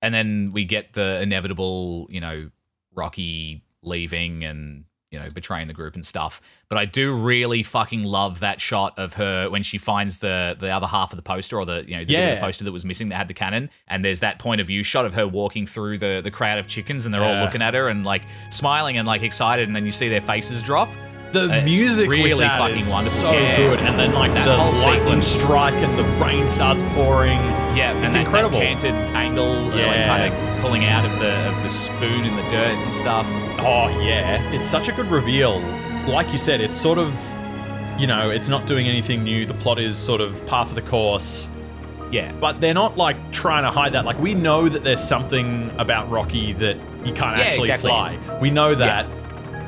and 0.01 0.13
then 0.13 0.51
we 0.53 0.63
get 0.65 0.93
the 0.93 1.21
inevitable, 1.21 2.07
you 2.09 2.21
know, 2.21 2.49
Rocky 2.93 3.63
leaving 3.81 4.43
and 4.43 4.83
you 5.11 5.17
know 5.17 5.27
betraying 5.33 5.65
the 5.65 5.73
group 5.73 5.95
and 5.95 6.05
stuff. 6.05 6.39
But 6.67 6.77
I 6.77 6.85
do 6.85 7.15
really 7.15 7.63
fucking 7.63 8.03
love 8.03 8.41
that 8.41 8.61
shot 8.61 8.99
of 8.99 9.15
her 9.15 9.49
when 9.49 9.63
she 9.63 9.79
finds 9.79 10.19
the 10.19 10.55
the 10.59 10.69
other 10.69 10.85
half 10.85 11.11
of 11.11 11.15
the 11.15 11.23
poster 11.23 11.57
or 11.57 11.65
the 11.65 11.83
you 11.87 11.95
know 11.97 12.03
the, 12.03 12.13
of 12.15 12.35
the 12.35 12.41
poster 12.41 12.63
that 12.65 12.71
was 12.71 12.85
missing 12.85 13.09
that 13.09 13.15
had 13.15 13.27
the 13.27 13.33
cannon, 13.33 13.69
and 13.87 14.05
there's 14.05 14.19
that 14.19 14.37
point 14.37 14.61
of 14.61 14.67
view 14.67 14.83
shot 14.83 15.05
of 15.05 15.13
her 15.15 15.27
walking 15.27 15.65
through 15.65 15.97
the 15.97 16.21
the 16.23 16.29
crowd 16.29 16.59
of 16.59 16.67
chickens, 16.67 17.05
and 17.05 17.13
they're 17.13 17.23
all 17.23 17.43
looking 17.43 17.61
at 17.63 17.73
her 17.73 17.87
and 17.87 18.05
like 18.05 18.21
smiling 18.51 18.97
and 18.99 19.07
like 19.07 19.23
excited, 19.23 19.67
and 19.67 19.75
then 19.75 19.85
you 19.85 19.91
see 19.91 20.09
their 20.09 20.21
faces 20.21 20.61
drop. 20.61 20.89
The 21.31 21.49
It's 21.53 21.63
music 21.65 22.09
really 22.09 22.33
with 22.33 22.39
that 22.39 22.57
fucking 22.59 22.77
is 22.79 22.89
wonderful. 22.89 23.19
so 23.21 23.31
Yeah. 23.31 23.57
good 23.57 23.79
and 23.79 23.99
then 23.99 24.13
like 24.13 24.33
That 24.33 24.45
the 24.45 24.55
whole 24.55 24.71
lightning 24.73 25.21
sequence. 25.21 25.27
strike 25.27 25.73
and 25.75 25.97
the 25.97 26.03
rain 26.23 26.47
starts 26.47 26.81
pouring 26.93 27.39
Yeah, 27.75 27.93
It's 28.03 28.13
that, 28.15 28.21
incredible. 28.21 28.57
That 28.59 28.65
canted 28.65 28.93
angle, 29.15 29.45
uh, 29.45 29.65
like 29.69 29.75
Yeah. 29.75 30.07
kind 30.07 30.33
of 30.33 30.61
pulling 30.61 30.85
out 30.85 31.05
of 31.05 31.19
the 31.19 31.33
of 31.49 31.63
the 31.63 31.69
spoon 31.69 32.25
in 32.25 32.35
the 32.35 32.43
dirt 32.43 32.75
and 32.83 32.93
stuff. 32.93 33.25
oh 33.59 33.89
yeah 34.01 34.41
it's 34.51 34.67
such 34.67 34.87
a 34.87 34.91
good 34.93 35.09
reveal 35.11 35.61
like 36.07 36.31
you 36.31 36.37
said 36.37 36.61
it's 36.61 36.79
sort 36.79 36.97
of 36.97 37.13
you 37.97 38.07
know 38.07 38.29
it's 38.29 38.47
not 38.47 38.65
doing 38.65 38.87
anything 38.87 39.21
new 39.23 39.45
the 39.45 39.53
plot 39.53 39.77
is 39.79 39.97
sort 39.97 40.21
of 40.21 40.45
par 40.47 40.65
for 40.65 40.75
the 40.75 40.81
course 40.81 41.47
Yeah. 42.11 42.31
But 42.39 42.59
they're 42.59 42.73
not 42.73 42.97
like 42.97 43.17
trying 43.31 43.63
to 43.65 43.69
hide 43.69 43.93
that. 43.93 44.03
Like 44.03 44.17
we 44.19 44.33
know 44.33 44.67
that 44.67 44.83
there's 44.83 45.03
something 45.03 45.69
about 45.77 46.09
Rocky 46.09 46.53
that 46.53 46.77
he 47.05 47.11
can't 47.11 47.37
Yeah, 47.37 47.43
actually 47.43 47.69
exactly. 47.69 47.89
fly. 47.91 48.17
We 48.41 48.49
know 48.49 48.73
that 48.73 49.05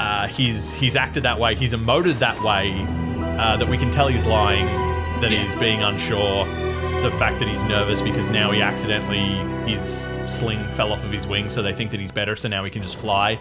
uh, 0.02 0.28
he's 0.28 0.74
he's 0.74 0.96
acted 0.96 1.24
that 1.24 1.40
way. 1.40 1.56
He's 1.56 1.74
emoted 1.74 2.20
that 2.20 2.42
way. 2.42 2.72
Uh, 3.40 3.58
that 3.58 3.68
we 3.68 3.78
can 3.78 3.92
tell 3.92 4.08
he's 4.08 4.26
lying. 4.26 4.66
That 5.22 5.32
he's 5.32 5.56
being 5.56 5.82
unsure. 5.84 6.46
The 7.02 7.12
fact 7.18 7.40
that 7.40 7.48
he's 7.48 7.64
nervous 7.64 8.02
because 8.02 8.30
now 8.30 8.52
he 8.52 8.62
accidentally 8.62 9.26
his 9.70 10.08
sling 10.28 10.64
fell 10.74 10.92
off 10.94 11.04
of 11.04 11.12
his 11.12 11.26
wing, 11.28 11.50
so 11.50 11.62
they 11.62 11.74
think 11.74 11.92
that 11.92 12.00
he's 12.00 12.12
better. 12.12 12.36
So 12.36 12.48
now 12.48 12.64
he 12.64 12.70
can 12.72 12.82
just 12.82 12.96
fly. 12.98 13.40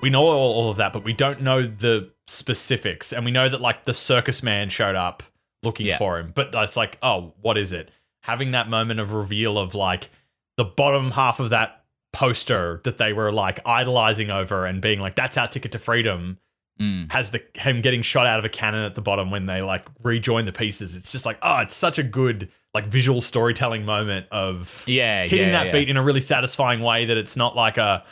We 0.00 0.10
know 0.10 0.22
all, 0.24 0.52
all 0.54 0.70
of 0.70 0.76
that, 0.76 0.92
but 0.92 1.04
we 1.04 1.12
don't 1.12 1.40
know 1.42 1.62
the 1.62 2.10
specifics. 2.26 3.12
And 3.12 3.24
we 3.24 3.30
know 3.30 3.48
that 3.48 3.60
like 3.60 3.84
the 3.84 3.94
circus 3.94 4.42
man 4.42 4.68
showed 4.68 4.94
up 4.96 5.22
looking 5.62 5.86
Yeah. 5.86 5.98
for 5.98 6.18
him, 6.18 6.32
but 6.34 6.50
it's 6.54 6.76
like, 6.76 6.98
oh, 7.02 7.32
what 7.40 7.56
is 7.58 7.72
it? 7.72 7.90
Having 8.22 8.52
that 8.52 8.68
moment 8.68 9.00
of 9.00 9.12
reveal 9.12 9.58
of 9.58 9.74
like 9.74 10.10
the 10.56 10.64
bottom 10.64 11.12
half 11.12 11.40
of 11.40 11.50
that 11.50 11.84
poster 12.16 12.80
that 12.84 12.96
they 12.96 13.12
were 13.12 13.30
like 13.30 13.60
idolizing 13.66 14.30
over 14.30 14.64
and 14.64 14.80
being 14.80 14.98
like, 14.98 15.14
that's 15.14 15.36
our 15.36 15.46
ticket 15.46 15.72
to 15.72 15.78
freedom. 15.78 16.38
Mm. 16.80 17.12
Has 17.12 17.30
the 17.30 17.42
him 17.54 17.80
getting 17.82 18.02
shot 18.02 18.26
out 18.26 18.38
of 18.38 18.44
a 18.44 18.48
cannon 18.48 18.84
at 18.84 18.94
the 18.94 19.00
bottom 19.00 19.30
when 19.30 19.46
they 19.46 19.60
like 19.62 19.86
rejoin 20.02 20.44
the 20.46 20.52
pieces. 20.52 20.94
It's 20.96 21.10
just 21.12 21.24
like, 21.24 21.38
oh, 21.42 21.58
it's 21.58 21.74
such 21.74 21.98
a 21.98 22.02
good 22.02 22.50
like 22.74 22.86
visual 22.86 23.20
storytelling 23.22 23.84
moment 23.86 24.26
of 24.30 24.82
Yeah, 24.86 25.22
hitting 25.24 25.46
yeah, 25.48 25.52
that 25.52 25.66
yeah. 25.66 25.72
beat 25.72 25.88
in 25.88 25.96
a 25.96 26.02
really 26.02 26.20
satisfying 26.20 26.80
way 26.80 27.06
that 27.06 27.16
it's 27.16 27.36
not 27.36 27.56
like 27.56 27.78
a 27.78 28.04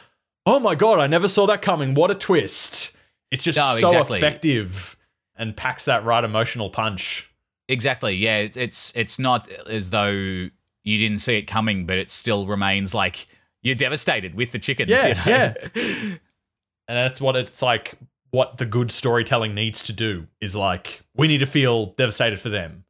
oh 0.47 0.59
my 0.61 0.75
god, 0.75 0.99
I 0.99 1.07
never 1.07 1.29
saw 1.29 1.47
that 1.47 1.61
coming. 1.63 1.95
What 1.95 2.11
a 2.11 2.15
twist. 2.15 2.97
It's 3.31 3.45
just 3.45 3.59
No, 3.59 3.75
so 3.79 3.87
exactly. 3.89 4.19
effective 4.19 4.97
and 5.37 5.55
packs 5.57 5.85
that 5.87 6.05
right 6.05 6.25
emotional 6.25 6.71
punch. 6.71 7.31
Exactly. 7.69 8.15
Yeah, 8.15 8.39
it's 8.39 8.57
it's 8.57 8.97
it's 8.97 9.19
not 9.19 9.47
as 9.69 9.91
though 9.91 10.11
you 10.11 10.99
didn't 10.99 11.19
see 11.19 11.37
it 11.37 11.43
coming, 11.43 11.85
but 11.85 11.97
it 11.97 12.11
still 12.11 12.47
remains 12.47 12.95
like 12.95 13.27
you're 13.65 13.75
devastated 13.75 14.35
with 14.35 14.53
the 14.53 14.61
chickens. 14.61 14.91
Yeah, 14.91 15.09
you 15.09 15.15
know? 15.15 15.55
yeah. 15.75 16.17
And 16.87 16.99
that's 16.99 17.19
what 17.19 17.35
it's 17.35 17.63
like 17.63 17.95
what 18.31 18.59
the 18.59 18.67
good 18.67 18.91
storytelling 18.91 19.55
needs 19.55 19.83
to 19.85 19.93
do 19.95 20.27
is 20.41 20.55
like 20.55 21.01
we 21.17 21.29
need 21.29 21.39
to 21.39 21.47
feel 21.47 21.87
devastated 21.97 22.39
for 22.39 22.51
them. 22.51 22.85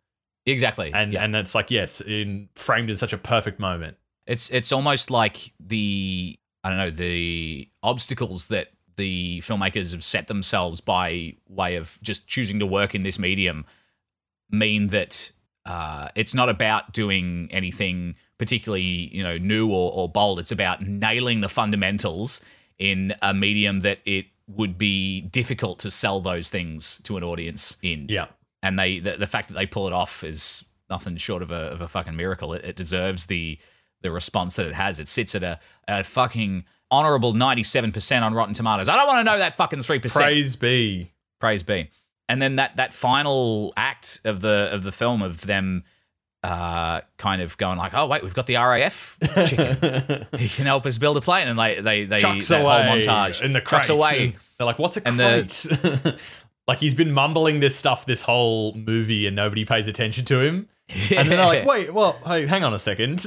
Exactly. 0.46 0.90
And 0.92 1.14
and 1.14 1.36
it's 1.36 1.54
like 1.54 1.70
yes, 1.70 2.00
in 2.00 2.48
framed 2.54 2.90
in 2.90 2.96
such 2.96 3.12
a 3.12 3.18
perfect 3.18 3.60
moment. 3.60 3.96
It's 4.26 4.50
it's 4.50 4.72
almost 4.72 5.12
like 5.12 5.52
the 5.60 6.36
I 6.64 6.70
don't 6.70 6.78
know 6.78 6.90
the 6.90 7.68
obstacles 7.82 8.48
that 8.48 8.72
the 8.96 9.40
filmmakers 9.44 9.92
have 9.92 10.02
set 10.02 10.28
themselves 10.28 10.80
by 10.80 11.36
way 11.48 11.76
of 11.76 11.98
just 12.02 12.26
choosing 12.26 12.58
to 12.58 12.66
work 12.66 12.94
in 12.94 13.02
this 13.02 13.18
medium 13.18 13.64
mean 14.50 14.88
that 14.88 15.30
uh, 15.66 16.08
it's 16.14 16.34
not 16.34 16.48
about 16.48 16.92
doing 16.92 17.48
anything 17.50 18.14
particularly 18.44 18.82
you 19.16 19.22
know 19.22 19.38
new 19.38 19.70
or, 19.70 19.90
or 19.92 20.08
bold. 20.08 20.38
It's 20.38 20.52
about 20.52 20.82
nailing 20.82 21.40
the 21.40 21.48
fundamentals 21.48 22.44
in 22.78 23.14
a 23.22 23.32
medium 23.32 23.80
that 23.80 23.98
it 24.04 24.26
would 24.46 24.76
be 24.76 25.22
difficult 25.22 25.78
to 25.78 25.90
sell 25.90 26.20
those 26.20 26.50
things 26.50 27.00
to 27.04 27.16
an 27.16 27.24
audience 27.24 27.78
in. 27.82 28.06
Yeah. 28.10 28.26
and 28.62 28.78
they 28.78 28.98
the, 29.00 29.16
the 29.16 29.26
fact 29.26 29.48
that 29.48 29.54
they 29.54 29.66
pull 29.66 29.86
it 29.86 29.92
off 29.94 30.22
is 30.22 30.64
nothing 30.90 31.16
short 31.16 31.42
of 31.42 31.50
a, 31.50 31.72
of 31.74 31.80
a 31.80 31.88
fucking 31.88 32.16
miracle. 32.16 32.52
It, 32.52 32.64
it 32.64 32.76
deserves 32.76 33.26
the 33.26 33.58
the 34.02 34.10
response 34.10 34.56
that 34.56 34.66
it 34.66 34.74
has. 34.74 35.00
It 35.00 35.08
sits 35.08 35.34
at 35.34 35.42
a, 35.42 35.58
a 35.88 36.04
fucking 36.04 36.64
honorable 36.90 37.32
ninety 37.32 37.62
seven 37.62 37.92
percent 37.92 38.24
on 38.24 38.34
Rotten 38.34 38.52
Tomatoes. 38.54 38.88
I 38.90 38.96
don't 38.96 39.06
want 39.06 39.20
to 39.20 39.32
know 39.32 39.38
that 39.38 39.56
fucking 39.56 39.82
three 39.82 39.98
percent. 40.00 40.24
Praise 40.24 40.56
be. 40.56 41.12
Praise 41.40 41.62
be. 41.62 41.88
And 42.28 42.42
then 42.42 42.56
that 42.56 42.76
that 42.76 42.92
final 42.92 43.72
act 43.76 44.20
of 44.24 44.40
the 44.40 44.68
of 44.70 44.82
the 44.82 44.92
film 44.92 45.22
of 45.22 45.46
them 45.46 45.84
uh, 46.44 47.00
kind 47.16 47.40
of 47.40 47.56
going 47.56 47.78
like, 47.78 47.94
oh 47.94 48.06
wait, 48.06 48.22
we've 48.22 48.34
got 48.34 48.46
the 48.46 48.56
RAF 48.56 49.16
chicken. 49.46 50.26
he 50.38 50.48
can 50.48 50.66
help 50.66 50.84
us 50.84 50.98
build 50.98 51.16
a 51.16 51.20
plane, 51.20 51.48
and 51.48 51.58
they 51.58 51.80
they 51.80 52.04
they 52.04 52.20
chucks 52.20 52.48
that 52.48 52.60
away 52.60 52.82
whole 52.82 52.96
montage 52.98 53.42
in 53.42 53.54
the 53.54 53.60
crates. 53.60 53.88
away. 53.88 54.36
They're 54.58 54.66
like, 54.66 54.78
what's 54.78 54.96
a 54.98 55.08
And 55.08 55.18
the- 55.18 56.00
crate? 56.02 56.14
like 56.68 56.78
he's 56.78 56.94
been 56.94 57.12
mumbling 57.12 57.60
this 57.60 57.74
stuff 57.74 58.06
this 58.06 58.22
whole 58.22 58.74
movie 58.74 59.26
and 59.26 59.34
nobody 59.34 59.64
pays 59.64 59.88
attention 59.88 60.24
to 60.26 60.40
him. 60.40 60.68
And 61.10 61.28
then 61.28 61.28
they're 61.30 61.46
like, 61.46 61.66
wait, 61.66 61.92
well, 61.92 62.18
hey, 62.26 62.46
hang 62.46 62.62
on 62.62 62.74
a 62.74 62.78
second. 62.78 63.26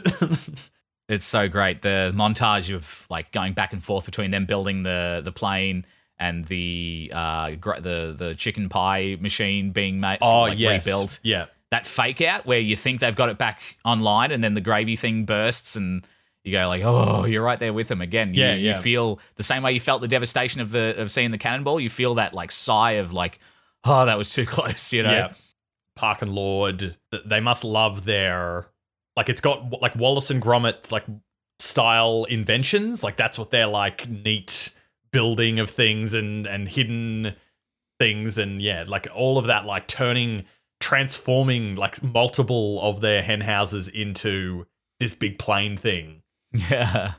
It's 1.10 1.26
so 1.26 1.48
great. 1.48 1.82
The 1.82 2.12
montage 2.16 2.74
of 2.74 3.08
like 3.10 3.32
going 3.32 3.54
back 3.54 3.74
and 3.74 3.84
forth 3.84 4.06
between 4.06 4.32
them 4.32 4.46
building 4.46 4.84
the 4.84 5.22
the 5.24 5.32
plane 5.32 5.86
and 6.20 6.46
the 6.46 7.12
uh 7.16 7.52
gr- 7.52 7.80
the 7.80 8.14
the 8.18 8.36
chicken 8.36 8.70
pie 8.70 9.18
machine 9.20 9.72
being 9.72 10.00
made 10.00 10.20
oh, 10.22 10.42
like 10.42 10.60
yes. 10.60 10.86
rebuilt. 10.86 11.20
Yeah. 11.24 11.46
That 11.72 11.86
fake 11.86 12.22
out 12.22 12.46
where 12.46 12.60
you 12.60 12.76
think 12.78 13.02
they've 13.02 13.16
got 13.16 13.30
it 13.30 13.38
back 13.38 13.62
online 13.84 14.32
and 14.32 14.42
then 14.42 14.54
the 14.54 14.62
gravy 14.62 14.96
thing 14.96 15.26
bursts 15.26 15.76
and 15.76 16.08
you 16.48 16.54
go 16.54 16.68
like, 16.70 16.82
oh, 16.86 17.26
you're 17.26 17.44
right 17.44 17.60
there 17.60 17.74
with 17.74 17.90
them 17.90 18.02
again. 18.02 18.34
You, 18.34 18.46
Yeah, 18.46 18.54
you 18.54 18.74
feel 18.76 19.20
the 19.36 19.44
same 19.44 19.64
way 19.64 19.74
you 19.74 19.82
felt 19.82 20.02
the 20.02 20.08
devastation 20.08 20.62
of 20.62 20.72
the 20.72 20.96
of 20.98 21.12
seeing 21.12 21.32
the 21.32 21.38
cannonball. 21.38 21.82
You 21.82 21.90
feel 21.90 22.16
that 22.16 22.34
like 22.34 22.52
sigh 22.52 22.92
of 22.92 23.12
like, 23.12 23.40
oh, 23.84 24.06
that 24.06 24.18
was 24.18 24.30
too 24.30 24.46
close. 24.48 24.94
You 24.94 25.04
know. 25.04 25.12
Yeah. 25.12 25.34
Park 25.96 26.22
and 26.22 26.32
Lord, 26.32 26.96
they 27.26 27.40
must 27.40 27.64
love 27.64 28.06
their 28.06 28.68
like 29.18 29.30
it's 29.30 29.42
got 29.42 29.82
like 29.82 29.96
Wallace 29.96 30.30
and 30.30 30.42
Gromit 30.42 30.92
like 30.92 31.06
style 31.60 32.26
inventions. 32.30 33.04
Like 33.04 33.18
that's 33.18 33.38
what 33.38 33.50
they're 33.52 33.68
like 33.68 34.08
neat 34.08 34.74
building 35.12 35.60
of 35.60 35.70
things 35.70 36.14
and 36.14 36.46
and 36.46 36.70
hidden 36.70 37.36
things 38.00 38.38
and 38.38 38.62
yeah, 38.62 38.86
like 38.88 39.08
all 39.14 39.38
of 39.38 39.46
that 39.46 39.66
like 39.66 39.88
turning 39.88 40.46
transforming 40.80 41.76
like 41.76 42.02
multiple 42.04 42.82
of 42.82 43.02
their 43.02 43.22
hen 43.22 43.42
houses 43.42 43.88
into 43.88 44.66
this 45.00 45.14
big 45.16 45.38
plane 45.40 45.78
thing. 45.78 46.22
Yeah. 46.52 47.14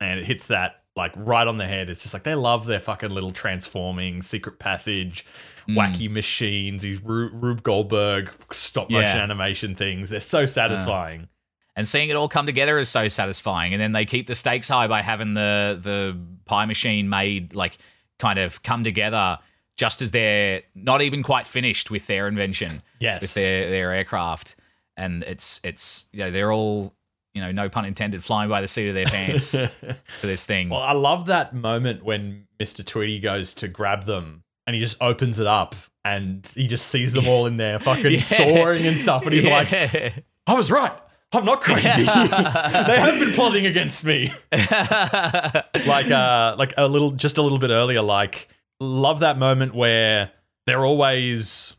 And 0.00 0.18
it 0.18 0.24
hits 0.26 0.48
that 0.48 0.82
like 0.96 1.12
right 1.16 1.46
on 1.46 1.56
the 1.58 1.66
head. 1.66 1.88
It's 1.88 2.02
just 2.02 2.12
like 2.14 2.24
they 2.24 2.34
love 2.34 2.66
their 2.66 2.80
fucking 2.80 3.10
little 3.10 3.32
transforming 3.32 4.22
secret 4.22 4.58
passage, 4.58 5.24
Mm. 5.68 5.76
wacky 5.76 6.10
machines, 6.10 6.82
these 6.82 7.00
Ru- 7.00 7.30
Rube 7.32 7.62
Goldberg 7.62 8.32
stop 8.50 8.90
motion 8.90 9.16
Yeah. 9.16 9.22
animation 9.22 9.76
things. 9.76 10.10
They're 10.10 10.18
so 10.20 10.44
satisfying. 10.46 11.28
and 11.76 11.88
seeing 11.88 12.10
it 12.10 12.16
all 12.16 12.28
come 12.28 12.44
together 12.44 12.78
is 12.78 12.88
so 12.90 13.08
satisfying. 13.08 13.72
And 13.72 13.80
then 13.80 13.92
they 13.92 14.04
keep 14.04 14.26
the 14.26 14.34
stakes 14.34 14.68
high 14.68 14.88
by 14.88 15.00
having 15.02 15.32
the 15.34 15.78
the 15.80 16.18
pie 16.44 16.66
machine 16.66 17.08
made 17.08 17.54
like 17.54 17.78
kind 18.18 18.38
of 18.38 18.62
come 18.62 18.84
together 18.84 19.38
just 19.76 20.02
as 20.02 20.10
they're 20.10 20.62
not 20.74 21.02
even 21.02 21.22
quite 21.22 21.46
finished 21.46 21.90
with 21.90 22.06
their 22.06 22.28
invention. 22.28 22.82
Yes. 23.00 23.22
With 23.22 23.34
their 23.34 23.70
their 23.70 23.92
aircraft. 23.92 24.56
And 24.96 25.22
it's 25.24 25.60
it's 25.64 26.06
you 26.12 26.20
know, 26.20 26.30
they're 26.30 26.52
all, 26.52 26.94
you 27.34 27.40
know, 27.42 27.50
no 27.52 27.68
pun 27.68 27.84
intended, 27.84 28.22
flying 28.22 28.48
by 28.50 28.60
the 28.60 28.68
seat 28.68 28.88
of 28.88 28.94
their 28.94 29.06
pants 29.06 29.56
for 30.20 30.26
this 30.26 30.44
thing. 30.44 30.68
Well, 30.68 30.80
I 30.82 30.92
love 30.92 31.26
that 31.26 31.54
moment 31.54 32.04
when 32.04 32.46
Mr. 32.60 32.84
Tweedy 32.84 33.18
goes 33.18 33.54
to 33.54 33.68
grab 33.68 34.04
them 34.04 34.44
and 34.66 34.74
he 34.74 34.80
just 34.80 35.00
opens 35.02 35.38
it 35.38 35.46
up 35.46 35.74
and 36.04 36.46
he 36.54 36.66
just 36.68 36.88
sees 36.88 37.12
them 37.12 37.26
all 37.26 37.46
in 37.46 37.56
there 37.56 37.78
fucking 37.78 38.10
Yeah. 38.10 38.20
soaring 38.20 38.86
and 38.86 38.96
stuff. 38.96 39.24
And 39.24 39.32
he's 39.32 39.46
like, 39.46 39.72
I 39.72 40.54
was 40.54 40.70
right. 40.70 40.92
I'm 41.34 41.46
not 41.46 41.62
crazy. 41.62 42.02
they 42.04 42.08
have 42.10 43.18
been 43.18 43.32
plotting 43.32 43.64
against 43.64 44.04
me. 44.04 44.30
like 44.52 46.10
uh 46.10 46.54
like 46.58 46.74
a 46.76 46.86
little 46.86 47.12
just 47.12 47.38
a 47.38 47.42
little 47.42 47.58
bit 47.58 47.70
earlier 47.70 48.02
like 48.02 48.48
love 48.82 49.20
that 49.20 49.38
moment 49.38 49.74
where 49.74 50.30
they're 50.66 50.84
always 50.84 51.74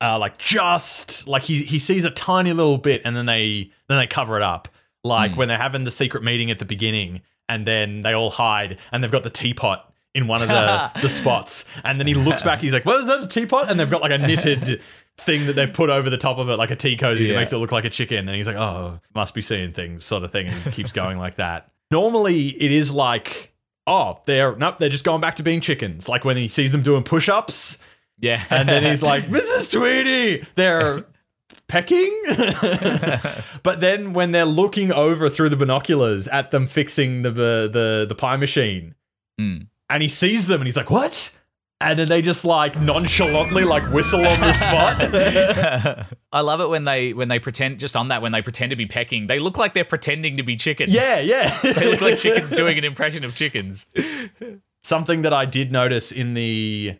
uh 0.00 0.18
like 0.18 0.36
just 0.38 1.28
like 1.28 1.42
he 1.44 1.62
he 1.62 1.78
sees 1.78 2.04
a 2.04 2.10
tiny 2.10 2.52
little 2.52 2.78
bit 2.78 3.02
and 3.04 3.16
then 3.16 3.26
they 3.26 3.70
then 3.88 3.98
they 3.98 4.06
cover 4.06 4.36
it 4.36 4.42
up. 4.42 4.68
Like 5.04 5.32
Hmm. 5.32 5.38
when 5.38 5.48
they're 5.48 5.58
having 5.58 5.84
the 5.84 5.90
secret 5.90 6.22
meeting 6.22 6.50
at 6.50 6.58
the 6.58 6.64
beginning 6.64 7.22
and 7.48 7.66
then 7.66 8.02
they 8.02 8.12
all 8.12 8.30
hide 8.30 8.78
and 8.92 9.02
they've 9.02 9.10
got 9.10 9.22
the 9.24 9.30
teapot 9.30 9.92
in 10.14 10.26
one 10.26 10.42
of 10.42 10.48
the 10.48 10.90
the 11.02 11.08
spots. 11.08 11.64
And 11.84 11.98
then 11.98 12.06
he 12.06 12.14
looks 12.14 12.42
back 12.42 12.60
he's 12.60 12.72
like 12.72 12.84
what 12.86 13.00
is 13.00 13.06
that 13.06 13.22
a 13.22 13.26
teapot? 13.26 13.70
And 13.70 13.78
they've 13.80 13.90
got 13.90 14.02
like 14.02 14.12
a 14.12 14.18
knitted 14.18 14.80
thing 15.18 15.46
that 15.46 15.52
they've 15.54 15.72
put 15.72 15.90
over 15.90 16.08
the 16.08 16.16
top 16.16 16.38
of 16.38 16.48
it 16.48 16.56
like 16.56 16.70
a 16.70 16.76
tea 16.76 16.96
cozy 16.96 17.28
that 17.28 17.34
makes 17.36 17.52
it 17.52 17.58
look 17.58 17.72
like 17.72 17.84
a 17.84 17.90
chicken. 17.90 18.28
And 18.28 18.36
he's 18.36 18.46
like 18.46 18.56
oh 18.56 19.00
must 19.14 19.34
be 19.34 19.42
seeing 19.42 19.72
things 19.72 20.04
sort 20.04 20.22
of 20.24 20.32
thing 20.32 20.46
and 20.48 20.56
he 20.62 20.70
keeps 20.70 20.92
going 20.92 21.18
like 21.18 21.36
that. 21.36 21.70
Normally 21.90 22.48
it 22.48 22.72
is 22.72 22.92
like 22.92 23.51
oh 23.86 24.20
they're 24.26 24.54
nope 24.56 24.78
they're 24.78 24.88
just 24.88 25.04
going 25.04 25.20
back 25.20 25.36
to 25.36 25.42
being 25.42 25.60
chickens. 25.60 26.08
Like 26.08 26.24
when 26.24 26.36
he 26.36 26.48
sees 26.48 26.72
them 26.72 26.82
doing 26.82 27.02
push-ups. 27.02 27.82
Yeah. 28.18 28.42
and 28.50 28.68
then 28.68 28.84
he's 28.84 29.02
like 29.02 29.24
mrs 29.36 29.70
tweedy. 29.72 30.46
They're 30.54 31.04
pecking? 31.68 32.10
But 33.62 33.80
then 33.80 34.12
when 34.12 34.32
they're 34.32 34.44
looking 34.44 34.92
over 34.92 35.28
through 35.30 35.48
the 35.50 35.56
binoculars 35.56 36.26
at 36.28 36.50
them 36.50 36.66
fixing 36.66 37.22
the 37.22 37.30
the 37.30 38.06
the 38.08 38.14
pie 38.14 38.36
machine 38.36 38.94
Mm. 39.40 39.68
and 39.88 40.02
he 40.02 40.08
sees 40.10 40.46
them 40.46 40.60
and 40.60 40.66
he's 40.68 40.76
like 40.76 40.90
what 40.90 41.34
and 41.82 41.98
then 41.98 42.08
they 42.08 42.22
just 42.22 42.44
like 42.44 42.80
nonchalantly 42.80 43.64
like 43.64 43.90
whistle 43.92 44.26
on 44.26 44.40
the 44.40 44.52
spot 44.64 46.06
I 46.32 46.40
love 46.40 46.60
it 46.60 46.68
when 46.68 46.84
they 46.84 47.12
when 47.12 47.28
they 47.28 47.38
pretend 47.38 47.78
just 47.78 47.96
on 47.96 48.08
that 48.08 48.22
when 48.22 48.32
they 48.32 48.42
pretend 48.42 48.70
to 48.70 48.76
be 48.76 48.86
pecking. 48.86 49.26
They 49.26 49.38
look 49.38 49.58
like 49.58 49.74
they're 49.74 49.84
pretending 49.84 50.36
to 50.38 50.42
be 50.42 50.56
chickens. 50.56 50.94
yeah 50.94 51.18
yeah 51.20 51.56
they 51.62 51.90
look 51.90 52.00
like 52.00 52.18
chickens 52.18 52.52
doing 52.52 52.78
an 52.78 52.84
impression 52.84 53.24
of 53.24 53.34
chickens. 53.34 53.90
something 54.82 55.22
that 55.22 55.32
I 55.32 55.44
did 55.44 55.70
notice 55.72 56.12
in 56.12 56.34
the 56.34 56.98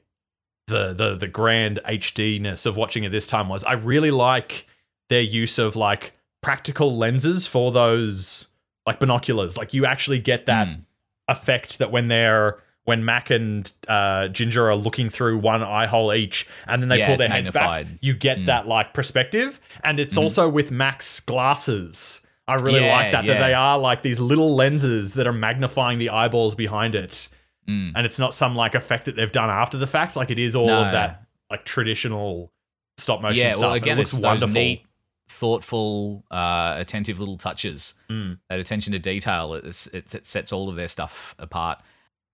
the 0.68 0.92
the 0.92 1.14
the 1.16 1.28
grand 1.28 1.80
HDness 1.86 2.66
of 2.66 2.76
watching 2.76 3.04
it 3.04 3.10
this 3.10 3.26
time 3.26 3.48
was 3.48 3.64
I 3.64 3.72
really 3.72 4.10
like 4.10 4.66
their 5.08 5.20
use 5.20 5.58
of 5.58 5.76
like 5.76 6.12
practical 6.42 6.96
lenses 6.96 7.46
for 7.46 7.72
those 7.72 8.48
like 8.86 8.98
binoculars. 9.00 9.56
Like 9.56 9.74
you 9.74 9.86
actually 9.86 10.20
get 10.20 10.46
that 10.46 10.66
Mm. 10.68 10.80
effect 11.28 11.78
that 11.78 11.90
when 11.90 12.08
they're 12.08 12.58
when 12.84 13.04
Mac 13.04 13.30
and 13.30 13.70
uh, 13.88 14.28
Ginger 14.28 14.68
are 14.70 14.74
looking 14.76 15.08
through 15.08 15.38
one 15.38 15.62
eye 15.62 15.86
hole 15.86 16.12
each, 16.12 16.48
and 16.66 16.82
then 16.82 16.88
they 16.88 16.98
Yeah, 16.98 17.06
pull 17.08 17.16
their 17.16 17.28
heads 17.28 17.52
magnified. 17.54 17.86
back, 17.88 17.98
you 18.00 18.12
get 18.14 18.38
Mm. 18.38 18.46
that 18.46 18.66
like 18.66 18.92
perspective. 18.92 19.60
And 19.84 20.00
it's 20.00 20.16
Mhm. 20.16 20.22
also 20.22 20.48
with 20.48 20.70
Mac's 20.72 21.20
glasses. 21.20 22.26
I 22.48 22.54
really 22.56 22.80
Yeah, 22.84 22.96
like 22.96 23.12
that 23.12 23.24
that 23.26 23.38
they 23.38 23.54
are 23.54 23.78
like 23.78 24.02
these 24.02 24.18
little 24.18 24.54
lenses 24.56 25.14
that 25.14 25.26
are 25.28 25.32
magnifying 25.32 25.98
the 25.98 26.10
eyeballs 26.10 26.54
behind 26.56 26.94
it, 26.96 27.28
Mm. 27.68 27.92
and 27.94 28.04
it's 28.04 28.18
not 28.18 28.34
some 28.34 28.56
like 28.56 28.74
effect 28.74 29.04
that 29.04 29.14
they've 29.14 29.30
done 29.30 29.48
after 29.48 29.78
the 29.78 29.86
fact. 29.86 30.16
Like 30.16 30.30
it 30.32 30.38
is 30.40 30.56
all 30.56 30.66
No. 30.66 30.82
of 30.84 30.90
that 30.90 31.22
like 31.50 31.64
traditional 31.64 32.52
stop 32.98 33.20
motion 33.22 33.38
yeah, 33.38 33.50
stuff. 33.50 33.62
well, 33.62 33.72
again, 33.74 33.96
it 33.96 34.00
looks 34.00 34.12
it's 34.14 34.20
wonderful. 34.22 34.48
those 34.48 34.54
neat, 34.54 34.84
thoughtful, 35.28 36.24
uh, 36.30 36.74
attentive 36.78 37.18
little 37.18 37.36
touches. 37.36 37.94
Mm. 38.10 38.38
That 38.48 38.58
attention 38.58 38.92
to 38.92 38.98
detail, 38.98 39.54
it's, 39.54 39.86
it's, 39.88 40.14
it 40.14 40.26
sets 40.26 40.52
all 40.52 40.68
of 40.68 40.76
their 40.76 40.88
stuff 40.88 41.34
apart. 41.38 41.80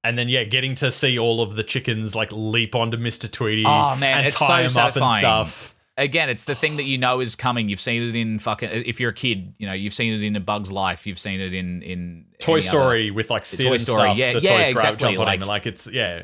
And 0.05 0.17
then 0.17 0.29
yeah, 0.29 0.45
getting 0.45 0.75
to 0.77 0.93
see 0.93 1.19
all 1.19 1.41
of 1.43 1.57
the 1.57 1.65
chickens 1.65 2.15
like 2.15 2.31
leap 2.33 2.75
onto 2.75 2.97
Mr. 2.97 3.31
Tweedy. 3.31 3.65
Oh 3.67 3.97
man, 3.97 4.19
and 4.19 4.27
it's 4.27 4.39
tie 4.39 4.47
so 4.47 4.55
him 4.55 4.65
up 4.67 4.93
satisfying. 4.93 5.11
and 5.13 5.19
stuff. 5.21 5.75
Again, 5.97 6.29
it's 6.31 6.45
the 6.45 6.55
thing 6.55 6.77
that 6.77 6.85
you 6.85 6.97
know 6.97 7.19
is 7.19 7.35
coming. 7.35 7.69
You've 7.69 7.81
seen 7.81 8.05
it 8.05 8.15
in 8.15 8.39
fucking. 8.39 8.71
If 8.71 9.01
you're 9.01 9.11
a 9.11 9.15
kid, 9.15 9.55
you 9.59 9.67
know 9.67 9.73
you've 9.73 9.93
seen 9.93 10.15
it 10.15 10.23
in 10.23 10.37
A 10.37 10.41
Bug's 10.41 10.71
Life. 10.71 11.07
You've 11.09 11.19
seen 11.19 11.41
it 11.41 11.53
in 11.53 11.83
in 11.83 12.27
Toy 12.39 12.61
Story 12.61 13.09
other- 13.09 13.15
with 13.17 13.31
like 13.31 13.45
Sid 13.45 13.67
Toy 13.67 13.77
Story. 13.79 14.01
stuff. 14.11 14.17
Yeah, 14.17 14.33
the 14.35 14.41
yeah, 14.41 14.59
toys 14.59 14.69
exactly. 14.69 15.15
jump 15.17 15.27
on 15.27 15.35
him, 15.35 15.41
Like, 15.41 15.47
like 15.49 15.67
it's 15.67 15.89
yeah. 15.89 16.23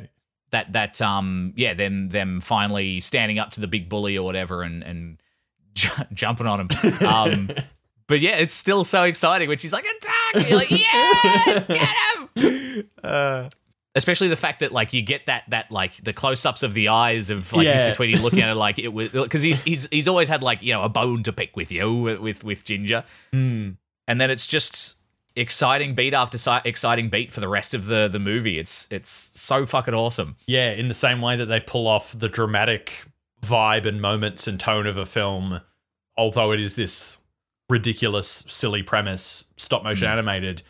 that 0.51 0.73
that 0.75 1.03
um 1.03 1.53
yeah 1.57 1.75
them 1.75 2.09
them 2.11 2.41
finally 2.41 3.01
standing 3.01 3.41
up 3.41 3.51
to 3.53 3.61
the 3.61 3.67
big 3.67 3.89
bully 3.89 4.17
or 4.17 4.25
whatever 4.25 4.63
and 4.63 4.85
and 4.85 5.19
ju- 5.75 5.91
jumping 6.13 6.47
on 6.47 6.61
him. 6.61 7.05
Um, 7.05 7.51
but 8.07 8.21
yeah, 8.21 8.37
it's 8.37 8.55
still 8.55 8.85
so 8.85 9.03
exciting 9.03 9.49
when 9.49 9.59
she's 9.59 9.73
like 9.73 9.85
attack. 9.85 10.35
And 10.37 10.49
you're 10.49 10.59
like 10.59 10.71
yeah, 10.71 11.65
get 11.67 11.89
him. 11.89 12.85
Uh, 13.05 13.49
especially 13.95 14.29
the 14.29 14.37
fact 14.37 14.61
that 14.61 14.73
like 14.73 14.93
you 14.93 15.03
get 15.03 15.27
that 15.27 15.45
that 15.49 15.71
like 15.71 15.95
the 16.03 16.13
close 16.13 16.45
ups 16.45 16.63
of 16.63 16.75
the 16.75 16.89
eyes 16.89 17.31
of 17.31 17.53
like 17.53 17.65
Yeah. 17.67 17.77
Mr. 17.83 17.95
Tweedy 17.95 18.17
looking 18.19 18.41
at 18.43 18.51
it 18.51 18.55
like 18.67 18.79
it 18.79 18.89
was 18.93 19.11
because 19.11 19.43
he's 19.43 19.63
he's 19.63 19.89
he's 19.91 20.09
always 20.09 20.29
had 20.29 20.43
like 20.43 20.63
you 20.63 20.73
know 20.73 20.83
a 20.83 20.89
bone 20.89 21.23
to 21.25 21.33
pick 21.33 21.57
with 21.57 21.71
you 21.73 21.95
with 21.95 22.19
with, 22.21 22.45
with 22.45 22.65
Ginger, 22.65 23.05
Mm. 23.33 23.77
and 24.09 24.21
then 24.21 24.31
it's 24.31 24.47
just 24.47 24.99
exciting 25.37 25.95
beat 25.97 26.15
after 26.15 26.39
si- 26.39 26.61
exciting 26.65 27.09
beat 27.11 27.33
for 27.33 27.41
the 27.41 27.49
rest 27.49 27.75
of 27.75 27.87
the 27.87 28.09
the 28.09 28.19
movie. 28.21 28.59
It's 28.59 28.87
it's 28.91 29.11
so 29.41 29.67
fucking 29.67 29.95
awesome. 29.95 30.37
Yeah, 30.47 30.71
in 30.73 30.89
the 30.89 30.95
same 30.95 31.21
way 31.21 31.37
that 31.37 31.47
they 31.47 31.61
pull 31.61 31.87
off 31.87 32.17
the 32.19 32.29
dramatic 32.29 33.05
vibe 33.43 33.85
and 33.87 34.01
moments 34.01 34.47
and 34.49 34.59
tone 34.59 34.87
of 34.87 34.97
a 34.97 35.05
film, 35.05 35.61
although 36.17 36.53
it 36.53 36.61
is 36.61 36.77
this 36.77 37.19
ridiculous, 37.71 38.45
silly 38.49 38.83
premise, 38.83 39.47
stop 39.57 39.83
motion 39.83 40.07
Mm. 40.09 40.13
animated. 40.13 40.63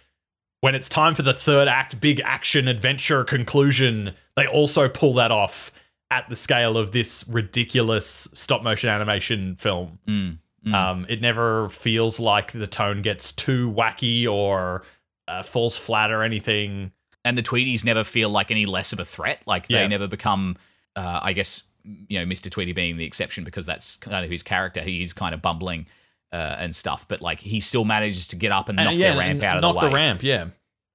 When 0.64 0.74
it's 0.74 0.88
time 0.88 1.14
for 1.14 1.20
the 1.20 1.34
third 1.34 1.68
act, 1.68 2.00
big 2.00 2.20
action 2.20 2.68
adventure 2.68 3.22
conclusion, 3.22 4.14
they 4.34 4.46
also 4.46 4.88
pull 4.88 5.12
that 5.12 5.30
off 5.30 5.70
at 6.10 6.26
the 6.30 6.34
scale 6.34 6.78
of 6.78 6.90
this 6.90 7.22
ridiculous 7.28 8.28
stop 8.32 8.62
motion 8.62 8.88
animation 8.88 9.56
film. 9.56 9.98
Mm, 10.08 10.38
mm. 10.66 10.74
Um, 10.74 11.04
it 11.10 11.20
never 11.20 11.68
feels 11.68 12.18
like 12.18 12.52
the 12.52 12.66
tone 12.66 13.02
gets 13.02 13.30
too 13.30 13.70
wacky 13.70 14.26
or 14.26 14.84
uh, 15.28 15.42
falls 15.42 15.76
flat 15.76 16.10
or 16.10 16.22
anything. 16.22 16.92
and 17.26 17.36
the 17.36 17.42
Tweedys 17.42 17.84
never 17.84 18.02
feel 18.02 18.30
like 18.30 18.50
any 18.50 18.64
less 18.64 18.94
of 18.94 18.98
a 19.00 19.04
threat. 19.04 19.42
Like 19.44 19.66
they 19.66 19.82
Yeah. 19.82 19.86
never 19.88 20.08
become, 20.08 20.56
uh, 20.96 21.20
I 21.22 21.34
guess, 21.34 21.64
you 22.08 22.18
know, 22.18 22.24
Mr. 22.24 22.50
Tweedy 22.50 22.72
being 22.72 22.96
the 22.96 23.04
exception 23.04 23.44
because 23.44 23.66
that's 23.66 23.96
kind 23.96 24.24
of 24.24 24.30
his 24.30 24.42
character. 24.42 24.80
He 24.80 25.02
is 25.02 25.12
kind 25.12 25.34
of 25.34 25.42
bumbling 25.42 25.88
uh, 26.34 26.56
and 26.58 26.74
stuff, 26.74 27.06
but 27.08 27.20
like 27.20 27.40
he 27.40 27.60
still 27.60 27.84
manages 27.84 28.26
to 28.28 28.36
get 28.36 28.50
up 28.52 28.68
and 28.68 28.78
And, 28.78 28.86
knock 28.88 28.96
yeah, 28.96 29.10
their 29.10 29.18
ramp 29.20 29.42
out 29.42 29.56
of 29.56 29.62
the 29.62 29.68
way. 29.68 29.74
Knock 29.74 29.82
the 29.90 29.94
ramp, 29.94 30.22
yeah. 30.22 30.46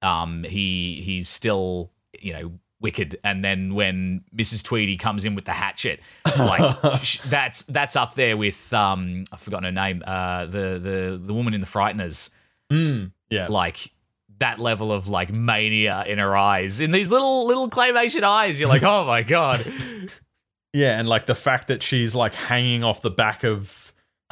Um, 0.02 0.44
he 0.44 1.00
he's 1.02 1.28
still, 1.28 1.90
you 2.20 2.32
know. 2.34 2.52
Wicked, 2.82 3.18
and 3.22 3.44
then 3.44 3.74
when 3.74 4.24
Mrs. 4.34 4.64
Tweedy 4.64 4.96
comes 4.96 5.26
in 5.26 5.34
with 5.34 5.44
the 5.44 5.52
hatchet, 5.52 6.00
like 6.38 7.02
sh- 7.02 7.18
that's 7.26 7.60
that's 7.64 7.94
up 7.94 8.14
there 8.14 8.38
with 8.38 8.72
um 8.72 9.24
I've 9.30 9.38
forgotten 9.40 9.64
her 9.64 9.70
name, 9.70 10.02
uh 10.06 10.46
the 10.46 10.78
the 10.82 11.20
the 11.22 11.34
woman 11.34 11.52
in 11.52 11.60
the 11.60 11.66
Frighteners, 11.66 12.30
Mm, 12.72 13.12
yeah. 13.28 13.48
like 13.50 13.90
that 14.38 14.58
level 14.58 14.92
of 14.92 15.08
like 15.08 15.30
mania 15.30 16.04
in 16.06 16.16
her 16.16 16.34
eyes 16.34 16.80
in 16.80 16.90
these 16.90 17.10
little 17.10 17.46
little 17.46 17.68
claymation 17.68 18.22
eyes 18.22 18.58
you're 18.58 18.70
like 18.70 18.82
oh 18.82 19.04
my 19.04 19.22
god 19.22 19.62
Yeah, 20.72 20.98
and 20.98 21.06
like 21.08 21.26
the 21.26 21.34
fact 21.34 21.68
that 21.68 21.82
she's 21.82 22.14
like 22.14 22.32
hanging 22.32 22.82
off 22.84 23.02
the 23.02 23.10
back 23.10 23.44
of 23.44 23.79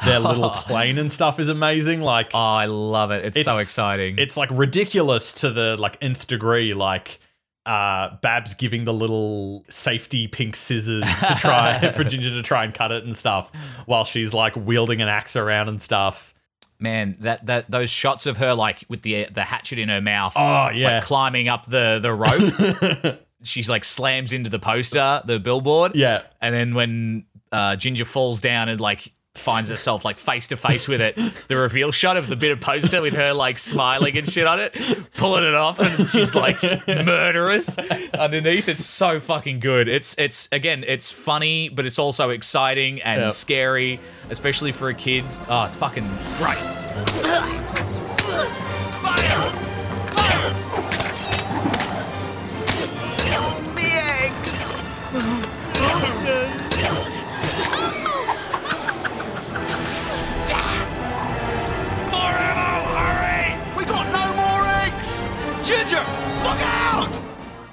their 0.05 0.19
little 0.19 0.49
plane 0.53 0.97
and 0.97 1.11
stuff 1.11 1.39
is 1.39 1.49
amazing. 1.49 2.01
Like, 2.01 2.31
oh 2.33 2.39
i 2.39 2.65
love 2.65 3.11
it 3.11 3.25
it's, 3.25 3.43
so 3.43 3.57
exciting 3.57 4.17
It's 4.17 4.37
like 4.37 4.49
ridiculous 4.51 5.33
to 5.33 5.51
the 5.51 5.75
like 5.77 5.97
nth 6.01 6.27
degree. 6.27 6.73
Like, 6.73 7.19
uh, 7.65 8.15
Babs 8.21 8.53
giving 8.55 8.85
the 8.85 8.93
little 8.93 9.63
safety 9.69 10.27
pink 10.27 10.55
scissors 10.55 11.03
to 11.19 11.35
try 11.39 11.91
for 11.95 12.03
Ginger 12.03 12.29
to 12.31 12.41
try 12.41 12.63
and 12.63 12.73
cut 12.73 12.91
it 12.91 13.03
and 13.03 13.15
stuff, 13.15 13.51
while 13.85 14.05
she's 14.05 14.33
like 14.33 14.55
wielding 14.55 15.01
an 15.01 15.07
axe 15.07 15.35
around 15.35 15.67
and 15.69 15.79
stuff. 15.81 16.33
man 16.79 17.15
that 17.19 17.45
that 17.45 17.69
those 17.69 17.89
shots 17.89 18.25
of 18.25 18.37
her 18.37 18.53
like 18.55 18.85
with 18.89 19.01
the 19.03 19.27
the 19.31 19.43
hatchet 19.43 19.77
in 19.77 19.89
her 19.89 20.01
mouth 20.01 20.33
Oh, 20.35 20.69
yeah. 20.69 20.95
like 20.95 21.03
climbing 21.03 21.47
up 21.49 21.65
the 21.65 21.99
the 22.01 22.13
rope 22.13 23.19
she's 23.43 23.69
like 23.69 23.83
slams 23.85 24.31
into 24.33 24.49
the 24.49 24.59
poster 24.59 25.21
the 25.25 25.39
billboard 25.39 25.91
Yeah. 25.95 26.21
and 26.41 26.55
then 26.55 26.73
when 26.73 27.25
uh 27.51 27.75
ginger 27.75 28.05
falls 28.05 28.39
down 28.39 28.69
and 28.69 28.79
like 28.79 29.11
finds 29.35 29.69
herself 29.69 30.03
like 30.03 30.17
face 30.17 30.47
to 30.49 30.57
face 30.57 30.87
with 30.87 30.99
it. 31.01 31.15
The 31.47 31.55
reveal 31.55 31.91
shot 31.91 32.17
of 32.17 32.27
the 32.27 32.35
bit 32.35 32.51
of 32.51 32.59
poster 32.59 33.01
with 33.01 33.13
her 33.13 33.31
like 33.33 33.57
smiling 33.59 34.17
and 34.17 34.27
shit 34.27 34.45
on 34.45 34.59
it 34.59 34.73
pulling 35.13 35.43
it 35.45 35.53
off 35.53 35.79
and 35.79 36.09
she's 36.09 36.35
like 36.35 36.61
murderous 36.87 37.77
underneath. 38.13 38.67
It's 38.67 38.83
so 38.85 39.19
fucking 39.19 39.59
good. 39.59 39.87
It's 39.87 40.15
it's 40.17 40.49
again 40.51 40.83
it's 40.85 41.11
funny 41.11 41.69
but 41.69 41.85
it's 41.85 41.99
also 41.99 42.31
exciting 42.31 43.01
and 43.01 43.21
Yep. 43.21 43.31
scary 43.33 43.99
especially 44.29 44.71
for 44.71 44.89
a 44.89 44.93
kid. 44.93 45.23
Oh 45.47 45.63
it's 45.63 45.75
fucking 45.75 46.09
great 46.37 46.57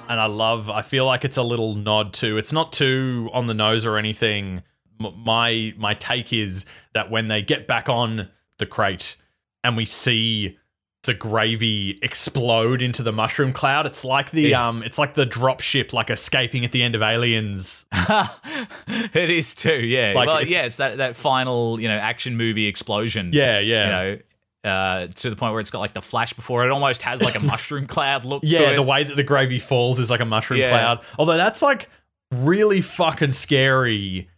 and 0.09 0.19
I 0.19 0.25
love. 0.25 0.69
I 0.69 0.81
feel 0.81 1.05
like 1.05 1.23
it's 1.25 1.37
a 1.37 1.43
little 1.43 1.75
nod 1.75 2.13
to. 2.15 2.37
It's 2.37 2.51
not 2.53 2.73
too 2.73 3.29
on 3.33 3.47
the 3.47 3.53
nose 3.53 3.85
or 3.85 3.97
anything. 3.97 4.63
M- 5.03 5.13
my 5.23 5.73
my 5.77 5.93
take 5.93 6.33
is 6.33 6.65
that 6.93 7.09
when 7.11 7.27
they 7.27 7.41
get 7.41 7.67
back 7.67 7.89
on 7.89 8.29
the 8.57 8.65
crate 8.65 9.15
and 9.63 9.77
we 9.77 9.85
see 9.85 10.57
the 11.03 11.13
gravy 11.13 11.99
explode 12.01 12.81
into 12.81 13.01
the 13.03 13.11
mushroom 13.13 13.53
cloud, 13.53 13.85
it's 13.85 14.03
like 14.03 14.31
the 14.31 14.41
Yeah. 14.49 14.67
um, 14.67 14.83
it's 14.83 14.97
like 14.97 15.13
the 15.13 15.25
drop 15.25 15.61
ship 15.61 15.93
like 15.93 16.09
escaping 16.09 16.65
at 16.65 16.71
the 16.71 16.83
end 16.83 16.95
of 16.95 17.01
Aliens. 17.01 17.85
it 18.87 19.29
is 19.29 19.55
too, 19.55 19.79
yeah. 19.85 20.13
Like, 20.15 20.27
well, 20.27 20.37
it's- 20.37 20.51
yeah, 20.51 20.63
it's 20.63 20.77
that 20.77 20.97
that 20.97 21.15
final, 21.15 21.79
you 21.79 21.87
know, 21.87 21.95
action 21.95 22.35
movie 22.37 22.65
explosion. 22.67 23.31
Yeah, 23.33 23.59
yeah. 23.59 23.83
You 23.85 23.91
know, 23.91 24.19
uh, 24.63 25.07
to 25.07 25.29
the 25.29 25.35
point 25.35 25.53
where 25.53 25.59
it's 25.61 25.71
got 25.71 25.79
like 25.79 25.93
the 25.93 26.01
flash 26.01 26.33
before 26.33 26.65
it 26.65 26.71
almost 26.71 27.01
has 27.03 27.21
like 27.21 27.35
a 27.35 27.39
mushroom 27.43 27.87
cloud 27.87 28.25
look 28.25 28.41
to 28.41 28.47
Yeah, 28.47 28.73
the 28.73 28.81
way 28.81 29.03
that 29.03 29.15
the 29.15 29.23
gravy 29.23 29.59
falls 29.59 29.99
is 29.99 30.09
like 30.09 30.19
a 30.19 30.25
mushroom 30.25 30.59
Yeah. 30.59 30.69
cloud. 30.69 30.99
Although 31.19 31.37
that's 31.37 31.61
like 31.61 31.89
really 32.31 32.81
fucking 32.81 33.31
scary 33.31 34.29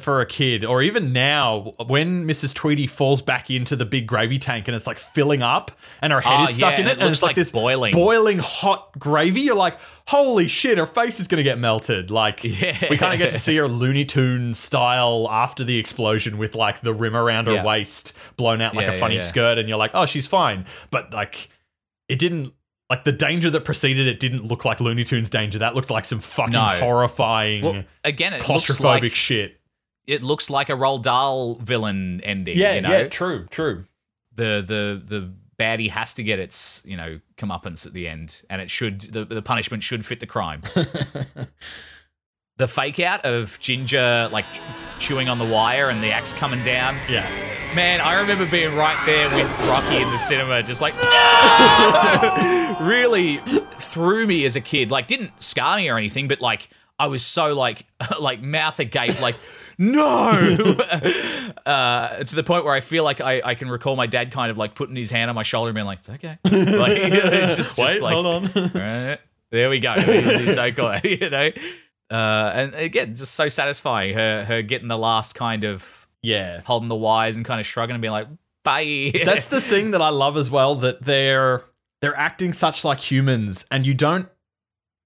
for 0.00 0.20
a 0.20 0.26
kid. 0.26 0.64
Or 0.64 0.82
even 0.82 1.12
now, 1.12 1.74
when 1.86 2.26
Mrs. 2.26 2.54
Tweedy 2.54 2.86
falls 2.86 3.22
back 3.22 3.50
into 3.50 3.76
the 3.76 3.84
big 3.84 4.06
gravy 4.06 4.38
tank 4.38 4.68
and 4.68 4.76
it's 4.76 4.86
like 4.86 4.98
filling 4.98 5.42
up 5.42 5.72
and 6.00 6.12
her 6.12 6.20
head 6.20 6.32
Ah, 6.40 6.48
is 6.48 6.56
stuck 6.56 6.72
yeah, 6.74 6.80
in 6.80 6.80
and 6.82 6.88
it, 6.90 6.98
it 6.98 7.00
and 7.02 7.10
it's 7.10 7.22
like, 7.22 7.30
like 7.30 7.36
this 7.36 7.50
boiling. 7.50 7.92
boiling 7.92 8.38
hot 8.38 8.98
gravy. 8.98 9.42
You're 9.42 9.54
like, 9.56 9.76
holy 10.08 10.48
shit, 10.48 10.78
her 10.78 10.86
face 10.86 11.20
is 11.20 11.28
gonna 11.28 11.42
get 11.42 11.58
melted. 11.58 12.10
Like, 12.10 12.42
Yeah. 12.44 12.76
we 12.90 12.96
kind 12.96 13.12
of 13.12 13.18
get 13.18 13.30
to 13.30 13.38
see 13.38 13.56
her 13.56 13.68
Looney 13.68 14.04
Tune 14.04 14.54
style 14.54 15.28
after 15.30 15.64
the 15.64 15.78
explosion 15.78 16.38
with 16.38 16.54
like 16.54 16.80
the 16.82 16.92
rim 16.94 17.16
around 17.16 17.46
her 17.46 17.54
Yeah. 17.54 17.64
waist 17.64 18.12
blown 18.36 18.60
out 18.60 18.74
like 18.74 18.86
a 18.88 18.92
funny 18.98 19.20
skirt, 19.20 19.58
and 19.58 19.68
you're 19.68 19.78
like, 19.78 19.92
oh, 19.94 20.06
she's 20.06 20.26
fine. 20.26 20.66
But 20.90 21.12
like, 21.12 21.48
it 22.08 22.18
didn't 22.18 22.52
like 22.90 23.04
the 23.04 23.12
danger 23.12 23.48
that 23.48 23.64
preceded 23.64 24.06
it 24.06 24.20
didn't 24.20 24.44
look 24.44 24.66
like 24.66 24.78
Looney 24.78 25.04
Tunes 25.04 25.30
danger. 25.30 25.58
That 25.60 25.74
looked 25.74 25.88
like 25.90 26.04
some 26.04 26.18
fucking 26.20 26.52
No. 26.52 26.60
horrifying, 26.80 27.64
well, 27.64 27.84
again, 28.04 28.34
it 28.34 28.42
claustrophobic 28.42 29.00
like 29.00 29.14
shit. 29.14 29.58
It 30.06 30.22
looks 30.22 30.50
like 30.50 30.68
a 30.68 30.72
Roald 30.72 31.02
Dahl 31.02 31.56
villain 31.56 32.20
ending. 32.22 32.56
Yeah, 32.56 32.74
you 32.74 32.80
know? 32.80 32.90
yeah, 32.90 33.08
true, 33.08 33.46
true. 33.50 33.84
the 34.34 34.62
the 34.66 35.02
the 35.04 35.32
baddie 35.58 35.90
has 35.90 36.14
to 36.14 36.22
get 36.22 36.38
its 36.38 36.82
you 36.84 36.96
know 36.96 37.20
comeuppance 37.36 37.86
at 37.86 37.92
the 37.92 38.08
end, 38.08 38.42
and 38.50 38.60
it 38.60 38.70
should 38.70 39.00
the 39.00 39.24
the 39.24 39.42
punishment 39.42 39.82
should 39.82 40.04
fit 40.04 40.20
the 40.20 40.26
crime. 40.26 40.60
the 42.56 42.68
fake 42.68 43.00
out 43.00 43.24
of 43.24 43.58
Ginger 43.60 44.28
like 44.32 44.46
chewing 44.98 45.28
on 45.28 45.38
the 45.38 45.46
wire 45.46 45.88
and 45.88 46.02
the 46.02 46.10
axe 46.10 46.32
coming 46.32 46.62
down. 46.62 46.96
Yeah, 47.08 47.26
Man, 47.74 48.00
I 48.00 48.20
remember 48.20 48.46
being 48.46 48.76
right 48.76 49.04
there 49.04 49.28
with 49.30 49.50
Rocky 49.66 49.96
in 49.96 50.08
the 50.10 50.16
cinema, 50.16 50.62
just 50.62 50.80
like, 50.80 50.94
no! 50.94 52.76
really 52.86 53.38
threw 53.78 54.28
me 54.28 54.44
as 54.44 54.54
a 54.54 54.60
kid. 54.60 54.92
Like, 54.92 55.08
didn't 55.08 55.42
scar 55.42 55.76
me 55.78 55.88
or 55.88 55.98
anything, 55.98 56.28
but 56.28 56.40
like, 56.40 56.68
I 57.00 57.08
was 57.08 57.24
so 57.24 57.52
like, 57.52 57.84
like 58.20 58.40
mouth 58.40 58.78
agape, 58.78 59.20
like, 59.20 59.34
no! 59.78 60.30
uh, 61.66 62.08
to 62.24 62.34
the 62.36 62.42
point 62.44 62.64
where 62.64 62.74
I 62.74 62.80
feel 62.80 63.04
like 63.04 63.20
I, 63.20 63.40
I 63.44 63.54
can 63.54 63.70
recall 63.70 63.96
my 63.96 64.06
dad 64.06 64.30
kind 64.30 64.50
of 64.50 64.58
like 64.58 64.74
putting 64.74 64.96
his 64.96 65.10
hand 65.10 65.28
on 65.30 65.34
my 65.34 65.42
shoulder 65.42 65.70
and 65.70 65.74
being 65.74 65.86
like, 65.86 65.98
it's 65.98 66.10
okay. 66.10 66.38
Like, 66.44 66.92
it's 66.98 67.56
just, 67.56 67.78
Wait, 67.78 67.86
just 67.86 68.00
like, 68.00 68.12
hold 68.14 68.26
on. 68.26 68.44
"Right, 68.74 69.18
there 69.50 69.70
we 69.70 69.78
go. 69.80 69.94
So 69.98 70.70
cool, 70.72 70.96
you 71.04 71.30
know? 71.30 71.50
Uh, 72.10 72.52
and 72.54 72.74
again, 72.74 73.14
just 73.14 73.34
so 73.34 73.48
satisfying. 73.48 74.14
Her 74.14 74.44
her 74.44 74.62
getting 74.62 74.88
the 74.88 74.98
last 74.98 75.34
kind 75.34 75.64
of 75.64 76.06
Yeah. 76.22 76.60
holding 76.62 76.88
the 76.88 76.94
wires 76.96 77.36
and 77.36 77.44
kind 77.44 77.60
of 77.60 77.66
shrugging 77.66 77.94
and 77.94 78.02
being 78.02 78.12
like, 78.12 78.28
bye. 78.62 79.12
That's 79.24 79.46
the 79.46 79.60
thing 79.60 79.92
that 79.92 80.02
I 80.02 80.10
love 80.10 80.36
as 80.36 80.50
well 80.50 80.74
that 80.76 81.02
they're 81.04 81.64
they're 82.02 82.16
acting 82.16 82.52
such 82.52 82.84
like 82.84 83.00
humans 83.00 83.64
and 83.70 83.86
you 83.86 83.94
don't 83.94 84.28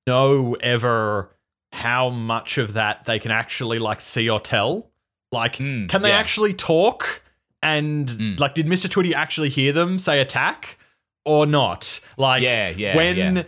know 0.06 0.54
ever 0.60 1.30
how 1.72 2.10
much 2.10 2.58
of 2.58 2.72
that 2.74 3.04
they 3.04 3.18
can 3.18 3.30
actually 3.30 3.78
like 3.78 4.00
see 4.00 4.28
or 4.28 4.40
tell. 4.40 4.90
Like 5.30 5.54
can 5.54 5.86
they 5.88 6.08
yeah. 6.08 6.16
Actually 6.16 6.54
talk 6.54 7.22
and 7.62 8.38
like 8.40 8.54
did 8.54 8.66
Mr. 8.66 8.88
Tweedy 8.90 9.14
actually 9.14 9.48
hear 9.48 9.72
them 9.72 9.98
say 9.98 10.20
attack 10.20 10.78
or 11.24 11.44
not? 11.46 12.00
Like 12.16 12.42
Yeah, 12.42 12.70
yeah, 12.70 12.96
when 12.96 13.16
yeah. 13.16 13.42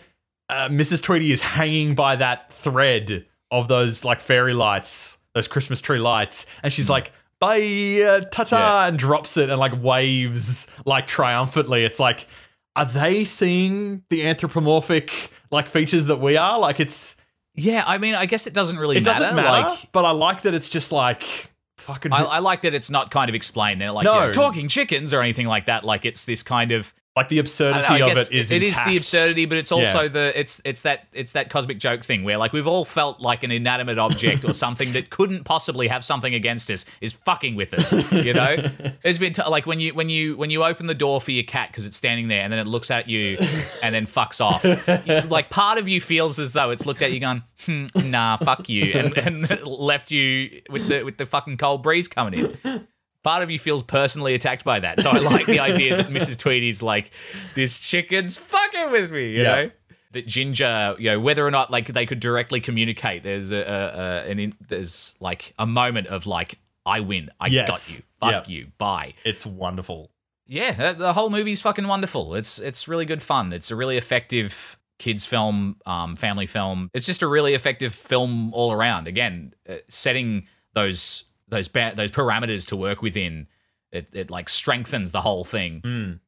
Uh, 0.48 0.68
Mrs. 0.68 1.00
Tweedy 1.02 1.30
is 1.30 1.40
hanging 1.40 1.94
by 1.94 2.16
that 2.16 2.52
thread 2.52 3.24
of 3.52 3.68
those 3.68 4.04
like 4.04 4.20
fairy 4.20 4.52
lights, 4.52 5.18
those 5.32 5.46
Christmas 5.46 5.80
tree 5.80 5.98
lights, 5.98 6.46
and 6.64 6.72
she's 6.72 6.90
like, 6.90 7.12
"Bye, 7.38 8.02
uh, 8.04 8.20
ta-ta," 8.32 8.56
Hmm. 8.56 8.62
Yeah. 8.62 8.86
and 8.88 8.98
drops 8.98 9.36
it 9.36 9.48
and 9.48 9.60
like 9.60 9.80
waves 9.80 10.66
like 10.84 11.06
triumphantly. 11.06 11.84
It's 11.84 12.00
like, 12.00 12.26
are 12.74 12.84
they 12.84 13.24
seeing 13.24 14.02
the 14.10 14.26
anthropomorphic 14.26 15.30
like 15.52 15.68
features 15.68 16.06
that 16.06 16.20
we 16.20 16.36
are? 16.36 16.58
Like, 16.58 16.80
it's 16.80 17.16
yeah, 17.54 17.84
I 17.86 17.98
mean, 17.98 18.14
I 18.14 18.26
guess 18.26 18.46
it 18.46 18.54
doesn't 18.54 18.78
really 18.78 18.96
it 18.98 19.04
matter. 19.04 19.20
doesn't 19.20 19.36
matter, 19.36 19.68
Like, 19.70 19.92
but 19.92 20.04
I 20.04 20.10
like 20.12 20.42
that 20.42 20.54
it's 20.54 20.68
just 20.68 20.92
like 20.92 21.50
fucking. 21.78 22.12
I, 22.12 22.22
I 22.22 22.38
like 22.40 22.62
that 22.62 22.74
it's 22.74 22.90
not 22.90 23.10
kind 23.10 23.28
of 23.28 23.34
explained. 23.34 23.80
They're 23.80 23.92
like, 23.92 24.04
No. 24.04 24.14
you 24.14 24.20
know, 24.26 24.32
talking 24.32 24.68
chickens 24.68 25.12
or 25.14 25.20
anything 25.22 25.46
like 25.46 25.66
that. 25.66 25.84
Like, 25.84 26.04
it's 26.04 26.24
this 26.24 26.42
kind 26.42 26.72
of 26.72 26.94
like 27.16 27.28
the 27.28 27.40
absurdity 27.40 28.02
I 28.02 28.08
of 28.08 28.16
it 28.18 28.30
is 28.32 28.52
it 28.52 28.62
is 28.62 28.78
the 28.84 28.96
absurdity, 28.96 29.44
but 29.44 29.58
it's 29.58 29.72
also 29.72 30.02
Yeah. 30.02 30.08
the 30.08 30.32
it's 30.38 30.62
it's 30.64 30.82
that 30.82 31.08
it's 31.12 31.32
that 31.32 31.50
cosmic 31.50 31.80
joke 31.80 32.04
thing 32.04 32.22
where 32.22 32.38
like 32.38 32.52
we've 32.52 32.68
all 32.68 32.84
felt 32.84 33.20
like 33.20 33.42
an 33.42 33.50
inanimate 33.50 33.98
object 33.98 34.44
or 34.44 34.52
something 34.66 34.92
that 34.92 35.10
couldn't 35.10 35.42
possibly 35.44 35.88
have 35.88 36.04
something 36.04 36.34
against 36.34 36.70
us 36.70 36.84
is 37.00 37.12
fucking 37.12 37.56
with 37.56 37.74
us. 37.74 37.92
You 38.12 38.32
know, 38.32 38.56
there's 39.02 39.18
been 39.18 39.32
t- 39.32 39.42
like 39.50 39.66
when 39.66 39.80
you 39.80 39.92
when 39.92 40.08
you 40.08 40.36
when 40.36 40.50
you 40.50 40.62
open 40.62 40.86
the 40.86 40.94
door 40.94 41.20
for 41.20 41.32
your 41.32 41.42
cat 41.44 41.68
because 41.70 41.84
it's 41.84 41.96
standing 41.96 42.28
there 42.28 42.42
and 42.42 42.52
then 42.52 42.60
it 42.60 42.68
looks 42.68 42.92
at 42.92 43.08
you 43.08 43.38
and 43.82 43.92
then 43.92 44.06
fucks 44.06 44.40
off. 44.40 44.64
You- 45.06 45.28
like 45.28 45.50
part 45.50 45.78
of 45.78 45.88
you 45.88 46.00
feels 46.00 46.38
as 46.38 46.52
though 46.52 46.70
it's 46.70 46.86
looked 46.86 47.02
at 47.02 47.10
you 47.12 47.18
going, 47.18 47.42
hmm, 47.66 47.86
nah, 48.04 48.36
fuck 48.36 48.68
you, 48.68 48.92
and, 48.94 49.18
and 49.18 49.60
left 49.66 50.12
you 50.12 50.62
with 50.70 50.86
the 50.86 51.02
with 51.02 51.16
the 51.16 51.26
fucking 51.26 51.56
cold 51.56 51.82
breeze 51.82 52.06
coming 52.06 52.38
in 52.64 52.86
part 53.22 53.42
of 53.42 53.50
you 53.50 53.58
feels 53.58 53.82
personally 53.82 54.34
attacked 54.34 54.64
by 54.64 54.80
that. 54.80 55.00
So 55.00 55.10
I 55.10 55.18
like 55.18 55.46
the 55.46 55.60
idea 55.70 55.96
that 55.96 56.06
Mrs. 56.08 56.38
Tweedy's 56.38 56.82
like, 56.82 57.10
this 57.54 57.80
chicken's 57.80 58.36
fucking 58.36 58.90
with 58.90 59.10
me, 59.10 59.30
you 59.32 59.42
Yeah. 59.42 59.54
know? 59.54 59.70
That 60.12 60.26
Ginger, 60.26 60.96
you 60.98 61.10
know, 61.10 61.20
whether 61.20 61.46
or 61.46 61.52
not 61.52 61.70
like 61.70 61.86
they 61.86 62.04
could 62.04 62.18
directly 62.18 62.58
communicate, 62.60 63.22
there's 63.22 63.52
a, 63.52 63.58
a, 63.58 64.00
a 64.26 64.30
an 64.30 64.38
in, 64.40 64.54
there's 64.66 65.14
like 65.20 65.54
a 65.58 65.66
moment 65.66 66.08
of 66.08 66.26
like, 66.26 66.58
I 66.84 66.98
win, 67.00 67.30
I 67.38 67.46
Yes. 67.46 67.68
got 67.68 67.96
you, 67.96 68.02
fuck 68.20 68.48
you, 68.48 68.66
bye. 68.78 69.14
It's 69.24 69.46
wonderful. 69.46 70.10
Yeah, 70.48 70.72
the- 70.92 70.98
the 70.98 71.12
whole 71.12 71.30
movie's 71.30 71.60
fucking 71.60 71.86
wonderful. 71.86 72.34
It's 72.34 72.58
it's 72.58 72.88
really 72.88 73.04
good 73.04 73.22
fun. 73.22 73.52
It's 73.52 73.70
a 73.70 73.76
really 73.76 73.96
effective 73.96 74.76
kids 74.98 75.24
film, 75.24 75.76
um, 75.86 76.16
family 76.16 76.46
film. 76.46 76.90
It's 76.92 77.06
just 77.06 77.22
a 77.22 77.28
really 77.28 77.54
effective 77.54 77.94
film 77.94 78.52
all 78.52 78.72
around. 78.72 79.06
Again, 79.06 79.54
uh, 79.68 79.74
setting 79.86 80.48
those 80.74 81.24
those 81.50 81.68
ba- 81.68 81.92
those 81.94 82.10
parameters 82.10 82.66
to 82.68 82.76
work 82.76 83.02
within, 83.02 83.46
it 83.92 84.08
it 84.12 84.30
like 84.30 84.48
strengthens 84.48 85.12
the 85.12 85.20
whole 85.20 85.44
thing 85.44 85.80
Mm. 85.82 86.20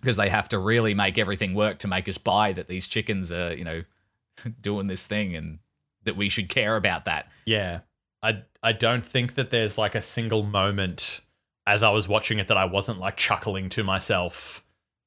because 0.00 0.16
they 0.16 0.28
have 0.28 0.48
to 0.50 0.58
really 0.58 0.94
make 0.94 1.18
everything 1.18 1.54
work 1.54 1.78
to 1.80 1.88
make 1.88 2.08
us 2.08 2.18
buy 2.18 2.52
that 2.52 2.68
these 2.68 2.86
chickens 2.86 3.30
are 3.32 3.52
you 3.54 3.64
know 3.64 3.82
doing 4.60 4.86
this 4.86 5.06
thing 5.06 5.34
and 5.36 5.58
that 6.04 6.16
we 6.16 6.28
should 6.28 6.48
care 6.48 6.76
about 6.76 7.04
that. 7.04 7.28
Yeah. 7.44 7.80
I 8.22 8.42
I 8.62 8.72
don't 8.72 9.04
think 9.04 9.34
that 9.34 9.50
there's 9.50 9.78
like 9.78 9.94
a 9.94 10.02
single 10.02 10.42
moment 10.42 11.20
as 11.66 11.82
I 11.82 11.90
was 11.90 12.06
watching 12.08 12.38
it 12.38 12.48
that 12.48 12.56
I 12.56 12.64
wasn't 12.66 12.98
like 12.98 13.16
chuckling 13.16 13.68
to 13.70 13.84
myself 13.84 14.64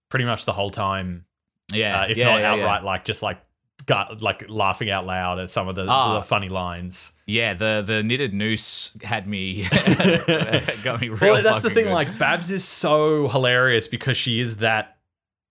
pretty 0.09 0.25
much 0.25 0.45
the 0.45 0.53
whole 0.53 0.69
time. 0.71 1.25
Yeah, 1.71 2.01
Uh, 2.01 2.07
if 2.09 2.17
yeah, 2.17 2.25
not 2.25 2.39
yeah, 2.41 2.55
yeah. 2.55 2.61
outright 2.63 2.83
like 2.83 3.05
just 3.05 3.21
like 3.23 3.39
gut 3.85 4.21
like 4.21 4.49
laughing 4.49 4.89
out 4.89 5.05
loud 5.05 5.39
at 5.39 5.49
some 5.51 5.67
of 5.67 5.75
the, 5.75 5.85
Ah. 5.87 6.15
the 6.15 6.21
funny 6.21 6.49
lines. 6.49 7.11
Yeah, 7.25 7.53
the 7.53 7.83
the 7.85 8.03
knitted 8.03 8.33
noose 8.33 8.91
had 9.03 9.27
me 9.27 9.63
got 10.83 11.01
me 11.01 11.09
real. 11.09 11.33
Well, 11.33 11.43
that's 11.43 11.61
the 11.61 11.69
thing. 11.69 11.85
good. 11.85 11.93
Like 11.93 12.17
Babs 12.17 12.51
is 12.51 12.63
so 12.63 13.27
hilarious 13.29 13.87
because 13.87 14.17
she 14.17 14.39
is 14.39 14.57
that 14.57 14.97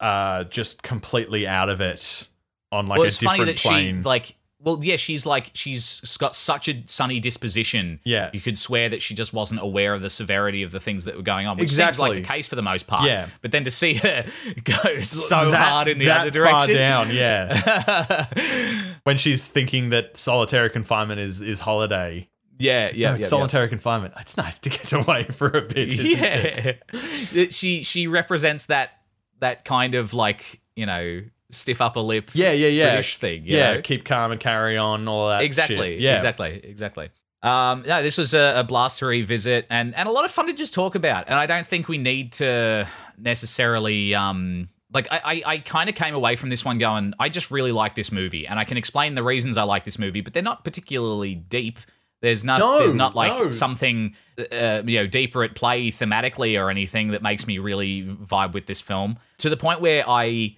uh 0.01 0.45
just 0.45 0.83
completely 0.83 1.47
out 1.47 1.69
of 1.69 1.81
it 1.81 2.27
on 2.71 2.87
like 2.87 2.99
well, 2.99 3.05
a 3.05 3.07
it's 3.07 3.19
different 3.19 3.39
funny 3.41 3.53
that 3.53 3.59
plane. 3.61 3.97
she 3.99 4.03
like. 4.03 4.37
Well, 4.65 4.79
yeah, 4.81 4.95
she's 4.97 5.27
like 5.27 5.51
she's 5.55 6.01
got 6.19 6.35
such 6.37 6.69
a 6.69 6.83
sunny 6.87 7.19
disposition. 7.19 7.99
Yeah. 8.05 8.31
you 8.33 8.41
could 8.41 8.57
swear 8.57 8.89
that 8.91 9.03
she 9.03 9.13
just 9.15 9.33
wasn't 9.35 9.61
aware 9.61 9.93
of 9.93 10.03
the 10.03 10.11
severity 10.11 10.63
of 10.63 10.71
the 10.71 10.79
things 10.79 11.05
that 11.07 11.17
were 11.17 11.23
going 11.23 11.49
on, 11.49 11.57
which 11.57 11.71
seems 11.71 11.81
Exactly. 11.81 12.09
like 12.11 12.23
the 12.23 12.29
case 12.29 12.47
for 12.47 12.55
the 12.55 12.63
most 12.63 12.87
part. 12.87 13.05
Yeah. 13.05 13.27
but 13.41 13.51
then 13.51 13.65
to 13.65 13.71
see 13.73 13.95
her 13.95 14.25
go 14.65 15.01
so 15.01 15.51
That- 15.51 15.69
hard 15.69 15.89
in 15.89 15.99
the 15.99 16.11
other 16.11 16.31
direction, 16.31 16.59
far 16.59 17.07
down, 17.07 17.11
yeah. 17.11 18.27
when 19.05 19.17
she's 19.19 19.49
thinking 19.49 19.91
that 19.91 20.17
solitary 20.17 20.71
confinement 20.71 21.21
is 21.21 21.41
is 21.41 21.61
holiday. 21.61 22.29
yeah, 22.59 22.91
yeah, 22.95 23.13
No, 23.13 23.17
yeah, 23.19 23.27
solitary 23.27 23.69
confinement. 23.69 24.15
It's 24.21 24.37
nice 24.37 24.59
to 24.61 24.71
get 24.71 24.93
away 24.93 25.25
for 25.31 25.49
a 25.49 25.63
bit. 25.63 25.93
Isn't 25.93 26.23
it? 26.23 26.83
yeah. 27.33 27.45
she 27.51 27.83
she 27.83 28.07
represents 28.07 28.67
that 28.67 28.91
that 29.41 29.65
kind 29.65 29.97
of 29.97 30.15
like 30.15 30.61
you 30.77 30.87
know 30.87 31.23
stiff 31.53 31.81
upper 31.81 32.01
lip, 32.01 32.31
Yeah, 32.35 32.51
yeah, 32.53 32.69
yeah. 32.69 32.87
British 32.95 33.19
thing. 33.19 33.45
you 33.47 33.57
yeah, 33.57 33.75
know? 33.75 33.81
keep 33.83 34.05
calm 34.05 34.33
and 34.33 34.41
carry 34.41 34.77
on, 34.77 35.07
all 35.07 35.29
that. 35.29 35.43
exactly 35.43 35.77
shit. 35.95 36.01
Yeah, 36.01 36.15
exactly 36.17 36.61
exactly 36.65 37.11
um 37.45 37.83
no 37.87 38.03
this 38.05 38.19
was 38.19 38.35
a, 38.35 38.55
a 38.61 38.63
blast 38.65 39.01
to 39.01 39.07
revisit 39.07 39.67
and 39.69 39.95
and 39.97 40.09
a 40.09 40.13
lot 40.13 40.25
of 40.25 40.31
fun 40.31 40.47
to 40.47 40.53
just 40.53 40.73
talk 40.73 40.95
about 40.95 41.25
and 41.27 41.35
i 41.35 41.45
don't 41.45 41.67
think 41.67 41.89
we 41.89 41.99
need 41.99 42.33
to 42.33 42.87
necessarily 43.19 44.15
um 44.15 44.69
like 44.93 45.09
i 45.11 45.21
i, 45.25 45.43
I 45.55 45.59
kind 45.59 45.89
of 45.89 45.97
came 45.97 46.15
away 46.15 46.37
from 46.37 46.51
this 46.51 46.65
one 46.65 46.79
going 46.79 47.15
i 47.19 47.29
just 47.29 47.51
really 47.51 47.73
like 47.73 47.95
this 47.97 48.13
movie 48.13 48.47
and 48.47 48.59
i 48.61 48.65
can 48.65 48.77
explain 48.77 49.15
the 49.17 49.23
reasons 49.25 49.57
i 49.57 49.63
like 49.65 49.83
this 49.85 49.99
movie 49.99 50.21
but 50.21 50.33
they're 50.35 50.43
not 50.43 50.63
particularly 50.65 51.35
deep 51.35 51.79
there's 52.21 52.45
not 52.45 52.61
No, 52.61 52.79
there's 52.79 52.95
not 52.95 53.17
like 53.17 53.33
no. 53.33 53.49
something 53.51 54.15
uh, 54.39 54.83
you 54.85 55.01
know 55.01 55.07
deeper 55.09 55.43
at 55.43 55.57
play 55.57 55.91
thematically 55.91 56.61
or 56.63 56.71
anything 56.71 57.09
that 57.09 57.23
makes 57.23 57.47
me 57.49 57.59
really 57.59 58.03
vibe 58.05 58.53
with 58.53 58.67
this 58.67 58.81
film 58.81 59.19
to 59.39 59.49
the 59.51 59.57
point 59.57 59.81
where 59.81 60.05
i 60.09 60.57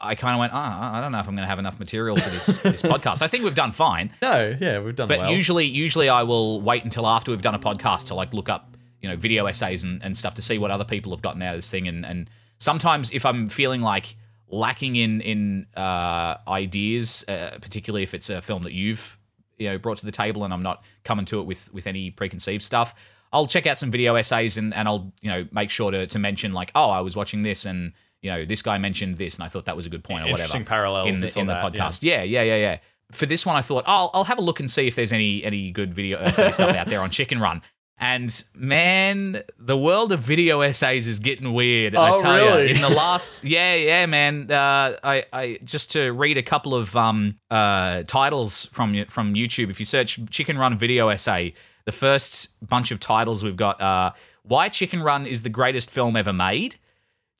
I 0.00 0.14
kind 0.14 0.34
of 0.34 0.40
went, 0.40 0.52
oh, 0.52 0.56
I 0.56 1.00
don't 1.00 1.12
know 1.12 1.18
if 1.18 1.28
I'm 1.28 1.34
going 1.34 1.44
to 1.44 1.48
have 1.48 1.58
enough 1.58 1.78
material 1.78 2.16
for 2.16 2.30
this 2.30 2.46
this 2.62 2.82
podcast. 2.82 3.22
I 3.22 3.26
think 3.26 3.44
we've 3.44 3.54
done 3.54 3.72
fine. 3.72 4.12
No, 4.22 4.56
yeah, 4.60 4.78
we've 4.80 4.94
done 4.94 5.08
But 5.08 5.20
well. 5.20 5.32
usually, 5.32 5.66
usually 5.66 6.08
I 6.08 6.22
will 6.22 6.60
wait 6.60 6.84
until 6.84 7.06
after 7.06 7.30
we've 7.30 7.42
done 7.42 7.54
a 7.54 7.58
podcast 7.58 8.06
to 8.06 8.14
like 8.14 8.32
look 8.34 8.48
up, 8.48 8.76
you 9.00 9.08
know, 9.08 9.16
video 9.16 9.46
essays 9.46 9.82
and, 9.82 10.02
and 10.04 10.16
stuff 10.16 10.34
to 10.34 10.42
see 10.42 10.58
what 10.58 10.70
other 10.70 10.84
people 10.84 11.12
have 11.12 11.22
gotten 11.22 11.42
out 11.42 11.54
of 11.54 11.58
this 11.58 11.70
thing. 11.70 11.88
And 11.88 12.04
and 12.06 12.30
sometimes 12.58 13.12
if 13.12 13.24
I'm 13.26 13.46
feeling 13.46 13.80
like 13.80 14.16
lacking 14.48 14.96
in 14.96 15.20
in 15.20 15.66
uh, 15.76 16.36
ideas, 16.48 17.24
uh, 17.28 17.58
particularly 17.60 18.02
if 18.02 18.14
it's 18.14 18.30
a 18.30 18.40
film 18.42 18.62
that 18.64 18.72
you've 18.72 19.18
you 19.58 19.68
know 19.68 19.78
brought 19.78 19.98
to 19.98 20.06
the 20.06 20.12
table 20.12 20.44
and 20.44 20.52
I'm 20.52 20.62
not 20.62 20.84
coming 21.04 21.24
to 21.26 21.40
it 21.40 21.44
with 21.46 21.72
with 21.72 21.86
any 21.86 22.10
preconceived 22.10 22.62
stuff, 22.62 22.94
I'll 23.32 23.46
check 23.46 23.66
out 23.66 23.78
some 23.78 23.90
video 23.90 24.14
essays 24.16 24.56
and 24.58 24.74
and 24.74 24.86
I'll 24.86 25.12
you 25.22 25.30
know 25.30 25.46
make 25.50 25.70
sure 25.70 25.90
to 25.90 26.06
to 26.06 26.18
mention 26.18 26.52
like, 26.52 26.70
oh, 26.74 26.90
I 26.90 27.00
was 27.00 27.16
watching 27.16 27.42
this 27.42 27.64
and. 27.64 27.92
You 28.22 28.30
know, 28.32 28.44
this 28.44 28.62
guy 28.62 28.78
mentioned 28.78 29.16
this, 29.16 29.36
and 29.36 29.44
I 29.44 29.48
thought 29.48 29.64
that 29.64 29.76
was 29.76 29.86
a 29.86 29.90
good 29.90 30.04
point, 30.04 30.22
or 30.24 30.30
whatever. 30.30 30.42
Interesting 30.42 30.64
parallels, 30.64 31.08
in 31.08 31.20
the, 31.20 31.38
in 31.40 31.46
the 31.46 31.54
that, 31.54 31.72
podcast. 31.72 32.02
Yeah, 32.02 32.22
yeah, 32.22 32.42
yeah, 32.42 32.56
yeah. 32.56 32.78
For 33.12 33.26
this 33.26 33.44
one, 33.46 33.56
I 33.56 33.60
thought, 33.60 33.84
oh, 33.86 33.92
I'll, 33.92 34.10
I'll 34.14 34.24
have 34.24 34.38
a 34.38 34.42
look 34.42 34.60
and 34.60 34.70
see 34.70 34.86
if 34.86 34.94
there's 34.94 35.12
any 35.12 35.42
any 35.44 35.70
good 35.70 35.94
video 35.94 36.18
essay 36.18 36.50
stuff 36.52 36.76
out 36.76 36.86
there 36.86 37.00
on 37.00 37.10
Chicken 37.10 37.40
Run. 37.40 37.62
And 38.02 38.44
man, 38.54 39.42
the 39.58 39.76
world 39.76 40.10
of 40.12 40.20
video 40.20 40.62
essays 40.62 41.06
is 41.06 41.18
getting 41.18 41.52
weird. 41.52 41.94
I 41.94 42.12
Oh, 42.12 42.16
tell 42.16 42.34
really? 42.34 42.68
you, 42.68 42.74
in 42.76 42.80
the 42.80 42.88
last, 42.96 43.44
yeah, 43.44 43.74
yeah, 43.74 44.06
man. 44.06 44.50
Uh, 44.50 44.96
I, 45.04 45.24
I 45.32 45.58
just 45.64 45.92
to 45.92 46.10
read 46.12 46.38
a 46.38 46.42
couple 46.42 46.74
of 46.74 46.96
um 46.96 47.36
uh 47.50 48.02
titles 48.04 48.66
from 48.66 49.04
from 49.06 49.34
YouTube. 49.34 49.70
If 49.70 49.78
you 49.80 49.84
search 49.86 50.18
Chicken 50.30 50.56
Run 50.56 50.78
video 50.78 51.08
essay, 51.08 51.52
the 51.84 51.92
first 51.92 52.66
bunch 52.66 52.90
of 52.90 53.00
titles 53.00 53.42
we've 53.44 53.56
got 53.56 53.80
uh, 53.80 54.12
why 54.44 54.68
Chicken 54.68 55.02
Run 55.02 55.26
is 55.26 55.42
the 55.42 55.50
greatest 55.50 55.90
film 55.90 56.16
ever 56.16 56.32
made. 56.32 56.76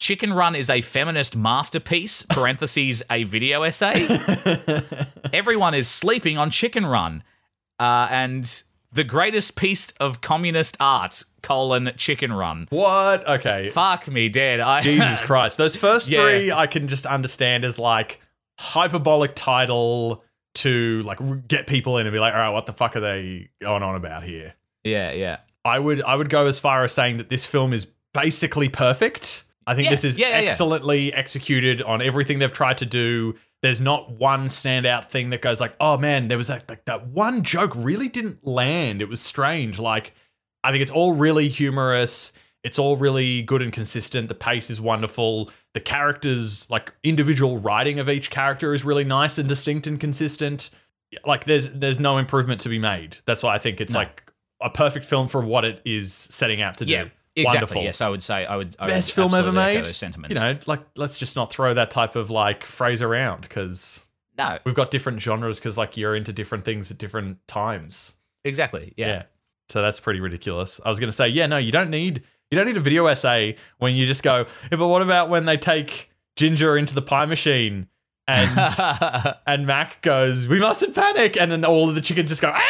Chicken 0.01 0.33
Run 0.33 0.55
is 0.57 0.71
a 0.71 0.81
feminist 0.81 1.37
masterpiece, 1.37 2.23
parentheses, 2.31 3.03
a 3.11 3.25
video 3.25 3.63
essay. 3.63 4.07
Everyone 5.33 5.75
is 5.75 5.89
sleeping 5.89 6.39
on 6.39 6.51
Chicken 6.51 6.87
Run. 6.87 7.23
Uh, 7.79 8.09
and 8.11 8.63
the 8.93 9.05
greatest 9.05 9.57
piece 9.57 9.93
of 9.93 10.21
communist 10.21 10.77
art, 10.81 11.23
colon, 11.43 11.93
Chicken 11.97 12.33
Run. 12.33 12.67
What? 12.71 13.27
Okay. 13.29 13.69
Fuck 13.69 14.09
me 14.09 14.29
dead. 14.29 14.61
I, 14.61 14.81
Jesus 14.83 15.21
Christ. 15.25 15.57
Those 15.59 15.77
first 15.77 16.09
Yeah. 16.09 16.23
three 16.23 16.51
I 16.53 16.67
can 16.67 16.89
just 16.89 17.07
understand 17.07 17.65
as 17.65 17.79
like 17.79 18.21
hyperbolic 18.59 19.35
title 19.35 20.25
to 20.55 21.03
like 21.05 21.21
r- 21.21 21.37
get 21.37 21.67
people 21.67 21.99
in 21.99 22.07
and 22.07 22.13
be 22.13 22.19
like, 22.19 22.35
all 22.35 22.41
right, 22.41 22.51
what 22.51 22.67
the 22.67 22.73
fuck 22.73 22.97
are 22.97 23.01
they 23.01 23.51
going 23.61 23.83
on 23.83 23.95
about 23.95 24.23
here? 24.23 24.55
Yeah, 24.83 25.13
yeah. 25.13 25.39
I 25.65 25.79
would 25.79 26.03
I 26.03 26.17
would 26.17 26.31
go 26.31 26.47
as 26.47 26.59
far 26.59 26.85
as 26.85 26.93
saying 26.93 27.19
that 27.19 27.29
this 27.29 27.45
film 27.47 27.73
is 27.73 27.87
basically 28.13 28.69
perfect. 28.69 29.45
I 29.67 29.75
think 29.75 29.85
Yeah, 29.87 29.91
this 29.91 30.05
is 30.05 30.19
yeah, 30.19 30.29
yeah, 30.29 30.47
excellently 30.49 31.13
executed 31.13 31.83
on 31.83 32.01
everything 32.03 32.39
they've 32.39 32.53
tried 32.53 32.79
to 32.79 32.87
do. 32.87 33.35
There's 33.63 33.81
not 33.81 34.11
one 34.11 34.47
standout 34.47 35.11
thing 35.11 35.31
that 35.31 35.43
goes 35.43 35.61
like, 35.61 35.75
oh 35.81 35.97
man, 35.99 36.29
there 36.29 36.39
was 36.39 36.49
that 36.49 36.69
like 36.69 36.85
that 36.87 37.09
one 37.09 37.43
joke 37.43 37.73
really 37.77 38.09
didn't 38.09 38.47
land. 38.47 39.03
It 39.03 39.09
was 39.09 39.21
strange. 39.21 39.79
Like 39.79 40.15
I 40.65 40.71
think 40.71 40.83
it's 40.83 40.91
all 40.91 41.13
really 41.13 41.49
humorous. 41.49 42.33
It's 42.63 42.79
all 42.79 42.97
really 42.97 43.43
good 43.43 43.63
and 43.63 43.73
consistent. 43.73 44.29
The 44.29 44.35
pace 44.35 44.69
is 44.71 44.81
wonderful. 44.81 45.51
The 45.73 45.81
characters, 45.81 46.69
like 46.71 46.93
individual 47.03 47.59
writing 47.59 47.99
of 47.99 48.09
each 48.09 48.31
character, 48.31 48.75
is 48.75 48.85
really 48.85 49.05
nice 49.05 49.39
and 49.39 49.49
distinct 49.49 49.87
and 49.87 49.99
consistent. 50.01 50.71
Like 51.25 51.45
there's 51.45 51.69
there's 51.71 52.01
no 52.01 52.19
improvement 52.19 52.61
to 52.63 52.69
be 52.69 52.79
made. 52.79 53.19
That's 53.27 53.43
why 53.43 53.55
I 53.55 53.59
think 53.59 53.81
it's 53.81 53.93
No. 53.95 54.01
like 54.01 54.31
a 54.63 54.69
perfect 54.71 55.05
film 55.07 55.29
for 55.29 55.41
what 55.43 55.65
it 55.65 55.81
is 55.85 56.13
setting 56.13 56.61
out 56.61 56.77
to 56.79 56.87
Yeah, 56.87 57.05
do. 57.05 57.11
Exactly. 57.37 57.59
Wonderful. 57.59 57.83
Yes, 57.83 58.01
I 58.01 58.09
would 58.09 58.23
say 58.23 58.47
I 58.47 58.57
would. 58.57 58.77
I 58.79 58.87
would 58.87 58.93
Best 58.93 59.13
film 59.13 59.35
ever 59.35 59.53
made. 59.53 59.85
Those 59.85 59.97
sentiments. 59.97 60.39
You 60.39 60.45
know, 60.45 60.59
like 60.67 60.81
let's 60.97 61.19
just 61.19 61.37
not 61.37 61.51
throw 61.53 61.75
that 61.75 61.91
type 61.91 62.17
of 62.17 62.31
like 62.31 62.65
phrase 62.65 63.03
around 63.03 63.43
because 63.43 64.07
no, 64.39 64.59
we've 64.65 64.75
got 64.75 64.91
different 64.91 65.21
genres 65.21 65.59
because 65.59 65.79
like 65.79 65.97
you're 65.97 66.15
into 66.15 66.33
different 66.33 66.65
things 66.65 66.91
at 66.91 66.99
different 66.99 67.47
times. 67.47 68.17
exactly. 68.45 68.95
Yeah. 68.97 69.25
So 69.69 69.83
that's 69.83 70.01
pretty 70.01 70.19
ridiculous. 70.19 70.81
I 70.85 70.89
was 70.89 70.99
going 70.99 71.09
to 71.09 71.17
say, 71.17 71.29
yeah, 71.29 71.47
no, 71.47 71.57
you 71.57 71.71
don't 71.71 71.91
need 71.91 72.25
you 72.51 72.59
don't 72.59 72.67
need 72.67 72.77
a 72.77 72.81
video 72.81 73.07
essay 73.07 73.57
when 73.79 73.95
you 73.95 74.07
just 74.07 74.23
go. 74.23 74.47
Yeah, 74.71 74.79
but 74.79 74.89
what 74.89 75.03
about 75.03 75.29
when 75.29 75.45
they 75.45 75.57
take 75.57 76.11
Ginger 76.37 76.77
into 76.77 76.95
the 76.95 77.03
pie 77.03 77.27
machine 77.27 77.87
and 78.27 79.35
and 79.47 79.67
Mac 79.67 80.03
goes, 80.03 80.47
"We 80.49 80.61
mustn't 80.61 80.95
panic," 80.95 81.37
and 81.41 81.51
then 81.51 81.65
all 81.65 81.89
of 81.89 81.95
the 81.95 82.01
chickens 82.01 82.29
just 82.29 82.43
go. 82.43 82.53
"Ah!" 82.55 82.61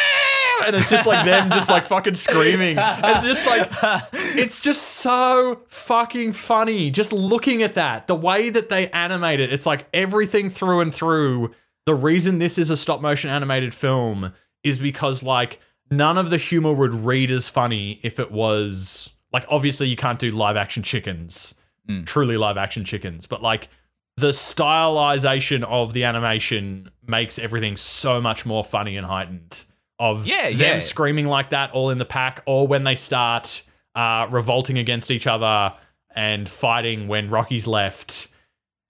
And 0.65 0.75
it's 0.75 0.89
just 0.89 1.07
like 1.07 1.25
them 1.25 1.49
just 1.49 1.69
like 1.69 1.85
fucking 1.85 2.15
screaming. 2.15 2.77
And 2.77 3.23
just 3.23 3.45
like 3.45 3.69
it's 4.13 4.61
just 4.61 4.81
so 4.81 5.61
fucking 5.67 6.33
funny. 6.33 6.91
Just 6.91 7.13
looking 7.13 7.63
at 7.63 7.75
that. 7.75 8.07
The 8.07 8.15
way 8.15 8.49
that 8.49 8.69
they 8.69 8.89
animate 8.89 9.39
it, 9.39 9.51
it's 9.51 9.65
like 9.65 9.87
everything 9.93 10.49
through 10.49 10.81
and 10.81 10.93
through. 10.93 11.53
The 11.85 11.95
reason 11.95 12.39
this 12.39 12.57
is 12.57 12.69
a 12.69 12.77
stop 12.77 13.01
motion 13.01 13.29
animated 13.29 13.73
film 13.73 14.33
is 14.63 14.77
because 14.77 15.23
like 15.23 15.59
none 15.89 16.17
of 16.17 16.29
the 16.29 16.37
humor 16.37 16.73
would 16.73 16.93
read 16.93 17.31
as 17.31 17.49
funny 17.49 17.99
if 18.03 18.19
it 18.19 18.31
was 18.31 19.13
like 19.33 19.45
obviously 19.49 19.87
you 19.87 19.95
can't 19.95 20.19
do 20.19 20.31
live 20.31 20.57
action 20.57 20.83
chickens, 20.83 21.59
mm. 21.89 22.05
truly 22.05 22.37
live 22.37 22.57
action 22.57 22.85
chickens, 22.85 23.25
but 23.25 23.41
like 23.41 23.69
the 24.17 24.29
stylization 24.29 25.63
of 25.63 25.93
the 25.93 26.03
animation 26.03 26.89
makes 27.05 27.39
everything 27.39 27.75
so 27.77 28.21
much 28.21 28.45
more 28.45 28.63
funny 28.63 28.97
and 28.97 29.05
heightened. 29.07 29.65
Of 30.01 30.25
Yeah, 30.25 30.49
them 30.49 30.57
yeah. 30.59 30.79
screaming 30.79 31.27
like 31.27 31.51
that 31.51 31.71
all 31.71 31.91
in 31.91 31.99
the 31.99 32.05
pack, 32.05 32.41
or 32.47 32.67
when 32.67 32.83
they 32.83 32.95
start 32.95 33.61
uh, 33.95 34.27
revolting 34.31 34.77
against 34.79 35.11
each 35.11 35.27
other 35.27 35.73
and 36.15 36.49
fighting 36.49 37.07
when 37.07 37.29
Rocky's 37.29 37.67
left. 37.67 38.29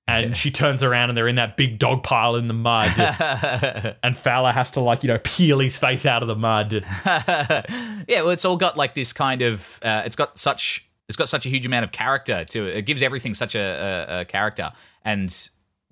And 0.08 0.36
she 0.36 0.52
turns 0.52 0.84
around 0.84 1.10
and 1.10 1.18
they're 1.18 1.28
in 1.28 1.36
that 1.36 1.56
big 1.56 1.80
dog 1.80 2.04
pile 2.04 2.36
in 2.36 2.48
the 2.50 2.54
mud. 2.54 2.92
and 4.04 4.18
Fowler 4.18 4.52
has 4.52 4.72
to, 4.72 4.82
like, 4.82 5.04
you 5.04 5.08
know, 5.08 5.20
peel 5.24 5.60
his 5.60 5.78
face 5.78 6.06
out 6.06 6.22
of 6.22 6.28
the 6.28 6.36
mud. 6.36 6.74
yeah, 7.06 8.22
well, 8.22 8.30
it's 8.32 8.44
all 8.44 8.58
got 8.58 8.76
like 8.78 8.94
this 8.94 9.14
kind 9.14 9.42
of. 9.42 9.80
Uh, 9.84 10.02
it's 10.06 10.16
got 10.16 10.38
such. 10.38 10.88
It's 11.08 11.18
got 11.18 11.30
such 11.30 11.46
a 11.46 11.50
huge 11.50 11.66
amount 11.66 11.84
of 11.86 11.92
character 11.92 12.44
to 12.46 12.68
it. 12.68 12.78
It 12.78 12.86
gives 12.86 13.02
everything 13.04 13.34
such 13.34 13.56
a, 13.56 14.06
a, 14.10 14.22
a 14.22 14.26
character, 14.26 14.72
and 15.04 15.34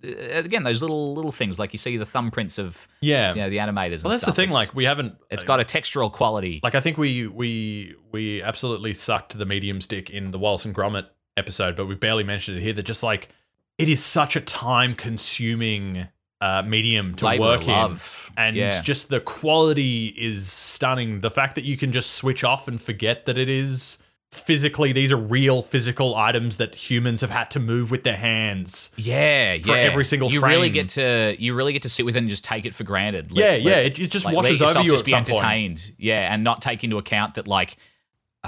again, 0.04 0.64
those 0.64 0.82
little 0.82 1.14
little 1.14 1.32
things 1.32 1.60
like 1.60 1.74
you 1.74 1.78
see 1.80 1.98
the 1.98 2.06
thumbprints 2.06 2.58
of 2.60 2.88
Yeah. 3.02 3.34
you 3.34 3.42
know, 3.42 3.50
the 3.50 3.58
animators. 3.58 4.04
Well, 4.04 4.12
that's 4.12 4.26
the 4.26 4.32
thing. 4.34 4.50
It's- 4.50 4.68
Like, 4.68 4.76
we 4.76 4.86
haven't. 4.86 5.16
it's 5.30 5.44
got 5.44 5.60
a 5.60 5.64
textural 5.64 6.12
quality. 6.12 6.60
Like, 6.64 6.76
I 6.76 6.82
think 6.82 6.98
we 6.98 7.28
we 7.28 7.96
we 8.12 8.42
absolutely 8.42 8.94
sucked 8.94 9.38
the 9.38 9.46
medium 9.46 9.82
stick 9.82 10.10
in 10.10 10.32
the 10.32 10.40
Wallace 10.40 10.66
and 10.66 10.74
Gromit 10.76 11.08
episode, 11.38 11.76
but 11.76 11.86
we 11.86 11.96
barely 11.96 12.24
mentioned 12.24 12.58
it 12.58 12.62
here. 12.62 12.74
That 12.74 12.84
just 12.84 13.04
like 13.04 13.30
it 13.78 13.88
is 13.90 14.04
such 14.04 14.36
a 14.36 14.42
time 14.42 14.94
consuming 14.96 16.08
uh, 16.42 16.62
medium 16.66 17.14
to 17.16 17.26
Labor 17.26 17.44
work 17.44 17.68
of 17.68 18.32
in, 18.38 18.44
and 18.44 18.56
Yeah. 18.56 18.82
just 18.82 19.10
the 19.10 19.20
quality 19.20 20.08
is 20.18 20.50
stunning. 20.52 21.20
The 21.22 21.32
fact 21.32 21.56
that 21.56 21.66
you 21.66 21.76
can 21.78 21.92
just 21.92 22.12
switch 22.12 22.44
off 22.46 22.68
and 22.70 22.82
forget 22.82 23.26
that 23.26 23.38
it 23.38 23.50
is 23.50 23.98
physically 24.32 24.92
these 24.92 25.12
are 25.12 25.18
real 25.18 25.62
physical 25.64 26.16
items 26.16 26.58
that 26.58 26.76
humans 26.76 27.22
have 27.22 27.32
had 27.32 27.50
to 27.52 27.60
move 27.60 27.90
with 27.92 28.04
their 28.04 28.16
hands. 28.16 28.92
Yeah, 28.96 29.58
for 29.58 29.70
yeah. 29.70 29.76
every 29.78 30.06
single 30.06 30.32
you 30.32 30.40
frame. 30.40 30.52
really 30.52 30.70
get 30.70 30.90
to 30.90 31.36
you 31.40 31.56
really 31.56 31.74
get 31.74 31.82
to 31.84 31.90
sit 31.90 32.06
with 32.06 32.16
it 32.16 32.20
and 32.20 32.30
just 32.30 32.44
take 32.46 32.66
it 32.66 32.74
for 32.76 32.84
granted. 32.84 33.32
Yeah, 33.32 33.56
yeah, 33.56 33.78
it- 33.78 34.00
it 34.00 34.12
just 34.12 34.26
let 34.26 34.36
washes 34.36 34.62
over 34.62 34.82
you 34.82 34.92
Just 34.92 35.02
at 35.04 35.06
be 35.06 35.12
some 35.12 35.24
point. 35.24 35.30
entertained, 35.32 35.92
yeah, 35.98 36.32
and 36.34 36.44
not 36.44 36.62
take 36.62 36.84
into 36.84 36.98
account 36.98 37.36
that 37.36 37.48
like, 37.48 37.78
uh, 38.44 38.48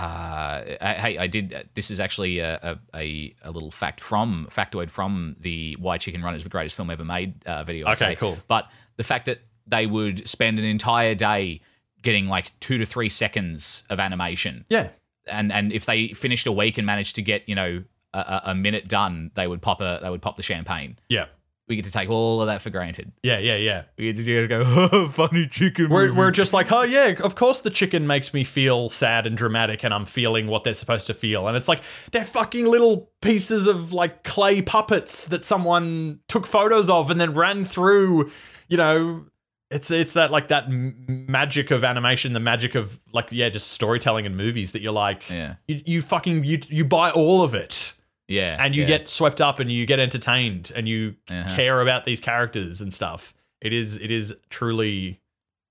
I- 0.79 0.97
hey, 0.99 1.17
I 1.17 1.27
did. 1.27 1.69
This 1.73 1.89
is 1.91 1.99
actually 1.99 2.39
a, 2.39 2.79
a, 2.95 3.34
a, 3.43 3.51
little 3.51 3.71
fact 3.71 3.99
from 4.01 4.47
factoid 4.51 4.89
from 4.91 5.36
the 5.39 5.75
Why 5.79 5.97
Chicken 5.97 6.21
Run 6.21 6.36
is 6.36 6.43
the 6.43 6.49
greatest 6.49 6.75
film 6.75 6.89
ever 6.91 7.03
made 7.03 7.45
uh, 7.45 7.63
video. 7.63 7.86
Okay, 7.88 7.91
essay. 7.91 8.15
cool. 8.15 8.38
But 8.47 8.69
the 8.97 9.03
fact 9.03 9.25
that 9.25 9.39
they 9.67 9.88
would 9.88 10.27
spend 10.27 10.59
an 10.59 10.65
entire 10.65 11.15
day 11.15 11.61
getting 12.01 12.27
like 12.27 12.57
two 12.59 12.77
to 12.77 12.86
three 12.86 13.09
seconds 13.09 13.84
of 13.89 13.99
animation 13.99 14.65
Yeah. 14.69 14.89
And 15.28 15.51
and 15.51 15.72
if 15.72 15.86
they 15.86 16.09
finished 16.09 16.47
a 16.47 16.51
week 16.51 16.78
and 16.78 16.86
managed 16.86 17.15
to 17.15 17.22
get 17.22 17.47
you 17.47 17.55
know 17.55 17.84
a- 18.13 18.41
a, 18.45 18.55
minute 18.55 18.88
done, 18.88 19.32
they 19.36 19.47
would 19.47 19.61
pop 19.61 19.82
a 19.82 19.99
they 20.01 20.09
would 20.09 20.22
pop 20.22 20.38
the 20.38 20.43
champagne. 20.43 20.97
Yeah. 21.09 21.26
We 21.67 21.78
get 21.78 21.86
to 21.86 21.91
take 21.91 22.09
all 22.09 22.41
of 22.41 22.47
that 22.47 22.61
for 22.61 22.69
granted. 22.69 23.13
Yeah, 23.24 23.38
yeah, 23.38 23.55
yeah. 23.55 23.84
We 23.97 24.11
get 24.11 24.26
to 24.26 24.47
go, 24.47 24.63
oh, 24.65 25.07
funny 25.13 25.47
chicken. 25.47 25.88
We're, 25.89 26.07
movie." 26.07 26.17
we're 26.17 26.32
just 26.32 26.51
like, 26.51 26.69
oh 26.69 26.82
yeah, 26.82 27.13
of 27.24 27.36
course 27.36 27.61
the 27.61 27.69
chicken 27.69 28.05
makes 28.05 28.34
me 28.34 28.43
feel 28.43 28.89
sad 28.89 29.26
and 29.26 29.38
dramatic, 29.38 29.84
and 29.84 29.93
I'm 29.93 30.05
feeling 30.05 30.47
what 30.47 30.65
they're 30.65 30.74
supposed 30.74 31.07
to 31.07 31.13
feel, 31.13 31.47
and 31.47 31.55
it's 31.55 31.69
like 31.69 31.82
they're 32.11 32.26
fucking 32.26 32.65
little 32.65 33.09
pieces 33.22 33.67
of 33.67 33.93
like 33.93 34.24
clay 34.24 34.61
puppets 34.61 35.28
that 35.28 35.45
someone 35.45 36.19
took 36.28 36.45
photos 36.45 36.89
of 36.89 37.09
and 37.09 37.22
then 37.22 37.34
ran 37.34 37.63
through, 37.63 38.30
you 38.67 38.76
know. 38.76 39.26
It's 39.72 39.89
it's 39.89 40.13
that 40.13 40.32
like 40.32 40.49
that 40.49 40.65
magic 40.69 41.72
of 41.72 41.84
animation, 41.84 42.34
the 42.34 42.39
magic 42.41 42.76
of 42.76 42.99
like 43.13 43.30
yeah, 43.32 43.49
just 43.49 43.69
storytelling 43.72 44.26
and 44.26 44.36
movies 44.36 44.74
that 44.74 44.82
you're 44.82 44.91
like, 44.91 45.30
Yeah. 45.30 45.55
you, 45.67 45.82
you 45.86 46.01
fucking 46.01 46.43
you 46.43 46.59
you 46.67 46.84
buy 46.86 47.09
all 47.11 47.41
of 47.41 47.53
it, 47.55 47.93
yeah, 48.28 48.57
and 48.59 48.76
you 48.76 48.82
yeah. 48.82 48.88
get 48.89 49.09
swept 49.09 49.39
up 49.39 49.59
and 49.59 49.72
you 49.72 49.86
get 49.86 49.99
entertained 49.99 50.72
and 50.76 50.88
you 50.89 51.15
Uh-huh. 51.30 51.55
care 51.55 51.80
about 51.82 52.03
these 52.05 52.19
characters 52.19 52.82
and 52.82 52.93
stuff. 52.93 53.34
It 53.61 53.72
is 53.74 53.97
it 53.97 54.11
is 54.11 54.36
truly 54.49 55.22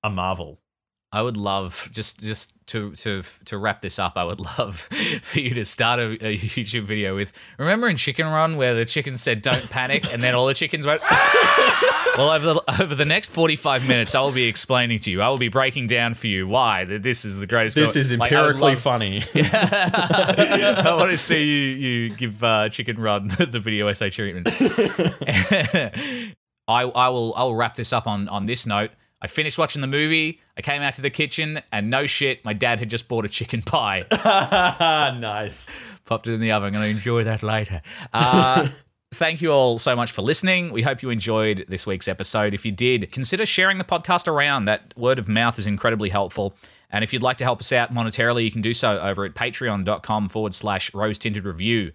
a 0.03 0.09
marvel. 0.09 0.59
I 1.13 1.23
would 1.23 1.37
love 1.37 1.89
just 1.93 2.21
just 2.21 2.55
to 2.69 2.93
to 2.93 3.25
to 3.47 3.59
wrap 3.59 3.83
this 3.83 3.99
up. 3.99 4.13
I 4.17 4.23
would 4.25 4.39
love 4.59 4.81
for 5.23 5.41
you 5.41 5.51
to 5.55 5.65
start 5.65 5.99
a, 5.99 6.11
a 6.25 6.39
YouTube 6.39 6.85
video 6.85 7.17
with. 7.17 7.33
Remember 7.59 7.89
in 7.89 7.97
Chicken 7.97 8.27
Run 8.29 8.57
where 8.57 8.75
the 8.75 8.85
chickens 8.85 9.21
said 9.21 9.43
"Don't 9.43 9.69
panic" 9.71 10.13
and 10.13 10.23
then 10.23 10.35
all 10.37 10.47
the 10.47 10.55
chickens 10.55 10.87
went. 10.87 11.01
"Ah!" 11.05 12.15
well, 12.17 12.31
over 12.31 12.55
the 12.55 12.83
over 12.83 12.95
the 12.95 13.05
next 13.05 13.31
forty 13.31 13.57
five 13.57 13.89
minutes, 13.89 14.15
I 14.15 14.21
will 14.21 14.31
be 14.31 14.45
explaining 14.47 15.01
to 15.01 15.11
you. 15.11 15.21
I 15.21 15.29
will 15.29 15.37
be 15.39 15.49
breaking 15.49 15.89
down 15.89 16.15
for 16.15 16.29
you 16.29 16.47
why 16.47 16.85
that 16.85 17.03
this 17.03 17.25
is 17.25 17.39
the 17.41 17.47
greatest. 17.49 17.75
This 17.75 17.95
film. 17.95 18.01
is 18.03 18.13
Like, 18.17 18.31
empirically 18.31 18.75
love- 18.75 18.79
funny. 18.81 19.23
I 19.35 20.95
want 20.97 21.11
to 21.11 21.19
see 21.19 21.43
you 21.43 21.77
you 21.89 22.11
give 22.11 22.43
uh, 22.45 22.69
Chicken 22.69 23.01
Run 23.01 23.29
the 23.39 23.59
video 23.59 23.89
essay 23.89 24.11
treatment. 24.11 24.49
I 26.69 26.83
I 26.85 27.09
will 27.09 27.35
I 27.37 27.43
will 27.43 27.57
wrap 27.57 27.75
this 27.75 27.93
up 27.93 28.07
on 28.07 28.29
on 28.29 28.47
this 28.47 28.65
note. 28.67 28.93
I 29.23 29.27
finished 29.27 29.59
watching 29.59 29.83
the 29.83 29.89
movie. 29.89 30.41
I 30.57 30.63
came 30.63 30.83
out 30.83 30.95
to 30.95 31.03
the 31.03 31.11
kitchen, 31.11 31.61
and 31.73 31.91
no 31.91 32.07
shit, 32.07 32.45
my 32.45 32.53
dad 32.53 32.79
had 32.79 32.89
just 32.89 33.09
bought 33.09 33.25
a 33.25 33.29
chicken 33.29 33.63
pie. 33.63 34.05
nice. 35.21 35.69
Popped 36.07 36.27
it 36.27 36.33
in 36.33 36.41
the 36.41 36.53
oven. 36.53 36.69
I'm 36.69 36.73
going 36.73 36.85
to 36.85 36.91
enjoy 36.91 37.25
that 37.25 37.43
later. 37.43 37.83
Uh, 38.13 38.69
thank 39.15 39.43
you 39.43 39.53
all 39.53 39.79
so 39.79 39.95
much 39.95 40.11
for 40.11 40.23
listening. 40.23 40.73
We 40.73 40.83
hope 40.83 41.03
you 41.03 41.11
enjoyed 41.11 41.67
this 41.69 41.87
week's 41.87 42.09
episode. 42.09 42.55
If 42.55 42.65
you 42.65 42.73
did, 42.73 43.13
consider 43.13 43.45
sharing 43.45 43.79
the 43.79 43.85
podcast 43.85 44.27
around. 44.27 44.65
That 44.65 44.95
word 44.97 45.19
of 45.19 45.29
mouth 45.29 45.59
is 45.59 45.67
incredibly 45.67 46.09
helpful. 46.09 46.55
And 46.91 47.05
if 47.05 47.13
you'd 47.13 47.23
like 47.23 47.37
to 47.39 47.45
help 47.45 47.61
us 47.61 47.73
out 47.73 47.93
monetarily, 47.93 48.45
you 48.45 48.51
can 48.51 48.63
do 48.63 48.75
so 48.75 48.99
over 49.01 49.25
at 49.25 49.35
patreon.com 49.35 50.29
forward 50.29 50.55
slash 50.55 50.95
rose 50.95 51.19
tinted 51.19 51.45
review. 51.45 51.93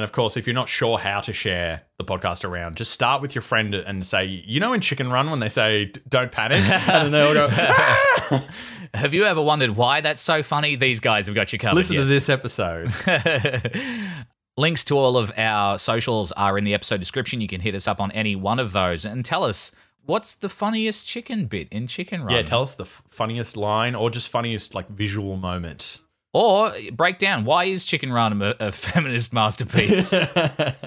And 0.00 0.04
of 0.06 0.12
course, 0.12 0.38
if 0.38 0.46
you're 0.46 0.54
not 0.54 0.70
sure 0.70 0.96
how 0.96 1.20
to 1.20 1.30
share 1.30 1.82
the 1.98 2.04
podcast 2.04 2.42
around, 2.42 2.78
just 2.78 2.90
start 2.90 3.20
with 3.20 3.34
your 3.34 3.42
friend 3.42 3.74
and 3.74 4.06
say, 4.06 4.24
you 4.24 4.58
know, 4.58 4.72
in 4.72 4.80
Chicken 4.80 5.10
Run 5.10 5.30
when 5.30 5.40
they 5.40 5.50
say 5.50 5.92
"Don't 6.08 6.32
panic," 6.32 6.64
and 6.88 7.12
they 7.12 7.20
all 7.20 7.34
go, 7.34 7.48
"Ah!" 7.50 8.48
Have 8.94 9.12
you 9.12 9.24
ever 9.24 9.42
wondered 9.42 9.76
why 9.76 10.00
that's 10.00 10.22
so 10.22 10.42
funny? 10.42 10.74
These 10.74 11.00
guys 11.00 11.26
have 11.26 11.34
got 11.34 11.52
you 11.52 11.58
covered. 11.58 11.76
"Listen 11.76 11.96
yes. 11.96 12.06
to 12.06 12.14
this 12.14 12.30
episode." 12.30 12.90
Links 14.56 14.84
to 14.84 14.96
all 14.96 15.18
of 15.18 15.32
our 15.36 15.78
socials 15.78 16.32
are 16.32 16.56
in 16.56 16.64
the 16.64 16.72
episode 16.72 16.96
description. 17.00 17.42
You 17.42 17.48
can 17.48 17.60
hit 17.60 17.74
us 17.74 17.86
up 17.86 18.00
on 18.00 18.10
any 18.12 18.34
one 18.34 18.58
of 18.58 18.72
those 18.72 19.04
and 19.04 19.22
tell 19.22 19.44
us 19.44 19.70
what's 20.06 20.34
the 20.34 20.48
funniest 20.48 21.06
chicken 21.06 21.44
bit 21.44 21.68
in 21.70 21.86
Chicken 21.88 22.22
Run? 22.22 22.34
Yeah, 22.34 22.40
tell 22.40 22.62
us 22.62 22.74
the 22.74 22.84
f- 22.84 23.02
funniest 23.06 23.54
line 23.54 23.94
or 23.94 24.08
just 24.08 24.30
funniest 24.30 24.74
like 24.74 24.88
visual 24.88 25.36
moment. 25.36 26.00
Or 26.32 26.72
break 26.92 27.18
down 27.18 27.44
why 27.44 27.64
is 27.64 27.84
Chicken 27.84 28.12
Run 28.12 28.40
a, 28.40 28.54
a 28.60 28.72
feminist 28.72 29.32
masterpiece? 29.32 30.14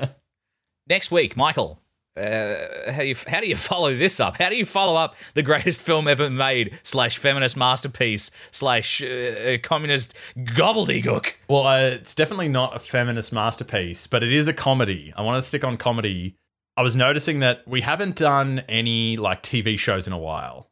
Next 0.87 1.11
week, 1.11 1.37
Michael. 1.37 1.79
Uh, 2.15 2.91
how 2.91 2.99
do 2.99 3.07
you 3.07 3.15
how 3.27 3.39
do 3.39 3.47
you 3.47 3.55
follow 3.55 3.95
this 3.95 4.19
up? 4.19 4.37
How 4.37 4.49
do 4.49 4.55
you 4.55 4.65
follow 4.65 4.95
up 4.95 5.15
the 5.33 5.41
greatest 5.41 5.81
film 5.81 6.07
ever 6.07 6.29
made 6.29 6.79
slash 6.83 7.17
feminist 7.17 7.57
masterpiece 7.57 8.29
slash 8.51 9.01
uh, 9.01 9.57
communist 9.63 10.15
gobbledygook? 10.37 11.33
Well, 11.47 11.65
uh, 11.65 11.79
it's 11.79 12.13
definitely 12.13 12.49
not 12.49 12.75
a 12.75 12.79
feminist 12.79 13.33
masterpiece, 13.33 14.05
but 14.05 14.21
it 14.21 14.31
is 14.31 14.47
a 14.47 14.53
comedy. 14.53 15.11
I 15.17 15.23
want 15.23 15.41
to 15.41 15.47
stick 15.47 15.63
on 15.63 15.75
comedy. 15.75 16.35
I 16.77 16.83
was 16.83 16.95
noticing 16.95 17.39
that 17.39 17.67
we 17.67 17.81
haven't 17.81 18.15
done 18.15 18.59
any 18.69 19.17
like 19.17 19.41
TV 19.41 19.79
shows 19.79 20.05
in 20.05 20.13
a 20.13 20.17
while, 20.17 20.69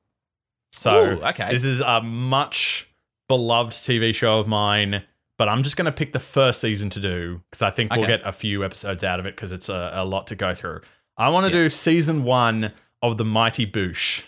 so 0.73 0.93
Ooh, 0.93 1.23
okay. 1.25 1.51
this 1.51 1.65
is 1.65 1.81
a 1.81 2.01
much 2.01 2.90
beloved 3.31 3.73
TV 3.73 4.13
show 4.13 4.39
of 4.39 4.47
mine. 4.47 5.03
But 5.37 5.49
I'm 5.49 5.63
just 5.63 5.75
going 5.77 5.85
to 5.85 5.91
pick 5.91 6.13
the 6.13 6.19
first 6.19 6.61
season 6.61 6.89
to 6.91 6.99
do 6.99 7.41
because 7.49 7.61
I 7.63 7.71
think 7.71 7.91
we'll 7.91 8.01
Okay. 8.01 8.17
get 8.17 8.27
a 8.27 8.31
few 8.31 8.63
episodes 8.63 9.03
out 9.03 9.19
of 9.19 9.25
it 9.25 9.35
because 9.35 9.51
it's 9.51 9.69
a, 9.69 9.91
a 9.95 10.05
lot 10.05 10.27
to 10.27 10.35
go 10.35 10.53
through. 10.53 10.81
I 11.17 11.29
want 11.29 11.47
to 11.47 11.51
do 11.51 11.67
season 11.69 12.23
one 12.23 12.73
of 13.01 13.17
the 13.17 13.25
Mighty 13.25 13.65
Boosh. 13.65 14.21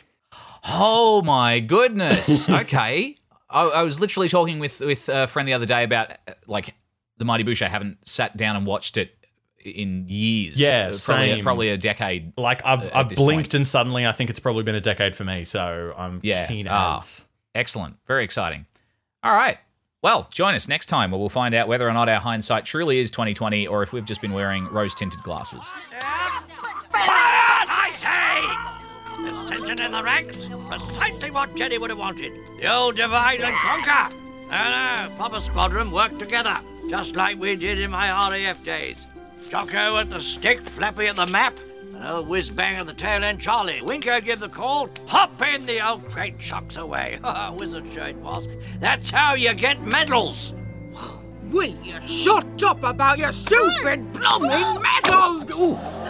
Oh 0.67 1.21
my 1.23 1.59
goodness. 1.59 2.49
okay. 2.61 3.15
I, 3.49 3.63
I 3.67 3.83
was 3.83 3.99
literally 3.99 4.27
talking 4.29 4.57
with 4.59 4.79
with 4.79 5.07
a 5.09 5.27
friend 5.27 5.47
the 5.47 5.53
other 5.53 5.65
day 5.67 5.83
about 5.83 6.11
uh, 6.11 6.31
like 6.47 6.73
the 7.17 7.25
Mighty 7.25 7.43
Boosh. 7.43 7.61
I 7.61 7.67
haven't 7.67 8.07
sat 8.07 8.35
down 8.35 8.55
and 8.55 8.65
watched 8.65 8.97
it 8.97 9.15
in 9.63 10.05
years. 10.07 10.59
Yeah, 10.59 10.85
probably, 10.85 10.97
same. 10.97 11.43
probably 11.43 11.69
a 11.69 11.77
decade. 11.77 12.33
Like 12.37 12.65
I've, 12.65 12.89
I've 12.95 13.09
blinked 13.09 13.51
point. 13.51 13.53
and 13.53 13.67
suddenly 13.67 14.07
I 14.07 14.13
think 14.13 14.29
it's 14.31 14.39
probably 14.39 14.63
been 14.63 14.75
a 14.75 14.81
decade 14.81 15.15
for 15.15 15.25
me. 15.25 15.43
So 15.43 15.93
I'm 15.95 16.21
Yeah. 16.23 16.47
keen 16.47 16.67
Ah. 16.67 16.97
as. 16.97 17.27
Excellent. 17.53 17.97
Very 18.07 18.23
exciting. 18.23 18.65
All 19.23 19.33
right. 19.33 19.57
Well, 20.01 20.27
join 20.33 20.53
us 20.53 20.67
next 20.67 20.87
time 20.87 21.11
where 21.11 21.19
we'll 21.19 21.29
find 21.29 21.55
out 21.55 21.69
whether 21.69 21.87
or 21.87 21.93
not 21.93 22.09
our 22.09 22.19
hindsight 22.19 22.65
truly 22.65 22.99
is 22.99 23.09
2020 23.09 23.67
or 23.67 23.81
if 23.81 23.93
we've 23.93 24.03
just 24.03 24.19
been 24.19 24.33
wearing 24.33 24.65
rose 24.65 24.93
tinted 24.93 25.23
glasses. 25.23 25.73
Quiet, 26.91 27.69
I 27.69 27.91
say! 27.95 29.23
There's 29.47 29.61
tension 29.61 29.85
in 29.85 29.93
the 29.93 30.03
ranks. 30.03 30.49
Precisely 30.67 31.31
what 31.31 31.55
Jenny 31.55 31.77
would 31.77 31.89
have 31.89 31.99
wanted. 31.99 32.33
The 32.59 32.73
old 32.73 32.97
divide 32.97 33.39
and 33.39 33.55
conquer. 33.55 34.13
No, 34.51 34.97
no, 34.97 35.15
proper 35.15 35.39
squadron 35.39 35.89
work 35.89 36.19
together, 36.19 36.59
just 36.89 37.15
like 37.15 37.39
we 37.39 37.55
did 37.55 37.79
in 37.79 37.91
my 37.91 38.09
RAF 38.09 38.61
days. 38.61 39.01
Jocko 39.49 39.97
at 39.97 40.09
the 40.09 40.19
stick, 40.19 40.59
Flappy 40.61 41.07
at 41.07 41.15
the 41.15 41.27
map, 41.27 41.57
old 42.03 42.27
whiz 42.27 42.49
bang 42.49 42.79
of 42.79 42.87
the 42.87 42.93
tail 42.93 43.23
end 43.23 43.39
Charlie. 43.39 43.81
Winko 43.81 44.23
give 44.23 44.39
the 44.39 44.49
call, 44.49 44.89
hop 45.07 45.41
in, 45.41 45.65
the 45.65 45.85
old 45.87 46.05
crate 46.05 46.39
chucks 46.39 46.77
away. 46.77 47.19
Wizard 47.57 47.85
it 47.95 48.15
was. 48.17 48.47
That's 48.79 49.09
how 49.09 49.35
you 49.35 49.53
get 49.53 49.81
medals. 49.81 50.53
Will 51.51 51.75
you 51.83 52.07
shut 52.07 52.63
up 52.63 52.83
about 52.83 53.19
your 53.19 53.31
stupid 53.31 54.11
blooming 54.13 54.81
medals? 54.81 55.59
Ooh. 55.59 56.02